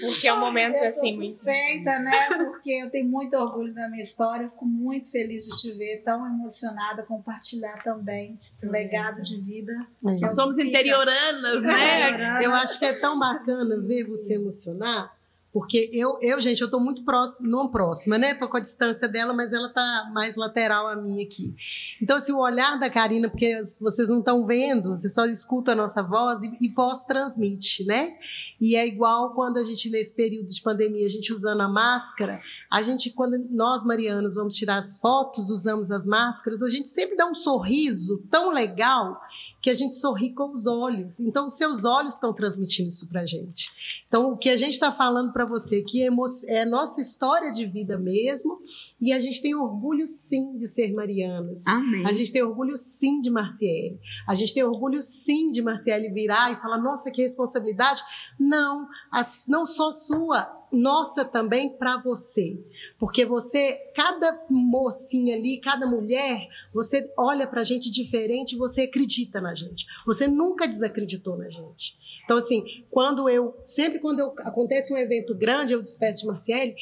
Porque 0.01 0.28
é 0.28 0.34
um 0.34 0.40
momento 0.40 0.76
eu 0.76 0.84
assim 0.84 1.11
sou 1.11 1.18
muito. 1.18 1.28
suspeita, 1.28 1.99
né? 2.01 2.28
Porque 2.36 2.70
eu 2.70 2.90
tenho 2.90 3.09
muito 3.09 3.36
orgulho 3.36 3.74
da 3.74 3.88
minha 3.88 4.03
história. 4.03 4.45
Eu 4.45 4.49
fico 4.49 4.64
muito 4.64 5.11
feliz 5.11 5.45
de 5.45 5.61
te 5.61 5.76
ver 5.76 6.03
tão 6.05 6.26
emocionada, 6.26 7.03
compartilhar 7.03 7.82
também 7.82 8.38
o 8.62 8.70
legado 8.70 9.20
de 9.22 9.40
vida. 9.40 9.72
que 10.01 10.09
é 10.09 10.20
Nós 10.20 10.34
somos 10.34 10.59
interioranas, 10.59 11.62
né? 11.62 12.09
Interioranas. 12.11 12.45
Eu 12.45 12.55
acho 12.55 12.78
que 12.78 12.84
é 12.84 12.93
tão 12.95 13.18
bacana 13.18 13.78
ver 13.80 14.05
você 14.05 14.34
emocionar, 14.34 15.12
porque 15.53 15.90
eu, 15.92 16.18
eu 16.22 16.40
gente, 16.40 16.62
eu 16.62 16.70
tô 16.70 16.80
muito 16.80 17.05
próxima, 17.05 17.46
não 17.46 17.68
próxima, 17.68 18.16
né? 18.16 18.34
Tô 18.34 18.48
com 18.48 18.57
a 18.57 18.61
distância 18.61 19.07
dela, 19.07 19.34
mas 19.34 19.53
ela 19.53 19.68
tá 19.68 20.11
mais 20.12 20.34
lateral 20.34 20.88
a 20.88 20.96
mim 20.96 21.22
aqui. 21.22 21.55
Então, 22.00 22.16
assim, 22.16 22.32
o 22.32 22.38
olhar 22.38 22.80
da 22.80 22.88
Karina, 22.88 23.28
porque 23.28 23.61
vocês 23.78 24.09
não 24.09 24.20
estão 24.20 24.46
vendo, 24.46 24.88
vocês 24.90 25.12
só 25.12 25.26
escutam 25.26 25.74
a 25.74 25.76
nossa 25.76 26.03
voz 26.03 26.42
e, 26.42 26.57
e 26.59 26.68
voz 26.70 27.05
transmite, 27.05 27.84
né? 27.84 28.14
E 28.59 28.76
é 28.76 28.86
igual 28.86 29.34
quando 29.34 29.59
a 29.59 29.62
gente, 29.62 29.90
nesse 29.90 30.16
período 30.16 30.46
de 30.46 30.62
pandemia, 30.62 31.05
a 31.05 31.11
gente 31.11 31.30
usando 31.32 31.61
a 31.61 31.68
máscara, 31.68 32.40
a 32.70 32.80
gente, 32.80 33.11
quando 33.11 33.38
nós, 33.50 33.84
marianas, 33.84 34.34
vamos 34.34 34.55
tirar 34.55 34.78
as 34.78 34.96
fotos, 34.96 35.50
usamos 35.50 35.90
as 35.90 36.07
máscaras, 36.07 36.62
a 36.62 36.68
gente 36.70 36.88
sempre 36.88 37.14
dá 37.14 37.26
um 37.26 37.34
sorriso 37.34 38.24
tão 38.30 38.50
legal 38.50 39.20
que 39.61 39.68
a 39.68 39.74
gente 39.74 39.96
sorri 39.96 40.32
com 40.32 40.50
os 40.50 40.66
olhos. 40.66 41.20
Então, 41.20 41.44
os 41.44 41.53
seus 41.55 41.84
olhos 41.84 42.14
estão 42.14 42.32
transmitindo 42.32 42.88
isso 42.88 43.07
pra 43.09 43.26
gente. 43.26 43.70
Então, 44.09 44.32
o 44.32 44.36
que 44.36 44.48
a 44.48 44.57
gente 44.57 44.72
está 44.72 44.90
falando 44.90 45.30
para 45.32 45.41
você 45.45 45.76
aqui 45.76 46.07
é, 46.49 46.64
nossa 46.64 47.01
história 47.01 47.51
de 47.53 47.66
vida 47.66 47.99
mesmo, 47.99 48.61
e 49.01 49.12
a 49.12 49.18
gente 49.18 49.40
tem 49.43 49.55
orgulho 49.55 50.07
sim 50.07 50.57
de 50.59 50.66
ser 50.66 50.93
marianas. 50.93 51.66
Amém. 51.66 52.05
A 52.07 52.12
gente 52.12 52.32
tem 52.32 52.43
orgulho 52.43 52.76
sim 52.76 53.18
de 53.20 53.30
Marciele. 53.30 53.99
A 54.26 54.34
gente 54.34 54.55
tem 54.55 54.62
orgulho 54.64 55.01
sim 55.03 55.49
de 55.49 55.62
Marciele 55.62 56.09
virar 56.11 56.53
e 56.53 56.57
falar: 56.57 56.78
nossa, 56.78 57.11
que 57.11 57.22
responsabilidade. 57.22 58.03
Não, 58.38 58.88
as- 59.11 59.47
não 59.49 59.64
só 59.66 59.93
sua, 59.93 60.51
nossa 60.72 61.24
também 61.24 61.76
para 61.76 61.99
você. 61.99 62.59
Porque 62.99 63.24
você, 63.24 63.74
cada 63.95 64.45
mocinha 64.49 65.36
ali, 65.36 65.59
cada 65.61 65.86
mulher, 65.86 66.49
você 66.72 67.12
olha 67.16 67.47
para 67.47 67.61
a 67.61 67.64
gente 67.64 67.90
diferente 67.90 68.53
e 68.55 68.59
você 68.59 68.82
acredita 68.82 69.40
na 69.40 69.55
gente. 69.55 69.86
Você 70.07 70.26
nunca 70.28 70.66
desacreditou 70.66 71.36
na 71.36 71.49
gente. 71.49 72.01
Então, 72.25 72.39
assim, 72.39 72.64
quando 72.91 73.29
eu, 73.29 73.57
sempre 73.64 73.99
quando 73.99 74.20
eu, 74.20 74.35
acontece 74.39 74.93
um 74.93 74.97
evento 74.97 75.35
grande, 75.35 75.73
eu 75.73 75.83
despeço 75.83 76.20
de 76.20 76.27
Marciele, 76.27 76.75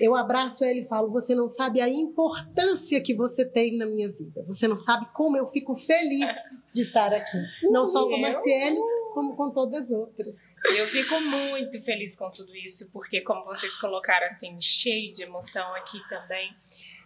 eu 0.00 0.14
abraço 0.14 0.64
ela 0.64 0.78
e 0.78 0.86
falo: 0.86 1.10
Você 1.12 1.34
não 1.34 1.48
sabe 1.48 1.80
a 1.80 1.88
importância 1.88 3.00
que 3.02 3.14
você 3.14 3.44
tem 3.44 3.76
na 3.76 3.86
minha 3.86 4.10
vida. 4.10 4.44
Você 4.46 4.68
não 4.68 4.76
sabe 4.76 5.06
como 5.14 5.36
eu 5.36 5.48
fico 5.48 5.74
feliz 5.76 6.34
de 6.72 6.82
estar 6.82 7.12
aqui. 7.12 7.38
Não 7.70 7.84
só 7.84 8.06
com 8.06 8.14
a 8.14 8.16
Eu? 8.16 8.22
Marciele, 8.22 8.78
como 9.14 9.36
com 9.36 9.50
todas 9.50 9.86
as 9.86 9.98
outras. 9.98 10.36
Eu 10.76 10.86
fico 10.86 11.20
muito 11.20 11.82
feliz 11.82 12.16
com 12.16 12.30
tudo 12.30 12.54
isso, 12.56 12.90
porque, 12.92 13.22
como 13.22 13.44
vocês 13.44 13.74
colocaram 13.76 14.26
assim, 14.26 14.56
cheio 14.60 15.12
de 15.14 15.22
emoção 15.22 15.74
aqui 15.74 15.98
também. 16.08 16.50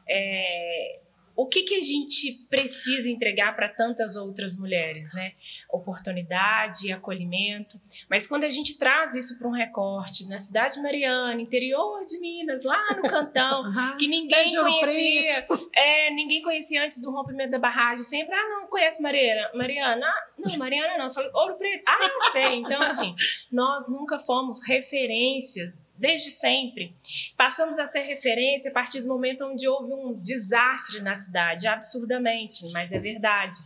é, 0.08 1.00
O 1.40 1.46
que, 1.46 1.62
que 1.62 1.74
a 1.74 1.82
gente 1.82 2.46
precisa 2.50 3.08
entregar 3.08 3.56
para 3.56 3.66
tantas 3.66 4.14
outras 4.14 4.58
mulheres, 4.58 5.14
né? 5.14 5.32
Oportunidade, 5.72 6.92
acolhimento. 6.92 7.80
Mas 8.10 8.26
quando 8.26 8.44
a 8.44 8.48
gente 8.50 8.76
traz 8.76 9.14
isso 9.14 9.38
para 9.38 9.48
um 9.48 9.52
recorte 9.52 10.28
na 10.28 10.36
cidade 10.36 10.74
de 10.74 10.82
Mariana, 10.82 11.40
interior 11.40 12.04
de 12.04 12.20
Minas, 12.20 12.62
lá 12.62 12.94
no 12.94 13.08
cantão, 13.08 13.64
que 13.98 14.06
ninguém 14.06 14.54
conhecia, 14.54 15.46
é, 15.74 16.10
ninguém 16.10 16.42
conhecia 16.42 16.84
antes 16.84 17.00
do 17.00 17.10
rompimento 17.10 17.52
da 17.52 17.58
barragem. 17.58 18.04
Sempre, 18.04 18.34
ah, 18.34 18.48
não 18.50 18.66
conhece 18.66 19.00
Mariana. 19.00 19.50
Mariana, 19.54 20.06
ah, 20.06 20.28
não, 20.36 20.58
Mariana 20.58 20.98
não. 20.98 21.06
Eu 21.06 21.10
falei, 21.10 21.30
Ouro 21.32 21.54
Preto, 21.54 21.82
ah, 21.86 21.98
não 22.06 22.32
sei. 22.32 22.54
Então, 22.56 22.82
assim, 22.82 23.14
nós 23.50 23.88
nunca 23.88 24.18
fomos 24.18 24.60
referências 24.62 25.72
desde 26.00 26.30
sempre. 26.30 26.96
Passamos 27.36 27.78
a 27.78 27.86
ser 27.86 28.00
referência 28.00 28.70
a 28.70 28.74
partir 28.74 29.02
do 29.02 29.06
momento 29.06 29.44
onde 29.44 29.68
houve 29.68 29.92
um 29.92 30.14
desastre 30.14 31.02
na 31.02 31.14
cidade, 31.14 31.68
absurdamente, 31.68 32.66
mas 32.72 32.90
é 32.90 32.98
verdade. 32.98 33.58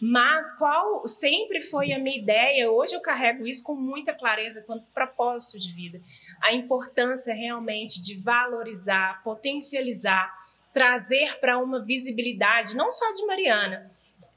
Mas 0.00 0.56
qual 0.56 1.08
sempre 1.08 1.60
foi 1.62 1.92
a 1.92 1.98
minha 1.98 2.16
ideia, 2.16 2.70
hoje 2.70 2.94
eu 2.94 3.00
carrego 3.00 3.46
isso 3.46 3.64
com 3.64 3.74
muita 3.74 4.12
clareza 4.12 4.62
quanto 4.62 4.84
propósito 4.92 5.58
de 5.58 5.72
vida, 5.72 6.00
a 6.42 6.52
importância 6.52 7.34
realmente 7.34 8.00
de 8.00 8.22
valorizar, 8.22 9.22
potencializar, 9.24 10.32
trazer 10.72 11.40
para 11.40 11.58
uma 11.58 11.84
visibilidade, 11.84 12.76
não 12.76 12.92
só 12.92 13.12
de 13.12 13.26
Mariana, 13.26 13.90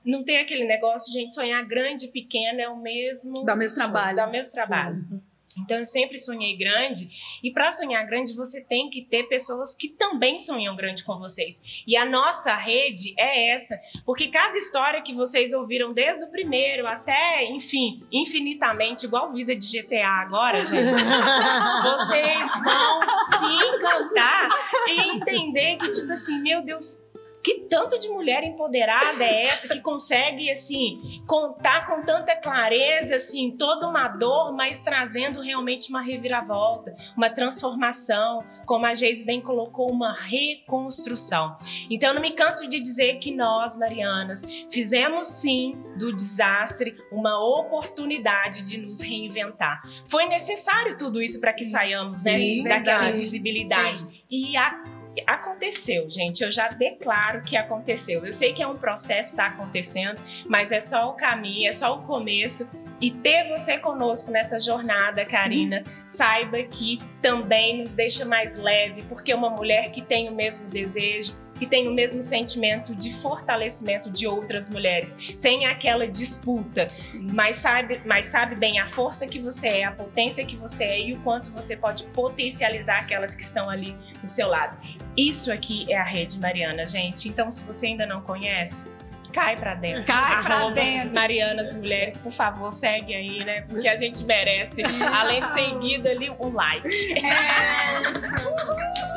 não 0.04 0.24
tem 0.24 0.39
aquele 0.39 0.66
negócio 0.66 1.14
gente 1.14 1.36
sonhar 1.36 1.64
grande 1.68 2.06
e 2.06 2.12
pequeno, 2.12 2.60
é 2.60 2.70
o 2.70 2.78
mesmo 2.78 3.43
Dá 3.45 3.54
o 3.54 3.58
mesmo 3.58 3.76
trabalho. 3.78 4.16
Dá 4.16 4.28
o 4.28 4.32
mesmo 4.32 4.54
trabalho. 4.54 5.22
Então 5.58 5.78
eu 5.78 5.86
sempre 5.86 6.18
sonhei 6.18 6.56
grande 6.58 7.10
e 7.43 7.52
para 7.52 7.72
sonhar 7.72 8.06
grande 8.06 8.36
você 8.36 8.62
tem 8.62 8.89
que 8.89 9.02
ter 9.02 9.24
pessoas 9.24 9.76
que 9.76 9.89
também 9.89 10.39
sonham 10.39 10.76
grande 10.76 11.04
com 11.04 11.18
vocês. 11.18 11.84
E 11.86 11.95
a 11.97 12.06
nossa 12.06 12.56
rede 12.56 13.14
é 13.18 13.54
essa, 13.54 13.80
porque 14.06 14.28
cada 14.28 14.58
história 14.58 15.02
que 15.02 15.14
vocês 15.14 15.54
ouviram 15.54 15.93
desde 15.93 16.26
o 16.26 16.32
primeiro 16.32 16.88
até, 16.88 17.45
enfim, 17.45 18.04
infinitamente 18.12 19.06
igual 19.06 19.32
vida 19.32 19.56
de 19.56 19.82
GTA 19.82 20.08
agora, 20.08 20.60
gente. 20.60 20.91
vocês 21.84 22.52
vão 22.64 23.02
se 23.39 23.68
encantar 23.68 24.49
e 24.88 25.16
entender 25.16 25.78
que 25.78 25.91
tipo 25.91 26.12
assim, 26.12 26.41
meu 26.41 26.62
Deus, 26.62 27.11
que 27.43 27.61
tanto 27.69 27.97
de 27.99 28.09
mulher 28.09 28.43
empoderada 28.43 29.23
é 29.23 29.47
essa 29.47 29.67
que 29.67 29.79
consegue 29.79 30.49
assim 30.51 31.21
contar 31.25 31.87
com 31.87 32.01
tanta 32.01 32.35
clareza 32.35 33.15
assim 33.15 33.51
toda 33.57 33.87
uma 33.87 34.07
dor, 34.07 34.53
mas 34.53 34.79
trazendo 34.79 35.41
realmente 35.41 35.89
uma 35.89 36.01
reviravolta, 36.01 36.95
uma 37.15 37.29
transformação, 37.29 38.43
como 38.65 38.85
a 38.85 38.93
Geis 38.93 39.25
bem 39.25 39.41
colocou, 39.41 39.91
uma 39.91 40.13
reconstrução. 40.13 41.55
Então 41.89 42.09
eu 42.09 42.15
não 42.15 42.21
me 42.21 42.31
canso 42.31 42.67
de 42.67 42.79
dizer 42.79 43.15
que 43.15 43.33
nós, 43.33 43.77
Marianas, 43.77 44.43
fizemos 44.69 45.27
sim 45.27 45.81
do 45.97 46.13
desastre 46.13 46.95
uma 47.11 47.39
oportunidade 47.39 48.63
de 48.63 48.77
nos 48.77 49.01
reinventar. 49.01 49.81
Foi 50.07 50.25
necessário 50.25 50.97
tudo 50.97 51.21
isso 51.21 51.39
para 51.39 51.53
que 51.53 51.63
saiamos 51.63 52.23
né, 52.23 52.37
Sim, 52.37 52.63
daquela 52.63 52.99
verdade. 52.99 53.17
invisibilidade. 53.17 53.99
Sim. 53.99 54.21
E 54.29 54.57
a 54.57 54.83
Aconteceu, 55.28 56.09
gente. 56.09 56.41
Eu 56.41 56.51
já 56.51 56.70
declaro 56.70 57.41
que 57.41 57.57
aconteceu. 57.57 58.26
Eu 58.26 58.32
sei 58.32 58.53
que 58.53 58.64
é 58.64 58.68
um 58.68 58.78
processo 58.78 59.32
está 59.32 59.47
acontecendo, 59.47 60.22
mas 60.47 60.72
é 60.72 60.80
só 60.80 61.09
o 61.09 61.14
caminho, 61.14 61.68
é 61.68 61.74
só 61.74 61.97
o 61.97 62.03
começo. 62.03 62.70
E 62.99 63.12
ter 63.12 63.49
você 63.49 63.78
conosco 63.78 64.32
nessa 64.32 64.59
jornada, 64.59 65.26
Karina, 65.26 65.84
saiba 66.07 66.62
que 66.64 66.99
também 67.22 67.80
nos 67.80 67.93
deixa 67.93 68.24
mais 68.24 68.57
leve, 68.57 69.03
porque 69.03 69.34
uma 69.34 69.49
mulher 69.49 69.91
que 69.91 70.01
tem 70.01 70.30
o 70.30 70.36
mesmo 70.36 70.70
desejo, 70.70 71.34
que 71.62 71.68
tem 71.68 71.88
o 71.88 71.93
mesmo 71.93 72.24
sentimento 72.24 72.95
de 72.95 73.14
fortalecimento 73.14 74.09
de 74.09 74.26
outras 74.26 74.68
mulheres, 74.68 75.16
sem 75.38 75.68
aquela 75.68 76.07
disputa, 76.07 76.88
mas 77.32 77.57
sabe, 77.57 78.01
mas 78.03 78.26
sabe 78.26 78.55
bem 78.55 78.80
a 78.80 78.88
força 78.88 79.28
que 79.28 79.38
você 79.38 79.68
é, 79.68 79.84
a 79.84 79.91
potência 79.91 80.43
que 80.43 80.55
você 80.55 80.86
é 80.86 80.99
e 80.99 81.14
o 81.14 81.20
quanto 81.20 81.51
você 81.51 81.78
pode 81.78 82.05
potencializar 82.05 82.97
aquelas 82.97 83.36
que 83.36 83.43
estão 83.43 83.70
ali 83.70 83.95
do 84.20 84.28
seu 84.28 84.47
lado. 84.47 84.76
Isso 85.16 85.51
aqui 85.51 85.86
é 85.88 85.99
a 85.99 86.03
Rede 86.03 86.39
Mariana, 86.39 86.84
gente. 86.88 87.30
Então, 87.30 87.51
se 87.51 87.64
você 87.64 87.86
ainda 87.86 88.07
não 88.07 88.22
conhece, 88.22 88.89
cai 89.32 89.55
pra 89.55 89.76
dentro. 89.76 90.05
Cai 90.05 90.43
pra 90.43 90.55
Arroba 90.55 90.74
dentro. 90.74 91.14
Marianas 91.14 91.74
Mulheres, 91.74 92.18
por 92.18 92.32
favor, 92.32 92.72
segue 92.72 93.14
aí, 93.14 93.45
né? 93.45 93.62
Porque 93.70 93.88
a 93.88 93.95
gente 93.95 94.24
merece, 94.24 94.82
além 95.14 95.45
de 95.45 95.51
seguido 95.51 96.09
ali, 96.09 96.28
um 96.32 96.51
like. 96.51 96.88
É, 97.24 99.11